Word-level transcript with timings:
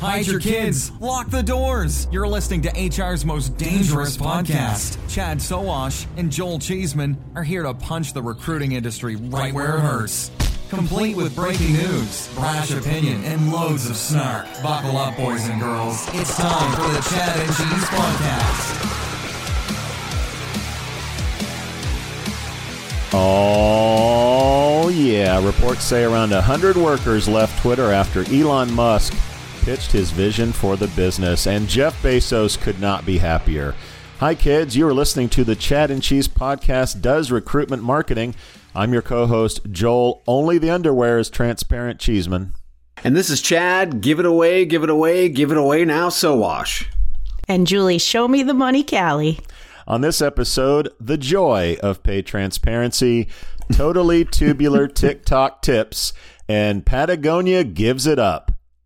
hide 0.00 0.26
your 0.26 0.40
kids, 0.40 0.90
lock 1.00 1.28
the 1.28 1.42
doors. 1.42 2.08
You're 2.10 2.26
listening 2.26 2.62
to 2.62 2.70
HR's 2.88 3.24
most 3.24 3.56
dangerous 3.56 4.16
podcast. 4.16 4.98
Chad 5.08 5.38
Sowash 5.38 6.06
and 6.16 6.32
Joel 6.32 6.58
Cheeseman 6.58 7.22
are 7.34 7.44
here 7.44 7.62
to 7.62 7.74
punch 7.74 8.12
the 8.14 8.22
recruiting 8.22 8.72
industry 8.72 9.16
right 9.16 9.52
where 9.52 9.76
it 9.76 9.80
hurts. 9.80 10.30
Complete 10.70 11.16
with 11.16 11.34
breaking 11.34 11.72
news, 11.72 12.32
brash 12.34 12.70
opinion, 12.70 13.22
and 13.24 13.52
loads 13.52 13.90
of 13.90 13.96
snark. 13.96 14.46
Buckle 14.62 14.96
up, 14.96 15.16
boys 15.16 15.46
and 15.48 15.60
girls. 15.60 16.06
It's 16.14 16.36
time 16.36 16.72
for 16.76 16.88
the 16.92 17.00
Chad 17.10 17.38
and 17.38 17.48
Cheese 17.48 17.88
Podcast. 17.88 18.86
Oh, 23.12 24.88
yeah. 24.90 25.44
Reports 25.44 25.82
say 25.82 26.04
around 26.04 26.30
100 26.30 26.76
workers 26.76 27.28
left 27.28 27.60
Twitter 27.60 27.90
after 27.90 28.20
Elon 28.32 28.72
Musk 28.72 29.12
pitched 29.60 29.92
his 29.92 30.10
vision 30.10 30.52
for 30.52 30.76
the 30.76 30.88
business, 30.88 31.46
and 31.46 31.68
Jeff 31.68 32.02
Bezos 32.02 32.60
could 32.60 32.80
not 32.80 33.04
be 33.04 33.18
happier. 33.18 33.74
Hi, 34.18 34.34
kids. 34.34 34.76
You 34.76 34.86
are 34.86 34.94
listening 34.94 35.28
to 35.30 35.44
the 35.44 35.56
Chad 35.56 35.90
and 35.90 36.02
Cheese 36.02 36.28
podcast, 36.28 37.00
Does 37.00 37.30
Recruitment 37.30 37.82
Marketing. 37.82 38.34
I'm 38.74 38.92
your 38.92 39.02
co 39.02 39.26
host, 39.26 39.60
Joel. 39.70 40.22
Only 40.26 40.58
the 40.58 40.70
underwear 40.70 41.18
is 41.18 41.30
transparent, 41.30 41.98
Cheeseman. 42.00 42.52
And 43.02 43.16
this 43.16 43.30
is 43.30 43.40
Chad. 43.40 44.00
Give 44.00 44.20
it 44.20 44.26
away, 44.26 44.64
give 44.66 44.82
it 44.82 44.90
away, 44.90 45.28
give 45.28 45.50
it 45.50 45.56
away 45.56 45.84
now, 45.84 46.08
Sowash. 46.08 46.86
And 47.48 47.66
Julie, 47.66 47.98
show 47.98 48.28
me 48.28 48.42
the 48.42 48.54
money, 48.54 48.84
Calli. 48.84 49.42
On 49.86 50.02
this 50.02 50.20
episode, 50.20 50.88
the 51.00 51.18
joy 51.18 51.76
of 51.82 52.02
pay 52.02 52.22
transparency, 52.22 53.26
totally 53.72 54.24
tubular 54.24 54.86
TikTok 54.88 55.62
tips, 55.62 56.12
and 56.48 56.84
Patagonia 56.84 57.64
gives 57.64 58.06
it 58.06 58.18
up. 58.18 58.52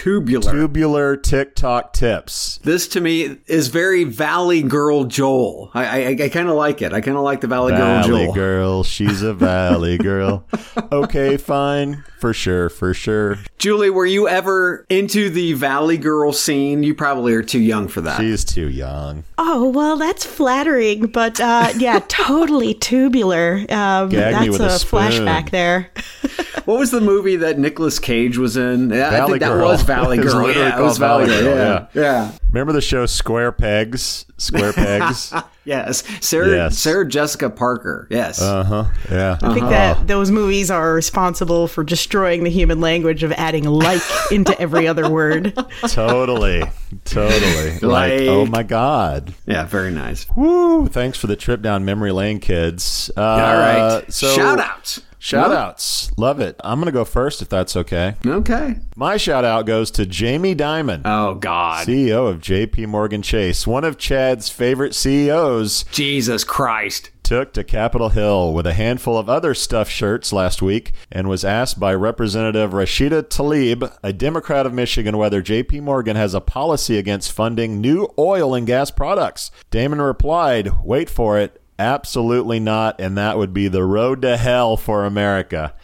tubular. 0.00 0.52
Tubular 0.52 1.16
TikTok 1.16 1.92
tips. 1.92 2.58
This 2.64 2.88
to 2.88 3.02
me 3.02 3.36
is 3.46 3.68
very 3.68 4.04
Valley 4.04 4.62
Girl 4.62 5.04
Joel. 5.04 5.70
I 5.74 6.04
I, 6.04 6.16
I 6.24 6.28
kind 6.30 6.48
of 6.48 6.54
like 6.54 6.80
it. 6.80 6.94
I 6.94 7.02
kind 7.02 7.18
of 7.18 7.22
like 7.22 7.42
the 7.42 7.48
Valley, 7.48 7.72
Valley 7.72 8.08
Girl 8.08 8.24
Joel. 8.24 8.32
girl, 8.32 8.82
she's 8.82 9.20
a 9.22 9.34
Valley 9.34 9.98
girl. 9.98 10.44
Okay, 10.92 11.36
fine, 11.36 12.04
for 12.18 12.32
sure, 12.32 12.68
for 12.68 12.94
sure. 12.94 13.38
Julie, 13.58 13.90
were 13.90 14.06
you 14.06 14.26
ever 14.28 14.86
into 14.88 15.30
the 15.30 15.52
Valley 15.52 15.98
Girl 15.98 16.32
scene? 16.32 16.82
You 16.82 16.94
probably 16.94 17.32
are 17.34 17.42
too 17.42 17.60
young 17.60 17.86
for 17.86 18.00
that. 18.00 18.18
She's 18.18 18.44
too 18.44 18.68
young. 18.68 19.24
Oh 19.38 19.68
well, 19.68 19.96
that's 19.96 20.24
flattering, 20.24 21.06
but 21.06 21.40
uh, 21.40 21.72
yeah, 21.76 22.00
totally 22.08 22.74
tubular. 22.74 23.58
Um, 23.68 24.10
that's 24.10 24.58
a, 24.58 24.64
a 24.64 24.68
flashback 24.68 25.50
there. 25.50 25.90
what 26.64 26.78
was 26.78 26.90
the 26.90 27.00
movie 27.00 27.36
that 27.36 27.58
Nicolas 27.58 27.98
Cage 27.98 28.38
was 28.38 28.56
in? 28.56 28.88
Valley 28.90 29.16
I 29.16 29.26
think 29.26 29.40
Girl. 29.40 29.58
that 29.58 29.64
was 29.64 29.82
Valley 29.82 30.16
Girl. 30.22 30.46
It 30.46 30.56
yeah, 30.56 30.78
it 30.78 30.82
was 30.82 30.98
Valley 30.98 31.26
Girl. 31.26 31.42
Girl. 31.42 31.56
Yeah. 31.56 31.86
yeah. 31.94 32.02
yeah. 32.02 32.32
Remember 32.52 32.72
the 32.72 32.80
show 32.80 33.06
Square 33.06 33.52
Pegs? 33.52 34.26
Square 34.36 34.72
Pegs. 34.72 35.32
yes. 35.64 36.02
Sarah 36.24 36.48
yes. 36.48 36.78
Sarah 36.78 37.06
Jessica 37.06 37.48
Parker. 37.48 38.08
Yes. 38.10 38.40
Uh 38.40 38.64
huh. 38.64 38.84
Yeah. 39.10 39.38
I 39.42 39.54
think 39.54 39.66
uh-huh. 39.66 39.70
that 39.70 40.06
those 40.08 40.30
movies 40.30 40.70
are 40.70 40.94
responsible 40.94 41.68
for 41.68 41.84
destroying 41.84 42.42
the 42.42 42.50
human 42.50 42.80
language 42.80 43.22
of 43.22 43.32
adding 43.32 43.64
like 43.64 44.02
into 44.32 44.58
every 44.60 44.88
other 44.88 45.08
word. 45.08 45.54
Totally. 45.82 46.64
Totally. 47.04 47.78
like, 47.80 47.82
like, 47.82 48.20
oh 48.22 48.46
my 48.46 48.64
god. 48.64 49.32
Yeah. 49.46 49.66
Very 49.66 49.92
nice. 49.92 50.26
Woo! 50.36 50.88
Thanks 50.88 51.18
for 51.18 51.28
the 51.28 51.36
trip 51.36 51.62
down 51.62 51.84
memory 51.84 52.12
lane, 52.12 52.40
kids. 52.40 53.10
Uh, 53.16 53.20
All 53.22 53.54
right. 53.54 54.12
So 54.12 54.34
shout 54.34 54.58
outs. 54.58 55.02
Shout 55.22 55.52
outs. 55.52 56.10
Love 56.16 56.40
it. 56.40 56.56
I'm 56.64 56.78
going 56.80 56.86
to 56.86 56.92
go 56.92 57.04
first 57.04 57.42
if 57.42 57.50
that's 57.50 57.76
okay. 57.76 58.16
Okay. 58.24 58.76
My 58.96 59.18
shout 59.18 59.44
out 59.44 59.66
goes 59.66 59.90
to 59.92 60.06
Jamie 60.06 60.54
Dimon. 60.56 61.02
Oh, 61.04 61.34
God. 61.34 61.86
CEO 61.86 62.26
of 62.26 62.40
JP 62.40 62.86
Morgan 62.88 63.20
Chase, 63.20 63.66
one 63.66 63.84
of 63.84 63.98
Chad's 63.98 64.48
favorite 64.48 64.94
CEOs. 64.94 65.84
Jesus 65.92 66.42
Christ. 66.42 67.10
Took 67.22 67.52
to 67.52 67.62
Capitol 67.62 68.08
Hill 68.08 68.54
with 68.54 68.66
a 68.66 68.72
handful 68.72 69.18
of 69.18 69.28
other 69.28 69.52
stuffed 69.52 69.92
shirts 69.92 70.32
last 70.32 70.62
week 70.62 70.92
and 71.12 71.28
was 71.28 71.44
asked 71.44 71.78
by 71.78 71.94
Representative 71.94 72.70
Rashida 72.70 73.22
Tlaib, 73.22 73.94
a 74.02 74.14
Democrat 74.14 74.64
of 74.64 74.72
Michigan, 74.72 75.18
whether 75.18 75.42
JP 75.42 75.82
Morgan 75.82 76.16
has 76.16 76.32
a 76.32 76.40
policy 76.40 76.96
against 76.96 77.30
funding 77.30 77.78
new 77.78 78.08
oil 78.18 78.54
and 78.54 78.66
gas 78.66 78.90
products. 78.90 79.50
Dimon 79.70 80.04
replied, 80.04 80.82
Wait 80.82 81.10
for 81.10 81.38
it. 81.38 81.60
Absolutely 81.80 82.60
not. 82.60 83.00
And 83.00 83.16
that 83.16 83.38
would 83.38 83.54
be 83.54 83.66
the 83.66 83.84
road 83.84 84.20
to 84.20 84.36
hell 84.36 84.76
for 84.76 85.06
America. 85.06 85.74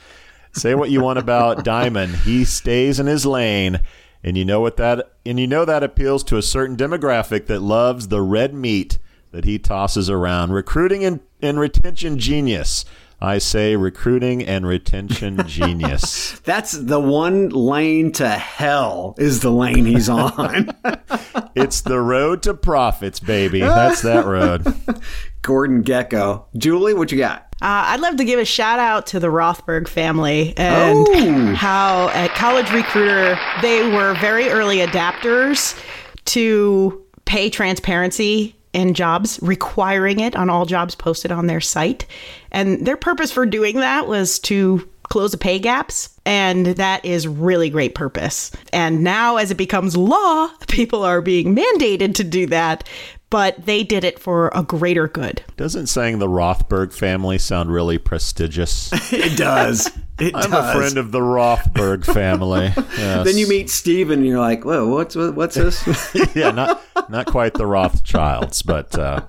Say 0.53 0.75
what 0.75 0.91
you 0.91 1.01
want 1.01 1.19
about 1.19 1.59
Dimon. 1.65 2.15
He 2.23 2.45
stays 2.45 3.01
in 3.01 3.07
his 3.07 3.25
lane. 3.25 3.81
And 4.23 4.37
you 4.37 4.45
know 4.45 4.61
what 4.61 4.77
that 4.77 5.13
and 5.25 5.41
you 5.41 5.47
know 5.47 5.65
that 5.65 5.83
appeals 5.83 6.23
to 6.25 6.37
a 6.37 6.43
certain 6.43 6.77
demographic 6.77 7.47
that 7.47 7.63
loves 7.63 8.09
the 8.09 8.21
red 8.21 8.53
meat 8.53 8.99
that 9.31 9.47
he 9.47 9.59
tosses 9.59 10.11
around. 10.11 10.53
Recruiting 10.53 11.03
and, 11.03 11.21
and 11.41 11.59
retention 11.59 12.19
genius. 12.19 12.85
I 13.21 13.39
say 13.39 13.77
recruiting 13.77 14.45
and 14.45 14.67
retention 14.67 15.41
genius. 15.47 16.39
That's 16.41 16.73
the 16.73 17.01
one 17.01 17.49
lane 17.49 18.13
to 18.13 18.29
hell 18.29 19.15
is 19.19 19.41
the 19.41 19.51
lane 19.51 19.87
he's 19.87 20.09
on. 20.09 20.71
it's 21.55 21.81
the 21.81 22.01
road 22.01 22.43
to 22.43 22.55
profits, 22.55 23.19
baby. 23.21 23.61
That's 23.61 24.03
that 24.03 24.27
road. 24.27 24.67
Gordon 25.43 25.83
Gekko. 25.83 26.45
Julie, 26.57 26.93
what 26.93 27.11
you 27.11 27.19
got? 27.19 27.43
Uh, 27.63 27.89
I'd 27.89 28.01
love 28.01 28.17
to 28.17 28.25
give 28.25 28.39
a 28.39 28.45
shout 28.45 28.79
out 28.79 29.07
to 29.09 29.21
the 29.21 29.29
Rothberg 29.29 29.89
family 29.89 30.53
and 30.59 31.07
oh. 31.09 31.55
how 31.55 32.11
at 32.11 32.35
College 32.35 32.71
Recruiter 32.71 33.39
they 33.63 33.89
were 33.89 34.15
very 34.21 34.51
early 34.51 34.79
adapters 34.79 35.81
to 36.27 37.03
pay 37.25 37.49
transparency 37.49 38.56
in 38.77 38.93
jobs, 38.93 39.39
requiring 39.41 40.21
it 40.21 40.37
on 40.37 40.51
all 40.51 40.67
jobs 40.67 40.95
posted 40.95 41.33
on 41.33 41.47
their 41.47 41.63
site. 41.63 42.05
And 42.53 42.87
their 42.87 42.99
purpose 42.99 43.33
for 43.33 43.47
doing 43.47 43.77
that 43.77 44.07
was 44.07 44.39
to 44.41 44.87
close 45.05 45.33
the 45.33 45.39
pay 45.39 45.59
gaps. 45.59 46.11
And 46.27 46.67
that 46.67 47.03
is 47.05 47.27
really 47.27 47.71
great 47.71 47.95
purpose. 47.95 48.53
And 48.75 49.03
now, 49.03 49.37
as 49.37 49.51
it 49.51 49.57
becomes 49.57 49.97
law, 49.97 50.51
people 50.69 51.03
are 51.05 51.23
being 51.23 51.57
mandated 51.57 52.15
to 52.17 52.25
do 52.25 52.47
that 52.49 52.87
but 53.31 53.67
they 53.67 53.83
did 53.83 54.05
it 54.05 54.19
for 54.19 54.51
a 54.55 54.63
greater 54.63 55.09
good. 55.09 55.43
Doesn't 55.57 55.89
saying 55.89 56.19
the 56.19 56.29
Rothberg 56.29 56.93
family 56.93 57.39
sound 57.39 57.73
really 57.73 57.99
prestigious? 57.99 58.91
it 59.13 59.37
does. 59.37 59.91
It 60.19 60.35
I'm 60.35 60.51
does. 60.51 60.75
a 60.75 60.79
friend 60.79 60.99
of 60.99 61.13
the 61.13 61.21
Rothberg 61.21 62.05
family. 62.05 62.73
Yes. 62.97 63.27
then 63.27 63.37
you 63.37 63.47
meet 63.47 63.69
Steven 63.69 64.21
and 64.21 64.27
you're 64.27 64.39
like, 64.39 64.65
whoa, 64.65 64.89
what's 64.89 65.15
what's 65.15 65.55
this? 65.55 65.87
yeah, 66.35 66.51
not 66.51 66.83
not 67.11 67.27
quite 67.27 67.53
the 67.55 67.67
Rothschilds, 67.67 68.63
but 68.63 68.99
uh, 68.99 69.21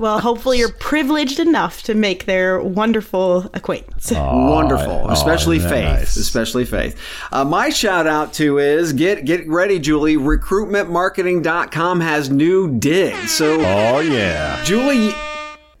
well, 0.00 0.18
hopefully 0.18 0.58
you're 0.58 0.72
privileged 0.80 1.38
enough 1.38 1.82
to 1.84 1.94
make 1.94 2.24
their 2.24 2.60
wonderful 2.60 3.50
acquaintance. 3.54 4.10
Oh, 4.12 4.50
wonderful, 4.50 5.04
oh, 5.04 5.10
especially 5.10 5.58
Faith, 5.58 5.84
nice? 5.84 6.16
especially 6.16 6.64
Faith. 6.64 6.98
Uh, 7.30 7.44
my 7.44 7.68
shout 7.70 8.06
out 8.06 8.32
to 8.34 8.58
is 8.58 8.92
get 8.92 9.24
get 9.24 9.46
ready, 9.46 9.78
Julie. 9.78 10.16
Recruitmentmarketing.com 10.16 12.00
has 12.00 12.30
new 12.30 12.78
digs. 12.78 13.30
So, 13.30 13.60
oh 13.60 14.00
yeah, 14.00 14.62
Julie 14.64 15.12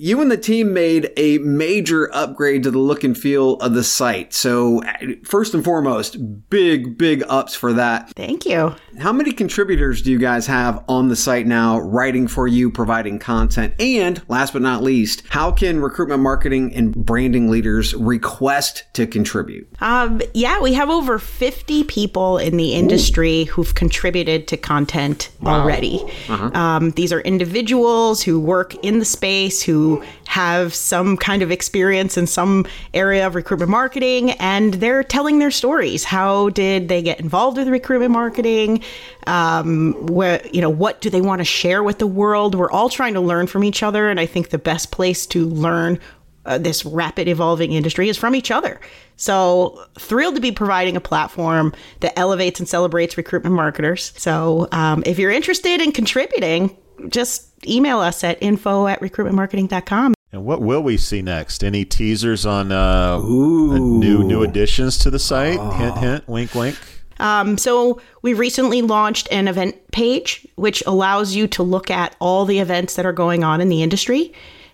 you 0.02 0.22
and 0.22 0.30
the 0.30 0.38
team 0.38 0.72
made 0.72 1.12
a 1.18 1.36
major 1.38 2.08
upgrade 2.14 2.62
to 2.62 2.70
the 2.70 2.78
look 2.78 3.04
and 3.04 3.18
feel 3.18 3.56
of 3.56 3.74
the 3.74 3.84
site. 3.84 4.32
So, 4.32 4.80
first 5.24 5.52
and 5.52 5.62
foremost, 5.62 6.16
big, 6.48 6.96
big 6.96 7.22
ups 7.28 7.54
for 7.54 7.74
that. 7.74 8.10
Thank 8.16 8.46
you. 8.46 8.74
How 8.98 9.12
many 9.12 9.30
contributors 9.30 10.00
do 10.00 10.10
you 10.10 10.18
guys 10.18 10.46
have 10.46 10.82
on 10.88 11.08
the 11.08 11.16
site 11.16 11.46
now, 11.46 11.80
writing 11.80 12.28
for 12.28 12.48
you, 12.48 12.70
providing 12.70 13.18
content? 13.18 13.74
And 13.78 14.22
last 14.26 14.54
but 14.54 14.62
not 14.62 14.82
least, 14.82 15.22
how 15.28 15.52
can 15.52 15.80
recruitment 15.80 16.22
marketing 16.22 16.74
and 16.74 16.94
branding 16.94 17.50
leaders 17.50 17.92
request 17.92 18.84
to 18.94 19.06
contribute? 19.06 19.68
Um, 19.82 20.22
yeah, 20.32 20.62
we 20.62 20.72
have 20.72 20.88
over 20.88 21.18
50 21.18 21.84
people 21.84 22.38
in 22.38 22.56
the 22.56 22.72
industry 22.72 23.42
Ooh. 23.42 23.52
who've 23.52 23.74
contributed 23.74 24.48
to 24.48 24.56
content 24.56 25.28
wow. 25.42 25.60
already. 25.60 26.02
Uh-huh. 26.30 26.50
Um, 26.58 26.90
these 26.92 27.12
are 27.12 27.20
individuals 27.20 28.22
who 28.22 28.40
work 28.40 28.74
in 28.82 28.98
the 28.98 29.04
space, 29.04 29.60
who 29.60 29.89
have 30.26 30.74
some 30.74 31.16
kind 31.16 31.42
of 31.42 31.50
experience 31.50 32.16
in 32.16 32.26
some 32.26 32.66
area 32.94 33.26
of 33.26 33.34
recruitment 33.34 33.70
marketing, 33.70 34.32
and 34.32 34.74
they're 34.74 35.04
telling 35.04 35.38
their 35.38 35.50
stories. 35.50 36.04
How 36.04 36.50
did 36.50 36.88
they 36.88 37.02
get 37.02 37.20
involved 37.20 37.56
with 37.58 37.68
recruitment 37.68 38.12
marketing? 38.12 38.82
Um, 39.26 39.94
where, 40.06 40.40
you 40.52 40.60
know, 40.60 40.70
what 40.70 41.00
do 41.00 41.10
they 41.10 41.20
want 41.20 41.40
to 41.40 41.44
share 41.44 41.82
with 41.82 41.98
the 41.98 42.06
world? 42.06 42.54
We're 42.54 42.70
all 42.70 42.88
trying 42.88 43.14
to 43.14 43.20
learn 43.20 43.46
from 43.46 43.64
each 43.64 43.82
other, 43.82 44.08
and 44.10 44.20
I 44.20 44.26
think 44.26 44.50
the 44.50 44.58
best 44.58 44.90
place 44.90 45.26
to 45.26 45.46
learn 45.46 45.98
uh, 46.46 46.58
this 46.58 46.84
rapid 46.84 47.28
evolving 47.28 47.72
industry 47.72 48.08
is 48.08 48.16
from 48.16 48.34
each 48.34 48.50
other. 48.50 48.80
So 49.16 49.84
thrilled 49.98 50.36
to 50.36 50.40
be 50.40 50.52
providing 50.52 50.96
a 50.96 51.00
platform 51.00 51.74
that 52.00 52.18
elevates 52.18 52.58
and 52.60 52.68
celebrates 52.68 53.18
recruitment 53.18 53.54
marketers. 53.54 54.12
So 54.16 54.66
um, 54.72 55.02
if 55.04 55.18
you're 55.18 55.30
interested 55.30 55.80
in 55.82 55.92
contributing, 55.92 56.76
just 57.08 57.50
email 57.66 58.00
us 58.00 58.24
at 58.24 58.42
info 58.42 58.86
at 58.86 59.00
recruitmentmarketing.com. 59.00 60.14
And 60.32 60.44
what 60.44 60.62
will 60.62 60.82
we 60.82 60.96
see 60.96 61.22
next? 61.22 61.64
Any 61.64 61.84
teasers 61.84 62.46
on 62.46 62.70
uh, 62.70 63.18
new 63.18 64.22
new 64.22 64.42
additions 64.42 64.98
to 64.98 65.10
the 65.10 65.18
site? 65.18 65.58
Oh. 65.58 65.70
Hint, 65.70 65.98
hint, 65.98 66.28
wink, 66.28 66.54
wink. 66.54 66.78
Um, 67.18 67.58
so 67.58 68.00
we 68.22 68.32
recently 68.32 68.80
launched 68.80 69.28
an 69.30 69.48
event 69.48 69.76
page, 69.92 70.46
which 70.54 70.82
allows 70.86 71.34
you 71.34 71.46
to 71.48 71.62
look 71.62 71.90
at 71.90 72.16
all 72.18 72.44
the 72.44 72.60
events 72.60 72.94
that 72.94 73.04
are 73.04 73.12
going 73.12 73.44
on 73.44 73.60
in 73.60 73.68
the 73.68 73.82
industry. 73.82 74.32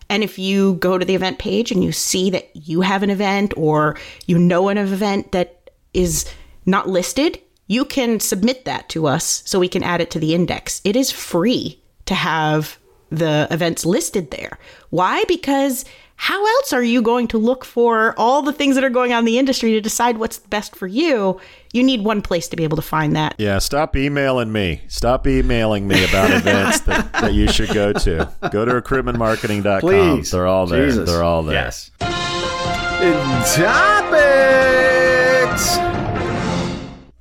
And 0.09 0.23
if 0.23 0.39
you 0.39 0.75
go 0.75 0.99
to 0.99 1.05
the 1.05 1.17
event 1.17 1.39
page 1.39 1.73
and 1.73 1.83
you 1.83 1.91
see 1.91 2.31
that 2.31 2.49
you 2.55 2.83
have 2.83 3.03
an 3.03 3.11
event 3.11 3.53
or 3.57 3.97
you 4.27 4.39
know 4.39 4.69
an 4.69 4.79
event 4.79 5.33
that 5.33 5.71
is 5.93 6.31
not 6.67 6.89
listed, 6.89 7.41
you 7.67 7.85
can 7.85 8.21
submit 8.21 8.65
that 8.67 8.89
to 8.91 9.07
us 9.07 9.43
so 9.47 9.59
we 9.59 9.69
can 9.69 9.83
add 9.83 10.01
it 10.01 10.11
to 10.13 10.21
the 10.21 10.35
index. 10.35 10.81
It 10.85 10.95
is 10.95 11.11
free 11.11 11.83
to 12.07 12.15
have 12.15 12.79
the 13.11 13.47
events 13.51 13.85
listed 13.87 14.31
there. 14.31 14.59
Why? 14.91 15.25
Because 15.29 15.85
how 16.17 16.45
else 16.45 16.73
are 16.73 16.83
you 16.83 17.03
going 17.03 17.29
to 17.29 17.39
look 17.39 17.65
for 17.65 18.15
all 18.17 18.43
the 18.43 18.53
things 18.53 18.75
that 18.75 18.83
are 18.83 18.91
going 18.91 19.13
on 19.13 19.21
in 19.21 19.25
the 19.27 19.39
industry 19.39 19.73
to 19.73 19.81
decide 19.81 20.17
what's 20.19 20.39
best 20.39 20.75
for 20.75 20.87
you? 20.87 21.39
You 21.73 21.83
need 21.83 22.05
one 22.05 22.23
place 22.23 22.49
to 22.49 22.57
be 22.57 22.65
able 22.65 22.77
to 22.77 22.83
find 22.83 23.15
that. 23.15 23.35
Yeah, 23.39 23.59
stop 23.59 23.95
emailing 23.97 24.51
me. 24.51 24.81
Stop 24.89 25.27
emailing 25.27 25.87
me 25.87 26.03
about 26.05 26.31
events 26.35 26.81
that, 26.81 27.13
that 27.13 27.35
you 27.35 27.49
should 27.49 27.69
go 27.75 27.93
to. 27.93 28.33
Go 28.51 28.65
to 28.65 28.73
recruitmentmarketing.com. 28.73 29.81
Please. 29.81 30.31
They're 30.31 30.47
all 30.47 30.67
there. 30.67 30.87
Jesus. 30.87 31.09
They're 31.09 31.23
all 31.23 31.43
there. 31.43 31.55
Yes. 31.55 31.91
In 33.03 33.13
Topics. 33.63 34.37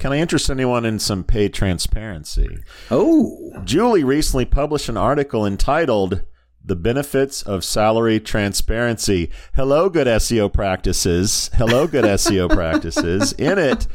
Can 0.06 0.13
I 0.13 0.19
interest 0.19 0.52
anyone 0.52 0.86
in 0.86 1.00
some 1.00 1.24
pay 1.24 1.50
transparency? 1.50 2.60
Oh. 2.92 3.60
Julie 3.63 4.04
recently 4.04 4.46
published 4.46 4.88
an 4.88 4.98
article 4.98 5.48
entitled 5.48 6.22
the 6.63 6.75
benefits 6.75 7.42
of 7.42 7.63
salary 7.63 8.19
transparency. 8.19 9.31
Hello, 9.56 9.90
good 9.90 10.06
SEO 10.06 10.54
practices. 10.54 11.50
Hello, 11.56 11.88
good 11.88 12.06
SEO 12.06 12.48
practices. 12.54 13.34
In 13.34 13.57
it, 13.57 13.88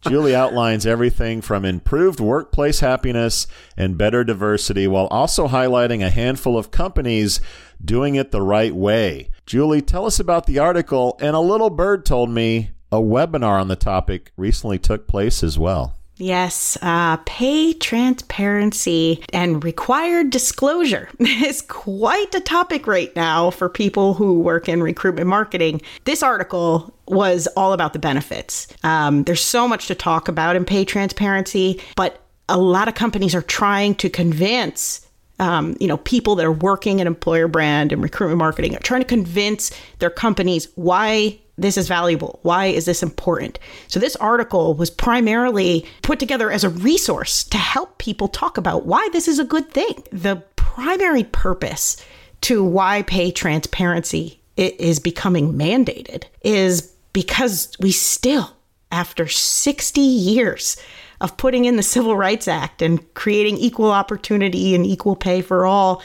Julie 0.00 0.34
outlines 0.34 0.84
everything 0.84 1.40
from 1.40 1.64
improved 1.64 2.18
workplace 2.18 2.80
happiness 2.80 3.46
and 3.76 3.96
better 3.96 4.24
diversity 4.24 4.88
while 4.88 5.06
also 5.12 5.46
highlighting 5.46 6.04
a 6.04 6.10
handful 6.10 6.58
of 6.58 6.72
companies 6.72 7.40
doing 7.84 8.16
it 8.16 8.32
the 8.32 8.42
right 8.42 8.74
way. 8.74 9.30
Julie, 9.46 9.80
tell 9.80 10.06
us 10.06 10.18
about 10.18 10.46
the 10.46 10.58
article. 10.58 11.16
And 11.20 11.36
a 11.36 11.40
little 11.40 11.70
bird 11.70 12.04
told 12.04 12.30
me 12.30 12.71
a 12.92 12.96
webinar 12.96 13.58
on 13.60 13.68
the 13.68 13.76
topic 13.76 14.30
recently 14.36 14.78
took 14.78 15.08
place 15.08 15.42
as 15.42 15.58
well. 15.58 15.96
Yes, 16.18 16.76
uh, 16.82 17.16
pay 17.24 17.72
transparency 17.72 19.24
and 19.32 19.64
required 19.64 20.30
disclosure 20.30 21.08
is 21.18 21.62
quite 21.62 22.32
a 22.34 22.40
topic 22.40 22.86
right 22.86 23.14
now 23.16 23.50
for 23.50 23.68
people 23.68 24.14
who 24.14 24.38
work 24.38 24.68
in 24.68 24.82
recruitment 24.82 25.26
marketing. 25.26 25.80
This 26.04 26.22
article 26.22 26.94
was 27.08 27.48
all 27.56 27.72
about 27.72 27.94
the 27.94 27.98
benefits. 27.98 28.68
Um, 28.84 29.24
there's 29.24 29.40
so 29.40 29.66
much 29.66 29.86
to 29.86 29.94
talk 29.94 30.28
about 30.28 30.54
in 30.54 30.64
pay 30.66 30.84
transparency, 30.84 31.80
but 31.96 32.20
a 32.48 32.58
lot 32.58 32.88
of 32.88 32.94
companies 32.94 33.34
are 33.34 33.42
trying 33.42 33.94
to 33.96 34.10
convince 34.10 35.08
um, 35.38 35.76
you 35.80 35.88
know, 35.88 35.96
people 35.96 36.36
that 36.36 36.46
are 36.46 36.52
working 36.52 37.00
in 37.00 37.08
employer 37.08 37.48
brand 37.48 37.90
and 37.90 38.00
recruitment 38.00 38.38
marketing 38.38 38.76
are 38.76 38.80
trying 38.80 39.00
to 39.00 39.06
convince 39.06 39.72
their 39.98 40.10
companies 40.10 40.68
why 40.76 41.40
this 41.58 41.76
is 41.76 41.88
valuable? 41.88 42.40
Why 42.42 42.66
is 42.66 42.86
this 42.86 43.02
important? 43.02 43.58
So, 43.88 44.00
this 44.00 44.16
article 44.16 44.74
was 44.74 44.90
primarily 44.90 45.86
put 46.02 46.18
together 46.18 46.50
as 46.50 46.64
a 46.64 46.70
resource 46.70 47.44
to 47.44 47.58
help 47.58 47.98
people 47.98 48.28
talk 48.28 48.56
about 48.56 48.86
why 48.86 49.08
this 49.12 49.28
is 49.28 49.38
a 49.38 49.44
good 49.44 49.70
thing. 49.70 50.02
The 50.12 50.42
primary 50.56 51.24
purpose 51.24 52.02
to 52.42 52.64
why 52.64 53.02
pay 53.02 53.30
transparency 53.30 54.40
is 54.56 54.98
becoming 54.98 55.54
mandated 55.54 56.24
is 56.42 56.92
because 57.12 57.76
we 57.80 57.92
still, 57.92 58.56
after 58.90 59.28
60 59.28 60.00
years 60.00 60.76
of 61.20 61.36
putting 61.36 61.66
in 61.66 61.76
the 61.76 61.82
Civil 61.82 62.16
Rights 62.16 62.48
Act 62.48 62.82
and 62.82 63.12
creating 63.14 63.58
equal 63.58 63.90
opportunity 63.92 64.74
and 64.74 64.84
equal 64.86 65.16
pay 65.16 65.42
for 65.42 65.66
all, 65.66 66.02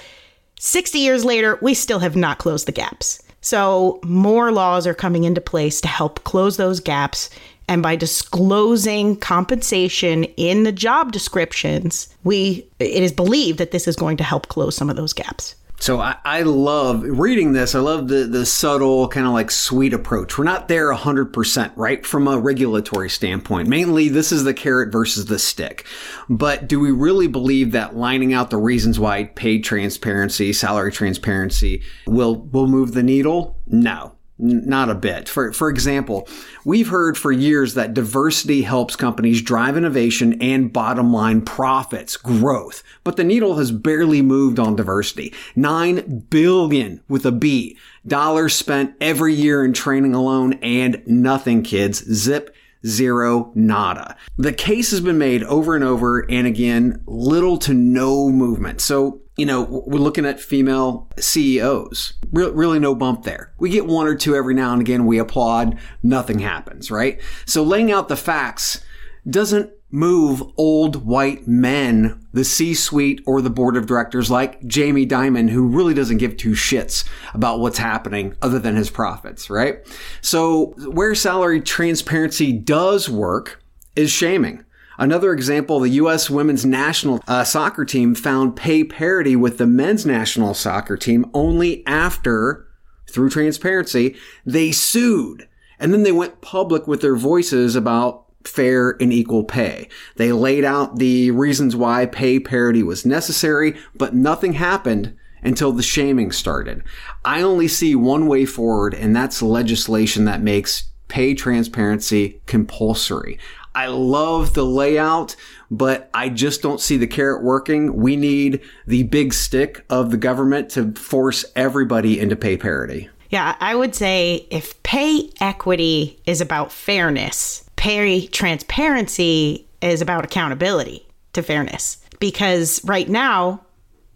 60 0.59 0.99
years 0.99 1.23
later, 1.23 1.57
we 1.61 1.73
still 1.73 1.99
have 1.99 2.15
not 2.15 2.39
closed 2.39 2.67
the 2.67 2.71
gaps. 2.71 3.21
So, 3.47 4.01
more 4.03 4.51
laws 4.51 4.85
are 4.85 4.93
coming 4.93 5.23
into 5.23 5.39
place 5.39 5.79
to 5.79 5.87
help 5.87 6.21
close 6.25 6.57
those 6.57 6.81
gaps. 6.81 7.29
And 7.69 7.81
by 7.81 7.95
disclosing 7.95 9.15
compensation 9.15 10.25
in 10.35 10.63
the 10.63 10.73
job 10.73 11.13
descriptions, 11.13 12.13
we 12.25 12.67
it 12.79 13.01
is 13.01 13.13
believed 13.13 13.59
that 13.59 13.71
this 13.71 13.87
is 13.87 13.95
going 13.95 14.17
to 14.17 14.23
help 14.25 14.49
close 14.49 14.75
some 14.75 14.89
of 14.89 14.97
those 14.97 15.13
gaps. 15.13 15.55
So 15.79 15.99
I, 15.99 16.15
I 16.25 16.41
love 16.41 17.03
reading 17.03 17.53
this. 17.53 17.75
I 17.75 17.79
love 17.79 18.07
the, 18.07 18.25
the 18.25 18.45
subtle 18.45 19.07
kind 19.07 19.27
of 19.27 19.33
like 19.33 19.51
sweet 19.51 19.93
approach. 19.93 20.37
We're 20.37 20.43
not 20.43 20.67
there 20.67 20.91
100%, 20.91 21.71
right? 21.75 22.05
From 22.05 22.27
a 22.27 22.37
regulatory 22.37 23.09
standpoint. 23.09 23.67
Mainly, 23.67 24.09
this 24.09 24.31
is 24.31 24.43
the 24.43 24.53
carrot 24.55 24.91
versus 24.91 25.27
the 25.27 25.39
stick. 25.39 25.85
But 26.29 26.67
do 26.67 26.79
we 26.79 26.91
really 26.91 27.27
believe 27.27 27.71
that 27.73 27.95
lining 27.95 28.33
out 28.33 28.49
the 28.49 28.57
reasons 28.57 28.99
why 28.99 29.25
paid 29.25 29.63
transparency, 29.63 30.51
salary 30.51 30.91
transparency 30.91 31.83
will, 32.07 32.35
will 32.35 32.67
move 32.67 32.93
the 32.93 33.03
needle? 33.03 33.57
No. 33.67 34.16
Not 34.39 34.89
a 34.89 34.95
bit. 34.95 35.27
For, 35.27 35.51
for 35.51 35.67
example, 35.69 36.27
we've 36.63 36.89
heard 36.89 37.17
for 37.17 37.31
years 37.31 37.73
that 37.73 37.95
diversity 37.95 38.61
helps 38.61 38.95
companies 38.95 39.41
drive 39.41 39.75
innovation 39.75 40.39
and 40.41 40.71
bottom 40.71 41.11
line 41.11 41.41
profits, 41.41 42.17
growth. 42.17 42.83
But 43.03 43.15
the 43.17 43.23
needle 43.23 43.57
has 43.57 43.71
barely 43.71 44.21
moved 44.21 44.59
on 44.59 44.75
diversity. 44.75 45.33
Nine 45.55 46.25
billion 46.29 47.01
with 47.07 47.25
a 47.25 47.31
B 47.31 47.77
dollars 48.05 48.53
spent 48.53 48.93
every 49.01 49.33
year 49.33 49.65
in 49.65 49.73
training 49.73 50.13
alone 50.13 50.53
and 50.61 51.01
nothing, 51.07 51.63
kids. 51.63 52.03
Zip 52.13 52.55
zero, 52.85 53.51
nada. 53.55 54.15
The 54.37 54.53
case 54.53 54.91
has 54.91 55.01
been 55.01 55.17
made 55.17 55.43
over 55.43 55.75
and 55.75 55.83
over, 55.83 56.19
and 56.29 56.45
again, 56.45 57.01
little 57.05 57.57
to 57.57 57.73
no 57.73 58.29
movement. 58.29 58.81
So 58.81 59.21
you 59.37 59.45
know, 59.45 59.61
we're 59.61 59.99
looking 59.99 60.25
at 60.25 60.39
female 60.39 61.07
CEOs. 61.19 62.13
Re- 62.31 62.49
really 62.49 62.79
no 62.79 62.95
bump 62.95 63.23
there. 63.23 63.53
We 63.59 63.69
get 63.69 63.85
one 63.85 64.07
or 64.07 64.15
two 64.15 64.35
every 64.35 64.55
now 64.55 64.73
and 64.73 64.81
again. 64.81 65.05
We 65.05 65.19
applaud. 65.19 65.77
Nothing 66.01 66.39
happens, 66.39 66.89
right? 66.89 67.21
So 67.45 67.63
laying 67.63 67.91
out 67.91 68.09
the 68.09 68.17
facts 68.17 68.83
doesn't 69.29 69.71
move 69.89 70.43
old 70.57 71.05
white 71.05 71.47
men, 71.47 72.25
the 72.33 72.43
C 72.43 72.73
suite 72.73 73.21
or 73.25 73.41
the 73.41 73.49
board 73.49 73.77
of 73.77 73.85
directors 73.85 74.29
like 74.29 74.65
Jamie 74.65 75.05
Dimon, 75.07 75.49
who 75.49 75.67
really 75.67 75.93
doesn't 75.93 76.17
give 76.17 76.35
two 76.35 76.51
shits 76.51 77.07
about 77.33 77.59
what's 77.59 77.77
happening 77.77 78.35
other 78.41 78.59
than 78.59 78.75
his 78.75 78.89
profits, 78.89 79.49
right? 79.49 79.87
So 80.21 80.73
where 80.91 81.15
salary 81.15 81.61
transparency 81.61 82.51
does 82.51 83.09
work 83.09 83.63
is 83.95 84.11
shaming. 84.11 84.65
Another 84.97 85.31
example, 85.31 85.79
the 85.79 85.89
U.S. 85.89 86.29
women's 86.29 86.65
national 86.65 87.21
uh, 87.27 87.43
soccer 87.43 87.85
team 87.85 88.15
found 88.15 88.55
pay 88.55 88.83
parity 88.83 89.35
with 89.35 89.57
the 89.57 89.67
men's 89.67 90.05
national 90.05 90.53
soccer 90.53 90.97
team 90.97 91.29
only 91.33 91.85
after, 91.85 92.67
through 93.09 93.29
transparency, 93.29 94.15
they 94.45 94.71
sued. 94.71 95.47
And 95.79 95.93
then 95.93 96.03
they 96.03 96.11
went 96.11 96.41
public 96.41 96.87
with 96.87 97.01
their 97.01 97.15
voices 97.15 97.75
about 97.75 98.25
fair 98.43 98.91
and 98.99 99.13
equal 99.13 99.43
pay. 99.43 99.89
They 100.15 100.31
laid 100.31 100.63
out 100.63 100.97
the 100.97 101.31
reasons 101.31 101.75
why 101.75 102.05
pay 102.07 102.39
parity 102.39 102.81
was 102.81 103.05
necessary, 103.05 103.77
but 103.95 104.15
nothing 104.15 104.53
happened 104.53 105.15
until 105.43 105.71
the 105.71 105.83
shaming 105.83 106.31
started. 106.31 106.83
I 107.23 107.41
only 107.41 107.67
see 107.67 107.93
one 107.93 108.27
way 108.27 108.45
forward, 108.45 108.93
and 108.93 109.15
that's 109.15 109.41
legislation 109.41 110.25
that 110.25 110.41
makes 110.41 110.89
pay 111.07 111.33
transparency 111.33 112.41
compulsory. 112.47 113.39
I 113.77 113.85
love 113.85 114.55
the 114.55 114.65
layout, 114.65 115.35
but 115.69 116.09
I 116.11 116.29
just 116.29 116.63
don't 116.63 116.81
see 116.81 116.97
the 116.97 117.05
carrot 117.05 117.43
working. 117.43 117.95
We 117.95 118.15
need 118.15 118.61
the 118.87 119.03
big 119.03 119.35
stick 119.35 119.85
of 119.87 120.09
the 120.09 120.17
government 120.17 120.71
to 120.71 120.93
force 120.93 121.45
everybody 121.55 122.19
into 122.19 122.35
pay 122.35 122.57
parity. 122.57 123.07
Yeah, 123.29 123.55
I 123.59 123.75
would 123.75 123.93
say 123.93 124.47
if 124.49 124.81
pay 124.81 125.29
equity 125.39 126.19
is 126.25 126.41
about 126.41 126.71
fairness, 126.71 127.69
pay 127.75 128.25
transparency 128.25 129.67
is 129.79 130.01
about 130.01 130.25
accountability 130.25 131.05
to 131.33 131.43
fairness. 131.43 131.99
Because 132.19 132.83
right 132.83 133.07
now, 133.07 133.63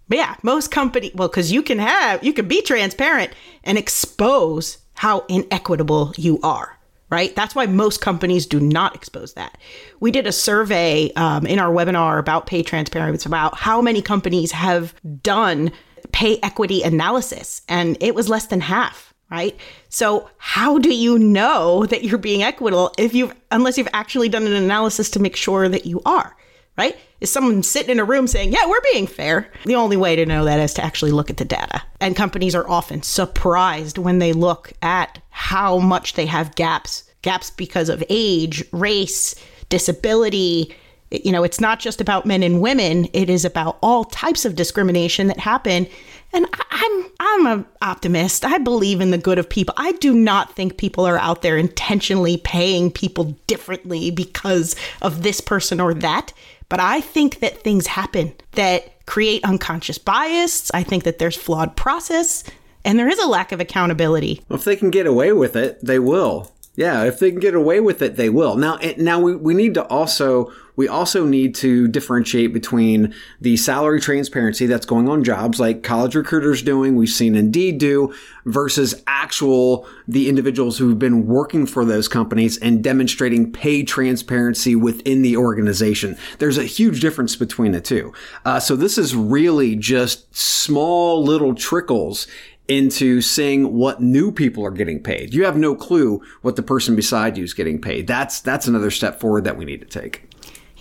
yeah, 0.09 0.37
most 0.41 0.71
company 0.71 1.11
well, 1.13 1.27
because 1.27 1.51
you 1.51 1.61
can 1.61 1.77
have 1.77 2.23
you 2.23 2.33
can 2.33 2.47
be 2.47 2.63
transparent 2.63 3.31
and 3.63 3.77
expose 3.77 4.79
how 4.95 5.19
inequitable 5.29 6.15
you 6.17 6.39
are 6.41 6.79
right? 7.11 7.35
That's 7.35 7.53
why 7.53 7.65
most 7.67 8.01
companies 8.01 8.45
do 8.45 8.59
not 8.59 8.95
expose 8.95 9.33
that. 9.33 9.57
We 9.99 10.11
did 10.11 10.25
a 10.25 10.31
survey 10.31 11.11
um, 11.13 11.45
in 11.45 11.59
our 11.59 11.71
webinar 11.71 12.17
about 12.17 12.47
pay 12.47 12.63
transparency 12.63 13.27
about 13.27 13.57
how 13.57 13.81
many 13.81 14.01
companies 14.01 14.51
have 14.53 14.95
done 15.21 15.71
pay 16.13 16.39
equity 16.41 16.81
analysis, 16.81 17.61
and 17.67 17.97
it 17.99 18.15
was 18.15 18.29
less 18.29 18.47
than 18.47 18.61
half, 18.61 19.13
right? 19.29 19.55
So 19.89 20.29
how 20.37 20.79
do 20.79 20.93
you 20.93 21.19
know 21.19 21.85
that 21.85 22.03
you're 22.03 22.17
being 22.17 22.43
equitable 22.43 22.93
if 22.97 23.13
you've 23.13 23.35
unless 23.51 23.77
you've 23.77 23.87
actually 23.93 24.29
done 24.29 24.47
an 24.47 24.53
analysis 24.53 25.09
to 25.11 25.19
make 25.19 25.35
sure 25.35 25.69
that 25.69 25.85
you 25.85 26.01
are? 26.05 26.35
Right? 26.81 26.97
Is 27.19 27.31
someone 27.31 27.61
sitting 27.61 27.91
in 27.91 27.99
a 27.99 28.03
room 28.03 28.25
saying, 28.25 28.51
yeah, 28.51 28.67
we're 28.67 28.81
being 28.93 29.05
fair? 29.05 29.47
The 29.65 29.75
only 29.75 29.97
way 29.97 30.15
to 30.15 30.25
know 30.25 30.45
that 30.45 30.59
is 30.59 30.73
to 30.75 30.83
actually 30.83 31.11
look 31.11 31.29
at 31.29 31.37
the 31.37 31.45
data. 31.45 31.83
And 31.99 32.15
companies 32.15 32.55
are 32.55 32.67
often 32.67 33.03
surprised 33.03 33.99
when 33.99 34.17
they 34.17 34.33
look 34.33 34.73
at 34.81 35.21
how 35.29 35.77
much 35.77 36.13
they 36.13 36.25
have 36.25 36.55
gaps 36.55 37.03
gaps 37.21 37.51
because 37.51 37.87
of 37.87 38.03
age, 38.09 38.63
race, 38.71 39.35
disability. 39.69 40.75
You 41.11 41.31
know, 41.31 41.43
it's 41.43 41.61
not 41.61 41.79
just 41.79 42.01
about 42.01 42.25
men 42.25 42.41
and 42.41 42.61
women, 42.61 43.07
it 43.13 43.29
is 43.29 43.45
about 43.45 43.77
all 43.83 44.05
types 44.05 44.43
of 44.43 44.55
discrimination 44.55 45.27
that 45.27 45.37
happen. 45.37 45.85
And 46.33 46.47
I'm 46.71 47.05
I'm 47.19 47.45
an 47.45 47.65
optimist. 47.81 48.45
I 48.45 48.57
believe 48.57 49.01
in 49.01 49.11
the 49.11 49.17
good 49.17 49.37
of 49.37 49.49
people. 49.49 49.75
I 49.77 49.91
do 49.93 50.13
not 50.13 50.55
think 50.55 50.77
people 50.77 51.05
are 51.05 51.17
out 51.17 51.41
there 51.41 51.57
intentionally 51.57 52.37
paying 52.37 52.89
people 52.89 53.37
differently 53.45 54.09
because 54.09 54.75
of 55.01 55.21
this 55.21 55.41
person 55.41 55.79
or 55.79 55.93
that. 55.95 56.33
But 56.71 56.79
I 56.79 57.01
think 57.01 57.41
that 57.41 57.57
things 57.63 57.85
happen 57.85 58.31
that 58.53 59.05
create 59.05 59.43
unconscious 59.43 59.97
bias. 59.97 60.71
I 60.73 60.83
think 60.83 61.03
that 61.03 61.19
there's 61.19 61.35
flawed 61.35 61.75
process 61.75 62.45
and 62.85 62.97
there 62.97 63.09
is 63.09 63.19
a 63.19 63.27
lack 63.27 63.51
of 63.51 63.59
accountability. 63.59 64.41
Well, 64.47 64.57
if 64.57 64.63
they 64.63 64.77
can 64.77 64.89
get 64.89 65.05
away 65.05 65.33
with 65.33 65.57
it, 65.57 65.83
they 65.83 65.99
will. 65.99 66.49
Yeah, 66.75 67.03
if 67.03 67.19
they 67.19 67.31
can 67.31 67.41
get 67.41 67.53
away 67.53 67.81
with 67.81 68.01
it, 68.01 68.15
they 68.15 68.29
will. 68.29 68.55
Now, 68.55 68.79
now 68.97 69.19
we, 69.19 69.35
we 69.35 69.53
need 69.53 69.73
to 69.73 69.85
also 69.87 70.53
we 70.75 70.87
also 70.87 71.25
need 71.25 71.53
to 71.55 71.87
differentiate 71.87 72.53
between 72.53 73.13
the 73.39 73.57
salary 73.57 73.99
transparency 73.99 74.65
that's 74.65 74.85
going 74.85 75.09
on 75.09 75.23
jobs 75.23 75.59
like 75.59 75.83
college 75.83 76.15
recruiters 76.15 76.61
doing, 76.61 76.95
we've 76.95 77.09
seen 77.09 77.35
Indeed 77.35 77.77
do, 77.77 78.13
versus 78.45 79.03
actual 79.05 79.87
the 80.07 80.29
individuals 80.29 80.77
who've 80.77 80.97
been 80.97 81.27
working 81.27 81.65
for 81.65 81.85
those 81.85 82.07
companies 82.07 82.57
and 82.57 82.83
demonstrating 82.83 83.51
pay 83.51 83.83
transparency 83.83 84.75
within 84.75 85.21
the 85.21 85.37
organization. 85.37 86.17
There's 86.39 86.57
a 86.57 86.63
huge 86.63 87.01
difference 87.01 87.35
between 87.35 87.73
the 87.73 87.81
two. 87.81 88.13
Uh, 88.45 88.59
so 88.59 88.75
this 88.75 88.97
is 88.97 89.15
really 89.15 89.75
just 89.75 90.33
small 90.35 91.23
little 91.23 91.53
trickles 91.53 92.27
into 92.67 93.21
seeing 93.21 93.73
what 93.73 94.01
new 94.01 94.31
people 94.31 94.65
are 94.65 94.71
getting 94.71 95.01
paid. 95.01 95.33
You 95.33 95.45
have 95.45 95.57
no 95.57 95.75
clue 95.75 96.21
what 96.41 96.55
the 96.55 96.63
person 96.63 96.95
beside 96.95 97.37
you 97.37 97.43
is 97.43 97.53
getting 97.53 97.81
paid. 97.81 98.07
That's 98.07 98.39
that's 98.39 98.67
another 98.67 98.91
step 98.91 99.19
forward 99.19 99.43
that 99.43 99.57
we 99.57 99.65
need 99.65 99.81
to 99.81 99.87
take. 99.87 100.31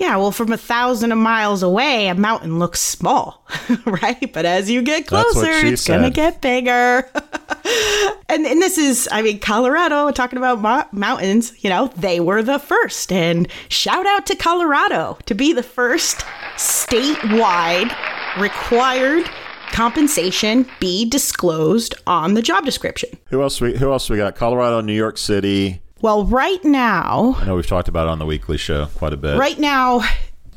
Yeah, 0.01 0.17
well, 0.17 0.33
from 0.33 0.51
a 0.51 0.57
thousand 0.57 1.15
miles 1.19 1.63
away, 1.63 2.09
a 2.09 2.15
mountain 2.15 2.59
looks 2.59 2.81
small, 2.81 3.47
right? 3.85 4.33
But 4.33 4.47
as 4.47 4.71
you 4.71 4.81
get 4.81 5.07
closer, 5.07 5.51
it's 5.51 5.87
going 5.87 6.05
to 6.05 6.11
get 6.11 6.41
bigger. 6.41 7.07
and, 8.31 8.47
and 8.47 8.63
this 8.63 8.79
is, 8.79 9.11
I 9.13 9.21
mean, 9.21 9.41
Colorado, 9.41 10.11
talking 10.11 10.39
about 10.39 10.63
mo- 10.63 10.87
mountains, 10.93 11.53
you 11.63 11.69
know, 11.69 11.93
they 11.99 12.19
were 12.19 12.43
the 12.43 12.59
first. 12.59 13.13
And 13.13 13.47
shout 13.69 14.07
out 14.07 14.25
to 14.29 14.37
Colorado 14.37 15.19
to 15.27 15.35
be 15.35 15.53
the 15.53 15.63
first 15.63 16.21
statewide 16.57 17.95
required 18.41 19.29
compensation 19.73 20.67
be 20.79 21.09
disclosed 21.09 21.95
on 22.07 22.35
the 22.35 22.43
job 22.43 22.65
description. 22.65 23.11
Who 23.29 23.43
else 23.43 23.61
we 23.61 23.77
who 23.77 23.93
else 23.93 24.11
we 24.11 24.17
got? 24.17 24.37
Colorado, 24.37 24.81
New 24.81 24.95
York 24.95 25.19
City. 25.19 25.83
Well, 26.03 26.25
right 26.25 26.63
now, 26.65 27.37
I 27.39 27.47
know 27.47 27.57
we've 27.57 27.67
talked 27.67 27.89
about 27.89 28.07
it 28.07 28.11
on 28.11 28.19
the 28.19 28.27
weekly 28.27 28.57
show 28.57 28.87
quite 28.87 29.13
a 29.13 29.19
bit. 29.19 29.37
Right 29.39 29.59
now, 29.59 30.03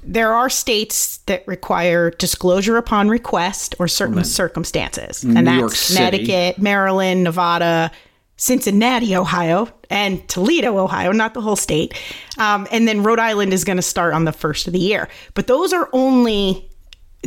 there 0.02 0.34
are 0.34 0.50
states 0.50 1.18
that 1.26 1.46
require 1.48 2.12
disclosure 2.12 2.78
upon 2.78 3.10
request 3.10 3.76
or 3.80 3.88
certain 3.88 4.16
well, 4.16 4.24
circumstances. 4.24 5.24
New 5.24 5.38
and 5.38 5.48
that's 5.48 5.60
York 5.60 5.74
Connecticut, 5.74 6.60
Maryland, 6.60 7.24
Nevada, 7.24 7.92
Cincinnati, 8.38 9.16
Ohio, 9.16 9.68
and 9.90 10.28
Toledo, 10.28 10.78
Ohio, 10.78 11.12
not 11.12 11.34
the 11.34 11.42
whole 11.42 11.56
state. 11.56 11.94
Um, 12.38 12.68
and 12.72 12.88
then 12.88 13.04
Rhode 13.04 13.20
Island 13.20 13.54
is 13.54 13.64
going 13.64 13.78
to 13.78 13.84
start 13.84 14.14
on 14.14 14.26
the 14.26 14.32
first 14.32 14.68
of 14.68 14.74
the 14.74 14.80
year. 14.80 15.08
But 15.34 15.48
those 15.48 15.72
are 15.72 15.90
only 15.94 16.70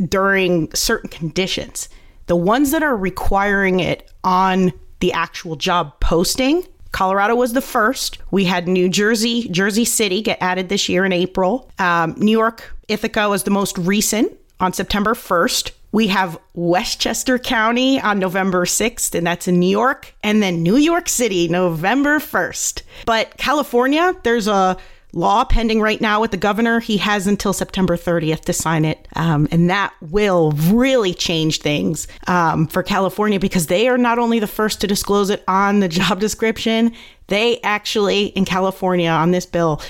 during 0.09 0.73
certain 0.75 1.11
conditions. 1.11 1.89
The 2.27 2.37
ones 2.37 2.71
that 2.73 2.83
are 2.83 2.97
requiring 2.97 3.81
it 3.81 4.11
on 4.25 4.73
the 5.01 5.13
actual 5.13 5.57
job 5.57 5.99
posting, 6.01 6.67
Colorado 6.93 7.35
was 7.35 7.53
the 7.53 7.61
first. 7.61 8.19
We 8.31 8.45
had 8.45 8.67
New 8.67 8.89
Jersey, 8.89 9.49
Jersey 9.51 9.85
City 9.85 10.23
get 10.23 10.39
added 10.41 10.69
this 10.69 10.89
year 10.89 11.05
in 11.05 11.13
April. 11.13 11.71
Um, 11.79 12.15
New 12.17 12.33
York, 12.33 12.75
Ithaca 12.89 13.29
was 13.29 13.43
the 13.43 13.51
most 13.51 13.77
recent 13.79 14.33
on 14.61 14.73
September 14.73 15.15
1st. 15.15 15.73
We 15.93 16.09
have 16.09 16.39
Westchester 16.55 17.39
County 17.39 18.01
on 18.01 18.19
November 18.19 18.65
6th, 18.65 19.15
and 19.15 19.27
that's 19.27 19.47
in 19.47 19.59
New 19.61 19.71
York. 19.71 20.15
And 20.23 20.43
then 20.43 20.63
New 20.63 20.77
York 20.77 21.09
City, 21.09 21.49
November 21.49 22.19
1st. 22.19 22.83
But 23.05 23.37
California, 23.37 24.15
there's 24.23 24.49
a 24.49 24.77
law 25.17 25.45
pending 25.45 25.81
right 25.81 26.01
now 26.01 26.21
with 26.21 26.31
the 26.31 26.37
governor. 26.37 26.79
He 26.79 26.99
has 26.99 27.27
until 27.27 27.53
September 27.53 27.97
30th 27.97 28.43
to 28.43 28.53
sign 28.53 28.85
it. 28.85 29.09
Um, 29.17 29.49
and 29.51 29.71
that 29.71 29.95
will 30.01 30.53
really 30.53 31.15
change 31.15 31.61
things 31.61 32.07
um, 32.27 32.67
for 32.67 32.83
California 32.83 33.41
because 33.41 33.67
they 33.67 33.89
are 33.89 33.99
not 33.99 34.19
only 34.19 34.39
the 34.39 34.47
first 34.47 34.81
to 34.83 34.87
disclose 34.87 35.31
it 35.31 35.43
on 35.49 35.81
the 35.81 35.89
job 35.99 36.21
description, 36.21 36.93
they 37.29 37.61
actually, 37.63 38.27
in 38.27 38.45
California, 38.45 39.11
on 39.11 39.31
this 39.31 39.47
bill, 39.47 39.81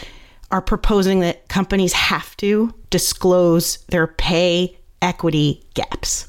are 0.51 0.63
proposing 0.63 1.21
that 1.21 1.49
companies 1.49 1.93
have 1.93 2.37
to 2.37 2.73
disclose 2.91 3.79
their 3.89 4.07
pay 4.07 4.79
equity 5.03 5.67
gaps. 5.75 6.29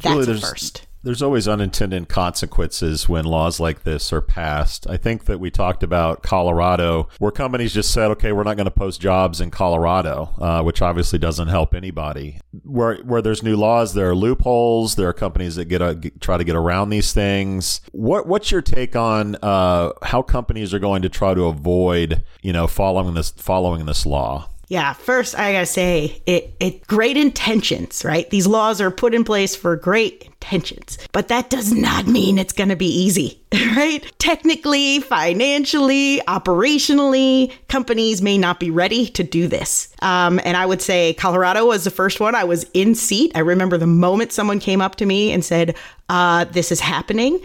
That's 0.00 0.26
really, 0.26 0.40
first 0.40 0.84
there's 1.04 1.22
always 1.22 1.46
unintended 1.46 2.08
consequences 2.08 3.08
when 3.08 3.24
laws 3.24 3.60
like 3.60 3.84
this 3.84 4.12
are 4.12 4.22
passed. 4.22 4.88
I 4.88 4.96
think 4.96 5.26
that 5.26 5.38
we 5.38 5.50
talked 5.50 5.82
about 5.82 6.22
Colorado, 6.22 7.08
where 7.18 7.30
companies 7.30 7.74
just 7.74 7.92
said, 7.92 8.10
"Okay, 8.12 8.32
we're 8.32 8.42
not 8.42 8.56
going 8.56 8.64
to 8.64 8.70
post 8.70 9.00
jobs 9.00 9.40
in 9.40 9.50
Colorado," 9.50 10.30
uh, 10.38 10.62
which 10.62 10.80
obviously 10.82 11.18
doesn't 11.18 11.48
help 11.48 11.74
anybody. 11.74 12.40
Where 12.64 12.96
where 12.96 13.22
there's 13.22 13.42
new 13.42 13.56
laws, 13.56 13.94
there 13.94 14.08
are 14.10 14.14
loopholes. 14.14 14.96
There 14.96 15.08
are 15.08 15.12
companies 15.12 15.56
that 15.56 15.66
get, 15.66 15.82
a, 15.82 15.94
get 15.94 16.20
try 16.20 16.38
to 16.38 16.44
get 16.44 16.56
around 16.56 16.88
these 16.88 17.12
things. 17.12 17.82
What 17.92 18.26
what's 18.26 18.50
your 18.50 18.62
take 18.62 18.96
on 18.96 19.36
uh, 19.42 19.90
how 20.02 20.22
companies 20.22 20.72
are 20.72 20.78
going 20.78 21.02
to 21.02 21.08
try 21.08 21.34
to 21.34 21.44
avoid, 21.44 22.24
you 22.42 22.52
know, 22.52 22.66
following 22.66 23.14
this 23.14 23.30
following 23.30 23.84
this 23.84 24.06
law? 24.06 24.48
Yeah, 24.68 24.94
first 24.94 25.38
I 25.38 25.52
gotta 25.52 25.66
say 25.66 26.22
it 26.26 26.54
it 26.58 26.86
great 26.86 27.16
intentions, 27.16 28.04
right? 28.04 28.28
These 28.30 28.46
laws 28.46 28.80
are 28.80 28.90
put 28.90 29.14
in 29.14 29.24
place 29.24 29.54
for 29.54 29.76
great 29.76 30.22
intentions, 30.24 30.98
but 31.12 31.28
that 31.28 31.50
does 31.50 31.72
not 31.72 32.06
mean 32.06 32.38
it's 32.38 32.52
gonna 32.52 32.76
be 32.76 32.86
easy, 32.86 33.42
right? 33.76 34.02
Technically, 34.18 35.00
financially, 35.00 36.20
operationally, 36.26 37.52
companies 37.68 38.22
may 38.22 38.38
not 38.38 38.58
be 38.58 38.70
ready 38.70 39.06
to 39.08 39.22
do 39.22 39.48
this. 39.48 39.94
Um, 40.00 40.40
and 40.44 40.56
I 40.56 40.64
would 40.64 40.80
say 40.80 41.14
Colorado 41.14 41.66
was 41.66 41.84
the 41.84 41.90
first 41.90 42.20
one. 42.20 42.34
I 42.34 42.44
was 42.44 42.64
in 42.72 42.94
seat. 42.94 43.32
I 43.34 43.40
remember 43.40 43.76
the 43.76 43.86
moment 43.86 44.32
someone 44.32 44.60
came 44.60 44.80
up 44.80 44.96
to 44.96 45.06
me 45.06 45.30
and 45.32 45.44
said, 45.44 45.76
uh, 46.08 46.44
"This 46.44 46.72
is 46.72 46.80
happening," 46.80 47.38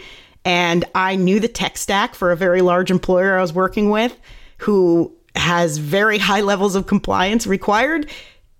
and 0.44 0.86
I 0.94 1.16
knew 1.16 1.38
the 1.38 1.48
tech 1.48 1.76
stack 1.76 2.14
for 2.14 2.32
a 2.32 2.36
very 2.36 2.62
large 2.62 2.90
employer 2.90 3.36
I 3.36 3.42
was 3.42 3.52
working 3.52 3.90
with, 3.90 4.16
who 4.58 5.12
has 5.36 5.78
very 5.78 6.18
high 6.18 6.40
levels 6.40 6.74
of 6.74 6.86
compliance 6.86 7.46
required. 7.46 8.10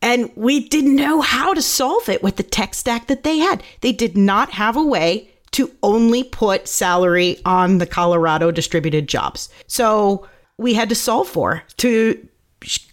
And 0.03 0.31
we 0.35 0.67
didn't 0.69 0.97
know 0.97 1.21
how 1.21 1.53
to 1.53 1.61
solve 1.61 2.09
it 2.09 2.23
with 2.23 2.37
the 2.37 2.43
tech 2.43 2.75
stack 2.75 3.09
that 3.09 3.23
they 3.23 3.39
had. 3.39 3.63
They 3.81 3.93
did 3.93 4.17
not 4.17 4.51
have 4.51 4.77
a 4.77 4.85
way 4.85 5.31
to 5.53 5.71
only 5.83 6.25
put 6.25 6.69
salary 6.69 7.39
on 7.45 7.79
the 7.79 7.87
Colorado 7.87 8.51
distributed 8.51 9.09
jobs. 9.09 9.51
So 9.67 10.27
we 10.57 10.75
had 10.75 10.89
to 10.89 10.95
solve 10.95 11.29
for 11.29 11.63
to 11.79 12.29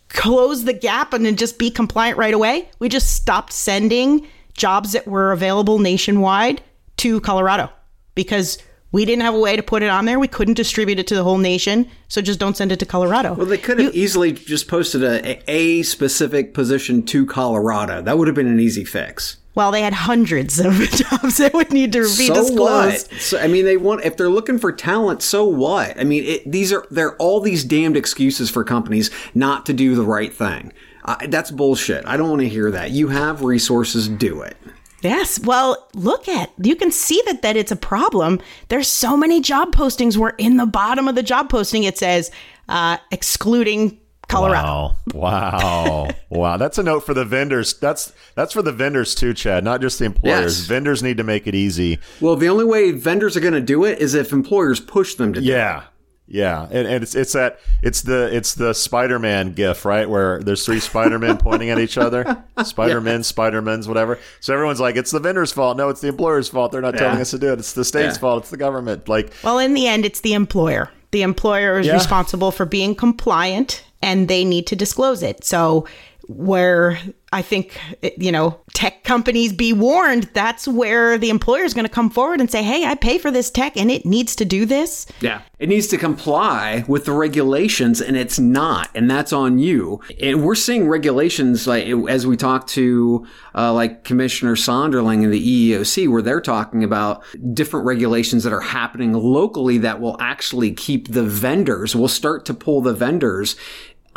close 0.09 0.63
the 0.63 0.73
gap 0.73 1.13
and 1.13 1.25
then 1.25 1.35
just 1.35 1.59
be 1.59 1.69
compliant 1.69 2.17
right 2.17 2.33
away. 2.33 2.69
We 2.79 2.89
just 2.89 3.15
stopped 3.15 3.53
sending 3.53 4.25
jobs 4.53 4.93
that 4.93 5.07
were 5.07 5.31
available 5.31 5.79
nationwide 5.79 6.61
to 6.97 7.21
Colorado 7.21 7.69
because 8.15 8.57
we 8.91 9.05
didn't 9.05 9.23
have 9.23 9.33
a 9.33 9.39
way 9.39 9.55
to 9.55 9.63
put 9.63 9.83
it 9.83 9.89
on 9.89 10.05
there. 10.05 10.19
We 10.19 10.27
couldn't 10.27 10.53
distribute 10.53 10.99
it 10.99 11.07
to 11.07 11.15
the 11.15 11.23
whole 11.23 11.37
nation. 11.37 11.89
So 12.07 12.21
just 12.21 12.39
don't 12.39 12.55
send 12.55 12.71
it 12.71 12.79
to 12.79 12.85
Colorado. 12.85 13.33
Well, 13.33 13.45
they 13.45 13.57
could 13.57 13.79
have 13.79 13.93
you, 13.93 14.01
easily 14.01 14.31
just 14.31 14.67
posted 14.67 15.03
a, 15.03 15.51
a 15.51 15.83
specific 15.83 16.53
position 16.53 17.03
to 17.07 17.25
Colorado. 17.25 18.01
That 18.01 18.17
would 18.17 18.27
have 18.27 18.35
been 18.35 18.47
an 18.47 18.59
easy 18.59 18.85
fix. 18.85 19.37
Well, 19.55 19.71
they 19.71 19.81
had 19.81 19.93
hundreds 19.93 20.59
of 20.59 20.73
jobs 20.91 21.37
that 21.37 21.51
would 21.53 21.71
need 21.71 21.91
to 21.93 22.01
be 22.01 22.27
so 22.27 22.33
disclosed. 22.35 23.11
What? 23.11 23.21
So, 23.21 23.39
I 23.39 23.47
mean, 23.47 23.65
they 23.65 23.75
want 23.75 24.05
if 24.05 24.15
they're 24.15 24.29
looking 24.29 24.59
for 24.59 24.71
talent. 24.71 25.23
So 25.23 25.45
what? 25.45 25.99
I 25.99 26.03
mean, 26.03 26.23
it, 26.23 26.49
these 26.49 26.71
are 26.71 26.85
they're 26.91 27.15
all 27.15 27.39
these 27.41 27.63
damned 27.63 27.97
excuses 27.97 28.51
for 28.51 28.63
companies 28.63 29.09
not 29.33 29.65
to 29.65 29.73
do 29.73 29.95
the 29.95 30.05
right 30.05 30.31
thing. 30.31 30.73
Uh, 31.03 31.15
that's 31.29 31.49
bullshit. 31.49 32.05
I 32.05 32.17
don't 32.17 32.29
want 32.29 32.41
to 32.41 32.49
hear 32.49 32.69
that. 32.69 32.91
You 32.91 33.07
have 33.07 33.41
resources, 33.41 34.07
do 34.07 34.41
it. 34.41 34.57
Yes. 35.01 35.39
Well, 35.39 35.87
look 35.93 36.27
at 36.27 36.51
you 36.61 36.75
can 36.75 36.91
see 36.91 37.21
that 37.25 37.41
that 37.41 37.55
it's 37.55 37.71
a 37.71 37.75
problem. 37.75 38.39
There's 38.69 38.87
so 38.87 39.15
many 39.15 39.41
job 39.41 39.73
postings 39.73 40.17
where 40.17 40.33
in 40.37 40.57
the 40.57 40.65
bottom 40.65 41.07
of 41.07 41.15
the 41.15 41.23
job 41.23 41.49
posting 41.49 41.83
it 41.83 41.97
says 41.97 42.31
uh, 42.67 42.97
excluding 43.11 43.99
Colorado. 44.27 44.67
Wow. 44.67 44.95
Wow. 45.13 46.09
wow. 46.29 46.57
That's 46.57 46.77
a 46.77 46.83
note 46.83 47.05
for 47.05 47.13
the 47.13 47.25
vendors. 47.25 47.77
That's 47.79 48.11
that's 48.35 48.53
for 48.53 48.61
the 48.61 48.71
vendors 48.71 49.15
too, 49.15 49.33
Chad, 49.33 49.63
not 49.63 49.81
just 49.81 49.99
the 49.99 50.05
employers. 50.05 50.59
Yes. 50.59 50.67
Vendors 50.67 51.01
need 51.01 51.17
to 51.17 51.23
make 51.23 51.47
it 51.47 51.55
easy. 51.55 51.99
Well, 52.19 52.35
the 52.35 52.49
only 52.49 52.65
way 52.65 52.91
vendors 52.91 53.37
are 53.37 53.41
going 53.41 53.53
to 53.53 53.61
do 53.61 53.85
it 53.85 53.99
is 53.99 54.13
if 54.13 54.31
employers 54.31 54.79
push 54.79 55.15
them 55.15 55.33
to 55.33 55.41
yeah. 55.41 55.83
Yeah, 56.29 56.63
and, 56.63 56.87
and 56.87 57.03
it's 57.03 57.15
it's 57.15 57.33
that 57.33 57.59
it's 57.81 58.01
the 58.01 58.35
it's 58.35 58.53
the 58.55 58.73
Spider 58.73 59.17
Man 59.17 59.53
gif, 59.53 59.85
right? 59.85 60.09
Where 60.09 60.43
there's 60.43 60.65
three 60.65 60.81
Spider 60.81 61.17
Men 61.17 61.37
pointing 61.39 61.69
at 61.69 61.79
each 61.79 61.97
other, 61.97 62.43
Spider 62.65 62.99
Men, 62.99 63.19
yes. 63.19 63.27
Spider 63.27 63.61
Men's, 63.61 63.87
whatever. 63.87 64.19
So 64.41 64.53
everyone's 64.53 64.81
like, 64.81 64.97
it's 64.97 65.11
the 65.11 65.21
vendor's 65.21 65.53
fault. 65.53 65.77
No, 65.77 65.87
it's 65.87 66.01
the 66.01 66.09
employer's 66.09 66.49
fault. 66.49 66.73
They're 66.73 66.81
not 66.81 66.95
yeah. 66.95 66.99
telling 66.99 67.21
us 67.21 67.31
to 67.31 67.39
do 67.39 67.53
it. 67.53 67.59
It's 67.59 67.73
the 67.73 67.85
state's 67.85 68.15
yeah. 68.15 68.21
fault. 68.21 68.43
It's 68.43 68.49
the 68.49 68.57
government. 68.57 69.07
Like, 69.07 69.31
well, 69.41 69.57
in 69.57 69.73
the 69.73 69.87
end, 69.87 70.05
it's 70.05 70.19
the 70.19 70.33
employer. 70.33 70.89
The 71.11 71.21
employer 71.21 71.79
is 71.79 71.87
yeah. 71.87 71.93
responsible 71.93 72.51
for 72.51 72.65
being 72.65 72.93
compliant, 72.93 73.85
and 74.01 74.27
they 74.27 74.43
need 74.43 74.67
to 74.67 74.75
disclose 74.75 75.23
it. 75.23 75.45
So 75.45 75.87
where 76.27 76.99
I 77.33 77.41
think, 77.41 77.77
you 78.17 78.31
know, 78.31 78.59
tech 78.73 79.03
companies 79.03 79.51
be 79.51 79.73
warned. 79.73 80.29
That's 80.33 80.65
where 80.65 81.17
the 81.17 81.29
employer 81.29 81.63
is 81.63 81.73
going 81.73 81.85
to 81.85 81.91
come 81.91 82.09
forward 82.09 82.39
and 82.39 82.49
say, 82.49 82.63
hey, 82.63 82.85
I 82.85 82.95
pay 82.95 83.17
for 83.17 83.31
this 83.31 83.49
tech 83.49 83.75
and 83.75 83.91
it 83.91 84.05
needs 84.05 84.35
to 84.37 84.45
do 84.45 84.65
this. 84.65 85.05
Yeah. 85.19 85.41
It 85.59 85.67
needs 85.67 85.87
to 85.87 85.97
comply 85.97 86.85
with 86.87 87.03
the 87.03 87.11
regulations 87.11 87.99
and 87.99 88.15
it's 88.15 88.39
not. 88.39 88.89
And 88.95 89.09
that's 89.09 89.33
on 89.33 89.59
you. 89.59 90.01
And 90.21 90.43
we're 90.43 90.55
seeing 90.55 90.87
regulations 90.87 91.67
like 91.67 91.87
as 91.87 92.25
we 92.25 92.37
talk 92.37 92.67
to 92.67 93.27
uh, 93.55 93.73
like 93.73 94.05
Commissioner 94.05 94.55
Sonderling 94.55 95.23
in 95.23 95.31
the 95.31 95.71
EEOC, 95.71 96.09
where 96.09 96.21
they're 96.21 96.39
talking 96.39 96.83
about 96.83 97.23
different 97.53 97.85
regulations 97.85 98.43
that 98.43 98.53
are 98.53 98.61
happening 98.61 99.11
locally 99.11 99.79
that 99.79 99.99
will 99.99 100.15
actually 100.21 100.71
keep 100.71 101.11
the 101.11 101.23
vendors, 101.23 101.93
will 101.93 102.07
start 102.07 102.45
to 102.45 102.53
pull 102.53 102.81
the 102.81 102.93
vendors 102.93 103.57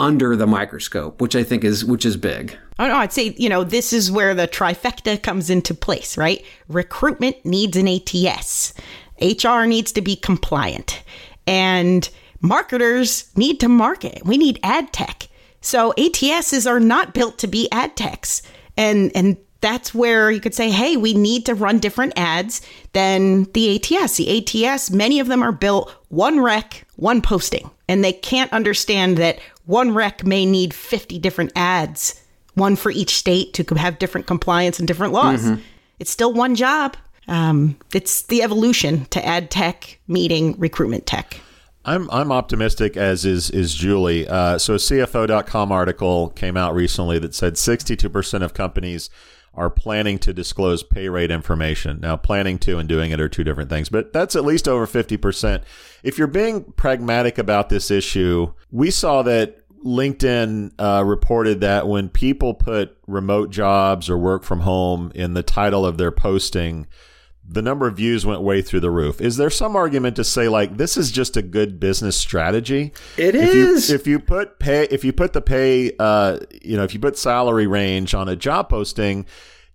under 0.01 0.35
the 0.35 0.47
microscope, 0.47 1.21
which 1.21 1.37
I 1.37 1.45
think 1.45 1.63
is 1.63 1.85
which 1.85 2.07
is 2.07 2.17
big. 2.17 2.57
Oh 2.79 2.89
no, 2.89 2.97
I'd 2.97 3.13
say, 3.13 3.35
you 3.37 3.51
know, 3.51 3.63
this 3.63 3.93
is 3.93 4.11
where 4.11 4.35
the 4.35 4.49
trifecta 4.49 5.23
comes 5.23 5.51
into 5.51 5.75
place, 5.75 6.17
right? 6.17 6.45
Recruitment 6.69 7.45
needs 7.45 7.77
an 7.77 7.87
ATS. 7.87 8.73
HR 9.21 9.67
needs 9.67 9.93
to 9.93 10.01
be 10.01 10.17
compliant. 10.17 11.03
And 11.47 12.09
marketers 12.41 13.31
need 13.37 13.61
to 13.61 13.69
market. 13.69 14.25
We 14.25 14.39
need 14.39 14.59
ad 14.63 14.93
tech. 14.93 15.29
So 15.61 15.93
ATSs 15.99 16.69
are 16.69 16.81
not 16.81 17.13
built 17.13 17.39
to 17.39 17.47
be 17.47 17.69
ad 17.71 17.95
techs. 17.95 18.43
And 18.79 19.13
and 19.15 19.37
that's 19.61 19.95
where 19.95 20.31
you 20.31 20.41
could 20.41 20.55
say, 20.55 20.71
hey, 20.71 20.97
we 20.97 21.15
need 21.15 21.47
to 21.47 21.55
run 21.55 21.79
different 21.79 22.15
ads 22.17 22.63
than 22.93 23.45
the 23.53 23.77
ATS. 23.77 24.17
The 24.17 24.67
ATS, 24.67 24.91
many 24.91 25.21
of 25.21 25.29
them 25.29 25.43
are 25.43 25.53
built 25.53 25.95
one 26.09 26.41
rec, 26.41 26.87
one 26.97 27.21
posting. 27.21 27.71
And 27.89 28.05
they 28.05 28.13
can't 28.13 28.53
understand 28.53 29.17
that 29.19 29.39
one 29.67 29.93
rec 29.93 30.25
may 30.25 30.47
need 30.47 30.73
50 30.73 31.19
different 31.19 31.53
ads, 31.57 32.23
one 32.55 32.77
for 32.77 32.91
each 32.91 33.17
state 33.17 33.53
to 33.55 33.75
have 33.75 33.99
different 33.99 34.27
compliance 34.27 34.79
and 34.79 34.89
different 34.89 35.13
laws. 35.13 35.45
Mm-hmm. 35.45 35.61
It's 35.99 36.11
still 36.11 36.33
one 36.33 36.55
job. 36.55 36.97
Um, 37.29 37.77
it's 37.95 38.23
the 38.23 38.43
evolution 38.43 39.05
to 39.07 39.25
ad 39.25 39.51
tech 39.51 39.99
meeting 40.09 40.59
recruitment 40.59 41.07
tech. 41.07 41.39
I'm 41.85 42.11
I'm 42.11 42.31
optimistic 42.31 42.97
as 42.97 43.25
is 43.25 43.51
is 43.51 43.75
Julie. 43.75 44.29
Uh, 44.29 44.59
so 44.59 44.75
a 44.75 44.77
CFO.com 44.77 45.73
article 45.73 46.29
came 46.31 46.57
out 46.57 46.75
recently 46.75 47.19
that 47.21 47.35
said 47.35 47.55
62% 47.55 48.43
of 48.43 48.53
companies 48.53 49.09
are 49.55 49.71
planning 49.71 50.19
to 50.19 50.33
disclose 50.33 50.83
pay 50.83 51.09
rate 51.09 51.31
information. 51.31 52.01
Now, 52.01 52.17
planning 52.17 52.59
to 52.61 52.79
and 52.79 52.89
doing 52.89 53.11
it 53.11 53.21
are 53.21 53.29
two 53.29 53.45
different 53.45 53.69
things, 53.69 53.89
but 53.89 54.13
that's 54.13 54.37
at 54.37 54.45
least 54.45 54.69
over 54.69 54.87
50%. 54.87 55.63
If 56.03 56.19
you're 56.19 56.27
being 56.29 56.73
pragmatic 56.77 57.37
about 57.37 57.69
this 57.69 57.91
issue, 57.91 58.53
we 58.71 58.91
saw 58.91 59.23
that 59.23 59.57
LinkedIn 59.85 60.73
uh, 60.79 61.03
reported 61.05 61.61
that 61.61 61.89
when 61.89 62.09
people 62.09 62.55
put 62.55 62.97
remote 63.07 63.51
jobs 63.51 64.09
or 64.09 64.19
work 64.19 64.45
from 64.45 64.61
home 64.61 65.11
in 65.15 65.35
the 65.35 65.43
title 65.43 65.85
of 65.85 65.99
their 65.99 66.13
posting, 66.13 66.87
the 67.53 67.63
number 67.63 67.89
of 67.89 67.97
views 67.97 68.25
went 68.25 68.43
way 68.43 68.63
through 68.63 68.79
the 68.79 68.91
roof. 68.91 69.21
Is 69.21 69.37
there 69.37 69.51
some 69.51 69.75
argument 69.75 70.15
to 70.17 70.25
say 70.25 70.49
like 70.49 70.77
this 70.77 70.97
is 70.97 71.11
just 71.11 71.37
a 71.37 71.43
good 71.43 71.81
business 71.81 72.17
strategy? 72.17 72.93
It 73.17 73.35
if 73.35 73.55
is. 73.55 73.89
You, 73.89 73.97
if 73.97 74.07
you 74.07 74.21
put 74.21 74.61
pay, 74.61 74.85
if 74.85 75.05
you 75.05 75.13
put 75.13 75.33
the 75.33 75.41
pay, 75.41 75.93
uh, 75.99 76.39
you 76.63 76.77
know, 76.77 76.85
if 76.85 76.95
you 76.95 77.01
put 77.01 77.19
salary 77.19 77.67
range 77.67 78.15
on 78.15 78.29
a 78.29 78.37
job 78.37 78.69
posting, 78.69 79.27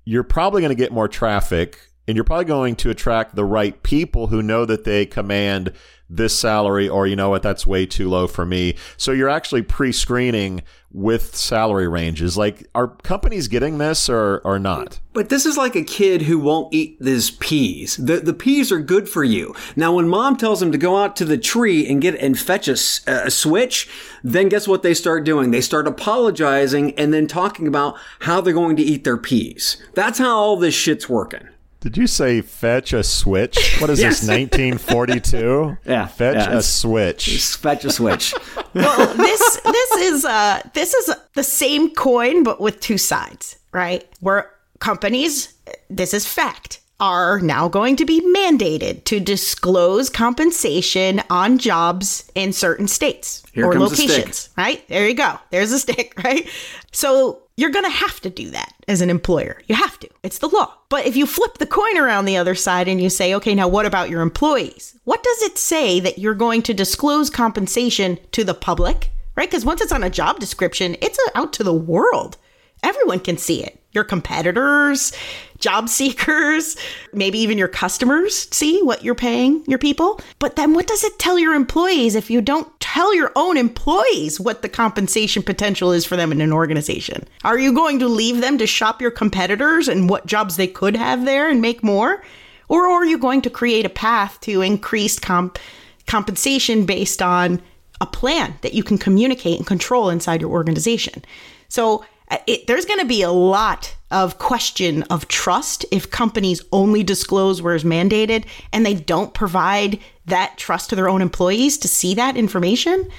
you're 0.05 0.23
probably 0.23 0.61
going 0.61 0.69
to 0.69 0.81
get 0.81 0.93
more 0.93 1.09
traffic, 1.09 1.77
and 2.07 2.15
you're 2.15 2.23
probably 2.23 2.45
going 2.45 2.77
to 2.77 2.89
attract 2.89 3.35
the 3.35 3.45
right 3.45 3.83
people 3.83 4.27
who 4.27 4.41
know 4.41 4.63
that 4.65 4.85
they 4.85 5.05
command 5.05 5.73
this 6.09 6.37
salary, 6.37 6.87
or 6.87 7.07
you 7.07 7.15
know 7.15 7.29
what, 7.29 7.41
that's 7.41 7.65
way 7.65 7.85
too 7.85 8.09
low 8.09 8.27
for 8.27 8.45
me. 8.45 8.75
So 8.97 9.11
you're 9.11 9.29
actually 9.29 9.63
pre-screening 9.63 10.61
with 10.91 11.35
salary 11.35 11.87
ranges. 11.87 12.37
Like, 12.37 12.67
are 12.73 12.87
companies 12.87 13.47
getting 13.47 13.79
this 13.79 14.07
or, 14.07 14.39
or 14.45 14.59
not? 14.59 14.99
But 15.13 15.29
this 15.29 15.45
is 15.45 15.57
like 15.57 15.75
a 15.75 15.83
kid 15.83 16.21
who 16.21 16.39
won't 16.39 16.73
eat 16.73 16.97
his 17.01 17.31
peas. 17.31 17.97
The, 17.97 18.19
the 18.19 18.33
peas 18.33 18.71
are 18.71 18.79
good 18.79 19.09
for 19.09 19.23
you. 19.23 19.53
Now, 19.75 19.93
when 19.93 20.07
mom 20.07 20.37
tells 20.37 20.61
him 20.61 20.71
to 20.71 20.77
go 20.77 20.97
out 20.97 21.15
to 21.17 21.25
the 21.25 21.37
tree 21.37 21.85
and 21.89 22.01
get 22.01 22.15
and 22.15 22.37
fetch 22.39 22.67
a, 22.67 22.77
a 23.07 23.31
switch, 23.31 23.89
then 24.23 24.47
guess 24.47 24.67
what 24.67 24.83
they 24.83 24.93
start 24.93 25.25
doing? 25.25 25.51
They 25.51 25.61
start 25.61 25.87
apologizing 25.87 26.97
and 26.97 27.13
then 27.13 27.27
talking 27.27 27.67
about 27.67 27.97
how 28.19 28.39
they're 28.39 28.53
going 28.53 28.77
to 28.77 28.83
eat 28.83 29.03
their 29.03 29.17
peas. 29.17 29.77
That's 29.95 30.19
how 30.19 30.37
all 30.37 30.55
this 30.55 30.75
shit's 30.75 31.09
working. 31.09 31.49
Did 31.85 31.97
you 31.97 32.07
say 32.07 32.41
fetch 32.41 32.93
a 32.93 33.03
switch? 33.03 33.77
What 33.79 33.91
is 33.91 33.99
yes. 34.01 34.21
this, 34.21 34.27
1942? 34.29 35.77
yeah. 35.85 36.07
Fetch 36.07 36.35
yeah, 36.35 36.57
a 36.57 36.63
switch. 36.63 37.45
Fetch 37.57 37.85
a 37.85 37.91
switch. 37.91 38.33
well, 38.73 39.13
this 39.13 39.59
this 39.61 39.91
is 39.97 40.25
uh 40.25 40.61
this 40.73 40.95
is 40.95 41.15
the 41.35 41.43
same 41.43 41.93
coin 41.93 42.41
but 42.41 42.59
with 42.59 42.79
two 42.79 42.97
sides, 42.97 43.59
right? 43.71 44.03
Where 44.19 44.51
companies, 44.79 45.53
this 45.87 46.15
is 46.15 46.25
fact, 46.25 46.79
are 46.99 47.39
now 47.39 47.67
going 47.67 47.95
to 47.97 48.05
be 48.05 48.21
mandated 48.21 49.03
to 49.03 49.19
disclose 49.19 50.09
compensation 50.09 51.21
on 51.29 51.57
jobs 51.57 52.29
in 52.35 52.53
certain 52.53 52.87
states 52.87 53.43
Here 53.51 53.65
or 53.65 53.77
locations, 53.77 54.49
right? 54.57 54.87
There 54.87 55.07
you 55.07 55.13
go. 55.13 55.37
There's 55.49 55.71
a 55.71 55.79
stick, 55.79 56.13
right? 56.23 56.47
So 56.91 57.41
you're 57.57 57.71
going 57.71 57.85
to 57.85 57.91
have 57.91 58.21
to 58.21 58.29
do 58.29 58.49
that 58.51 58.73
as 58.87 59.01
an 59.01 59.09
employer. 59.09 59.61
You 59.67 59.75
have 59.75 59.99
to. 59.99 60.09
It's 60.23 60.39
the 60.39 60.47
law. 60.47 60.73
But 60.89 61.05
if 61.05 61.15
you 61.15 61.25
flip 61.25 61.57
the 61.57 61.65
coin 61.65 61.97
around 61.97 62.25
the 62.25 62.37
other 62.37 62.55
side 62.55 62.87
and 62.87 63.01
you 63.01 63.09
say, 63.09 63.33
okay, 63.35 63.55
now 63.55 63.67
what 63.67 63.85
about 63.85 64.09
your 64.09 64.21
employees? 64.21 64.97
What 65.03 65.23
does 65.23 65.41
it 65.43 65.57
say 65.57 65.99
that 65.99 66.17
you're 66.17 66.33
going 66.35 66.61
to 66.63 66.73
disclose 66.73 67.29
compensation 67.29 68.19
to 68.31 68.43
the 68.43 68.53
public? 68.53 69.11
Right? 69.35 69.49
Because 69.49 69.65
once 69.65 69.81
it's 69.81 69.91
on 69.91 70.03
a 70.03 70.09
job 70.09 70.39
description, 70.39 70.95
it's 71.01 71.19
out 71.35 71.51
to 71.53 71.63
the 71.63 71.73
world. 71.73 72.37
Everyone 72.83 73.19
can 73.19 73.37
see 73.37 73.63
it. 73.63 73.81
Your 73.91 74.03
competitors, 74.03 75.13
job 75.59 75.89
seekers, 75.97 76.75
maybe 77.13 77.39
even 77.39 77.57
your 77.57 77.67
customers 77.67 78.47
see 78.51 78.81
what 78.81 79.03
you're 79.03 79.15
paying 79.15 79.63
your 79.65 79.79
people. 79.79 80.19
But 80.39 80.55
then 80.55 80.73
what 80.73 80.87
does 80.87 81.03
it 81.03 81.19
tell 81.19 81.39
your 81.39 81.53
employees 81.53 82.15
if 82.15 82.29
you 82.29 82.41
don't 82.41 82.67
tell 82.79 83.13
your 83.13 83.31
own 83.35 83.57
employees 83.57 84.39
what 84.39 84.61
the 84.61 84.69
compensation 84.69 85.43
potential 85.43 85.91
is 85.91 86.05
for 86.05 86.15
them 86.15 86.31
in 86.31 86.41
an 86.41 86.53
organization? 86.53 87.27
Are 87.43 87.59
you 87.59 87.73
going 87.73 87.99
to 87.99 88.07
leave 88.07 88.41
them 88.41 88.57
to 88.57 88.67
shop 88.67 89.01
your 89.01 89.11
competitors 89.11 89.87
and 89.87 90.09
what 90.09 90.25
jobs 90.25 90.55
they 90.55 90.67
could 90.67 90.95
have 90.95 91.25
there 91.25 91.49
and 91.49 91.61
make 91.61 91.83
more? 91.83 92.23
Or 92.67 92.87
are 92.87 93.05
you 93.05 93.17
going 93.17 93.41
to 93.43 93.49
create 93.49 93.85
a 93.85 93.89
path 93.89 94.39
to 94.41 94.61
increased 94.61 95.21
comp- 95.21 95.59
compensation 96.07 96.85
based 96.85 97.21
on 97.21 97.61
a 98.01 98.05
plan 98.05 98.55
that 98.61 98.73
you 98.73 98.83
can 98.83 98.97
communicate 98.97 99.57
and 99.57 99.67
control 99.67 100.09
inside 100.09 100.41
your 100.41 100.51
organization? 100.51 101.23
So 101.67 102.05
uh, 102.31 102.37
it, 102.47 102.67
there's 102.67 102.85
going 102.85 102.99
to 102.99 103.05
be 103.05 103.21
a 103.21 103.31
lot 103.31 103.95
of 104.15 104.37
question 104.37 105.03
of 105.03 105.27
trust 105.27 105.85
if 105.91 106.09
companies 106.09 106.63
only 106.71 107.03
disclose 107.03 107.61
where 107.61 107.75
is 107.75 107.83
mandated 107.83 108.45
and 108.71 108.85
they 108.85 108.93
don't 108.93 109.33
provide 109.33 109.99
that 110.25 110.57
trust 110.57 110.89
to 110.89 110.95
their 110.95 111.09
own 111.09 111.21
employees 111.21 111.77
to 111.77 111.89
see 111.89 112.15
that 112.15 112.37
information. 112.37 113.09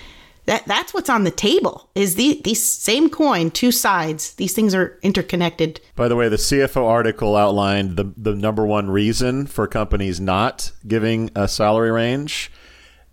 That 0.46 0.64
that's 0.64 0.94
what's 0.94 1.10
on 1.10 1.24
the 1.24 1.30
table. 1.30 1.90
Is 1.94 2.14
the 2.14 2.40
these 2.44 2.62
same 2.62 3.10
coin, 3.10 3.50
two 3.50 3.72
sides. 3.72 4.34
These 4.34 4.54
things 4.54 4.74
are 4.74 4.98
interconnected. 5.02 5.80
By 5.96 6.08
the 6.08 6.16
way, 6.16 6.28
the 6.28 6.36
CFO 6.36 6.86
article 6.88 7.36
outlined 7.36 7.96
the 7.96 8.12
the 8.16 8.34
number 8.34 8.64
one 8.64 8.88
reason 8.88 9.46
for 9.46 9.66
companies 9.66 10.18
not 10.18 10.72
giving 10.86 11.30
a 11.34 11.46
salary 11.46 11.90
range 11.90 12.50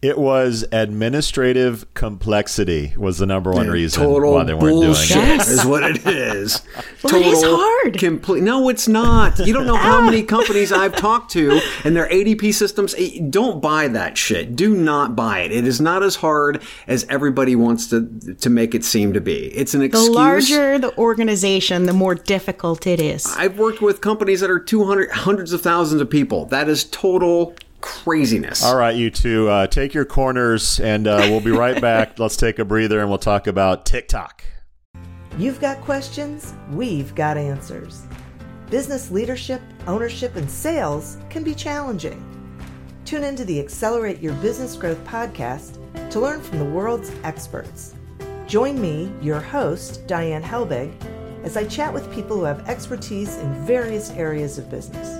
it 0.03 0.17
was 0.17 0.65
administrative 0.71 1.91
complexity 1.93 2.93
was 2.97 3.17
the 3.19 3.25
number 3.25 3.51
one 3.51 3.69
reason 3.69 4.03
Total 4.03 4.33
why 4.33 4.43
they 4.43 4.53
weren't 4.53 4.63
bullshit 4.73 5.15
doing 5.15 5.27
it. 5.29 5.35
Yes. 5.37 5.49
is 5.49 5.65
what 5.65 5.83
it 5.83 6.05
is. 6.05 6.61
Well, 7.03 7.15
it 7.15 7.25
is 7.25 7.43
hard. 7.45 7.99
Complete. 7.99 8.43
No, 8.43 8.69
it's 8.69 8.87
not. 8.87 9.37
You 9.45 9.51
don't 9.51 9.67
know 9.67 9.75
how 9.75 9.99
many 9.99 10.23
companies 10.37 10.71
I've 10.71 10.95
talked 10.95 11.31
to 11.31 11.59
and 11.83 11.93
their 11.93 12.07
ADP 12.07 12.53
systems. 12.53 12.95
eh, 12.97 13.19
Don't 13.29 13.61
buy 13.61 13.89
that 13.89 14.17
shit. 14.17 14.55
Do 14.55 14.73
not 14.73 15.13
buy 15.13 15.39
it. 15.39 15.51
It 15.51 15.67
is 15.67 15.81
not 15.81 16.01
as 16.01 16.15
hard 16.15 16.63
as 16.87 17.05
everybody 17.09 17.57
wants 17.57 17.87
to 17.87 18.07
to 18.39 18.49
make 18.49 18.73
it 18.73 18.85
seem 18.85 19.11
to 19.13 19.19
be. 19.19 19.47
It's 19.47 19.73
an 19.73 19.81
excuse. 19.81 20.07
The 20.07 20.13
larger 20.13 20.79
the 20.79 20.97
organization, 20.97 21.87
the 21.87 21.93
more 21.93 22.15
difficult 22.15 22.87
it 22.87 23.01
is. 23.01 23.25
I've 23.37 23.59
worked 23.59 23.81
with 23.81 23.99
companies 23.99 24.39
that 24.39 24.49
are 24.49 24.59
200, 24.59 25.11
hundreds 25.11 25.51
of 25.51 25.61
thousands 25.61 25.99
of 26.01 26.09
people. 26.09 26.45
That 26.45 26.69
is 26.69 26.85
total 26.85 27.53
craziness. 27.83 28.63
All 28.63 28.77
right, 28.77 28.95
you 28.95 29.09
two, 29.09 29.49
uh, 29.49 29.67
take 29.67 29.93
your 29.93 30.05
corners, 30.05 30.79
and 30.79 31.05
uh, 31.05 31.17
we'll 31.29 31.41
be 31.41 31.51
right 31.51 31.79
back. 31.81 32.17
Let's 32.17 32.37
take 32.37 32.57
a 32.57 32.65
breather, 32.65 33.01
and 33.01 33.09
we'll 33.09 33.17
talk 33.17 33.45
about 33.45 33.85
TikTok. 33.85 34.41
You've 35.37 35.59
got 35.59 35.81
questions, 35.81 36.53
we've 36.71 37.13
got 37.13 37.37
answers. 37.37 38.05
Business 38.69 39.11
leadership, 39.11 39.61
ownership, 39.85 40.37
and 40.37 40.49
sales 40.49 41.17
can 41.29 41.43
be 41.43 41.53
challenging. 41.53 42.23
Tune 43.03 43.25
into 43.25 43.43
the 43.43 43.59
Accelerate 43.59 44.21
Your 44.21 44.33
Business 44.35 44.77
Growth 44.77 45.03
podcast 45.03 45.77
to 46.09 46.21
learn 46.21 46.41
from 46.41 46.59
the 46.59 46.65
world's 46.65 47.11
experts. 47.23 47.95
Join 48.47 48.79
me, 48.79 49.11
your 49.21 49.41
host, 49.41 50.07
Diane 50.07 50.41
Helbig, 50.41 50.93
as 51.43 51.57
I 51.57 51.65
chat 51.65 51.93
with 51.93 52.13
people 52.13 52.37
who 52.37 52.45
have 52.45 52.69
expertise 52.69 53.35
in 53.37 53.65
various 53.65 54.11
areas 54.11 54.57
of 54.57 54.71
business. 54.71 55.19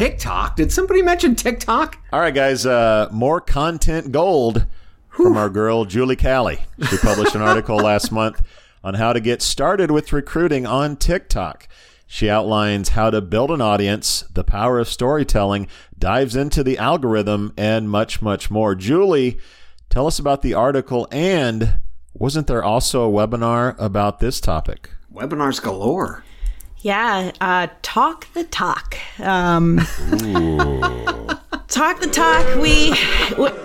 TikTok? 0.00 0.56
Did 0.56 0.72
somebody 0.72 1.02
mention 1.02 1.34
TikTok? 1.34 1.98
All 2.10 2.20
right, 2.20 2.34
guys, 2.34 2.64
uh, 2.64 3.10
more 3.12 3.38
content 3.38 4.12
gold 4.12 4.64
from 5.10 5.36
our 5.36 5.50
girl, 5.50 5.84
Julie 5.84 6.16
Calli. 6.16 6.60
She 6.88 6.96
published 6.96 7.34
an 7.34 7.42
article 7.42 7.76
last 7.84 8.10
month 8.10 8.40
on 8.82 8.94
how 8.94 9.12
to 9.12 9.20
get 9.20 9.42
started 9.42 9.90
with 9.90 10.10
recruiting 10.10 10.64
on 10.64 10.96
TikTok. 10.96 11.68
She 12.06 12.30
outlines 12.30 12.88
how 12.88 13.10
to 13.10 13.20
build 13.20 13.50
an 13.50 13.60
audience, 13.60 14.22
the 14.32 14.42
power 14.42 14.78
of 14.78 14.88
storytelling, 14.88 15.68
dives 15.98 16.34
into 16.34 16.64
the 16.64 16.78
algorithm, 16.78 17.52
and 17.58 17.90
much, 17.90 18.22
much 18.22 18.50
more. 18.50 18.74
Julie, 18.74 19.38
tell 19.90 20.06
us 20.06 20.18
about 20.18 20.40
the 20.40 20.54
article, 20.54 21.08
and 21.12 21.74
wasn't 22.14 22.46
there 22.46 22.64
also 22.64 23.06
a 23.06 23.12
webinar 23.12 23.78
about 23.78 24.18
this 24.18 24.40
topic? 24.40 24.88
Webinars 25.12 25.60
galore. 25.60 26.24
Yeah, 26.82 27.32
uh, 27.40 27.68
talk 27.82 28.32
the 28.32 28.44
talk. 28.44 28.96
Um, 29.20 29.80
talk 31.70 32.00
the 32.00 32.08
talk. 32.08 32.44
We, 32.60 32.92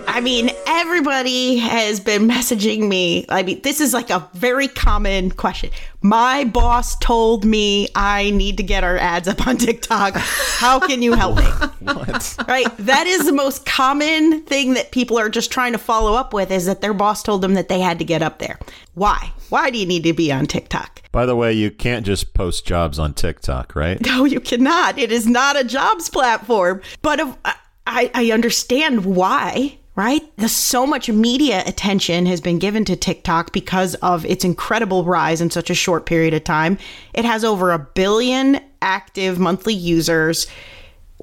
i 0.06 0.20
mean, 0.22 0.50
everybody 0.66 1.56
has 1.56 2.00
been 2.00 2.28
messaging 2.28 2.88
me. 2.88 3.26
I 3.28 3.42
mean, 3.42 3.60
this 3.62 3.80
is 3.80 3.92
like 3.92 4.10
a 4.10 4.28
very 4.32 4.68
common 4.68 5.32
question. 5.32 5.70
My 6.02 6.44
boss 6.44 6.96
told 6.98 7.44
me 7.44 7.88
I 7.94 8.30
need 8.30 8.56
to 8.58 8.62
get 8.62 8.84
our 8.84 8.96
ads 8.96 9.26
up 9.26 9.46
on 9.46 9.56
TikTok. 9.56 10.14
How 10.14 10.78
can 10.78 11.02
you 11.02 11.12
help 11.14 11.38
me? 11.38 11.44
What? 11.86 12.36
right? 12.48 12.66
That 12.78 13.06
is 13.06 13.26
the 13.26 13.32
most 13.32 13.64
common 13.64 14.42
thing 14.42 14.74
that 14.74 14.90
people 14.90 15.18
are 15.18 15.28
just 15.28 15.52
trying 15.52 15.72
to 15.72 15.78
follow 15.78 16.14
up 16.14 16.32
with 16.32 16.50
is 16.50 16.66
that 16.66 16.80
their 16.80 16.92
boss 16.92 17.22
told 17.22 17.42
them 17.42 17.54
that 17.54 17.68
they 17.68 17.78
had 17.78 18.00
to 18.00 18.04
get 18.04 18.22
up 18.22 18.40
there. 18.40 18.58
Why? 18.94 19.30
Why 19.50 19.70
do 19.70 19.78
you 19.78 19.86
need 19.86 20.02
to 20.02 20.12
be 20.12 20.32
on 20.32 20.46
TikTok? 20.46 21.02
By 21.12 21.26
the 21.26 21.36
way, 21.36 21.52
you 21.52 21.70
can't 21.70 22.04
just 22.04 22.34
post 22.34 22.66
jobs 22.66 22.98
on 22.98 23.14
TikTok, 23.14 23.76
right? 23.76 24.04
No, 24.04 24.24
you 24.24 24.40
cannot. 24.40 24.98
It 24.98 25.12
is 25.12 25.26
not 25.26 25.56
a 25.56 25.62
jobs 25.62 26.10
platform. 26.10 26.82
But 27.02 27.20
if, 27.20 27.28
uh, 27.44 27.52
I, 27.86 28.10
I 28.14 28.30
understand 28.32 29.04
why, 29.04 29.78
right? 29.94 30.22
There's 30.36 30.52
so 30.52 30.86
much 30.86 31.08
media 31.08 31.62
attention 31.66 32.26
has 32.26 32.40
been 32.40 32.58
given 32.58 32.84
to 32.86 32.96
TikTok 32.96 33.52
because 33.52 33.94
of 33.96 34.24
its 34.26 34.44
incredible 34.44 35.04
rise 35.04 35.40
in 35.40 35.50
such 35.50 35.70
a 35.70 35.74
short 35.74 36.04
period 36.04 36.34
of 36.34 36.44
time. 36.44 36.78
It 37.14 37.24
has 37.24 37.44
over 37.44 37.72
a 37.72 37.78
billion 37.78 38.60
active 38.82 39.38
monthly 39.38 39.74
users, 39.74 40.46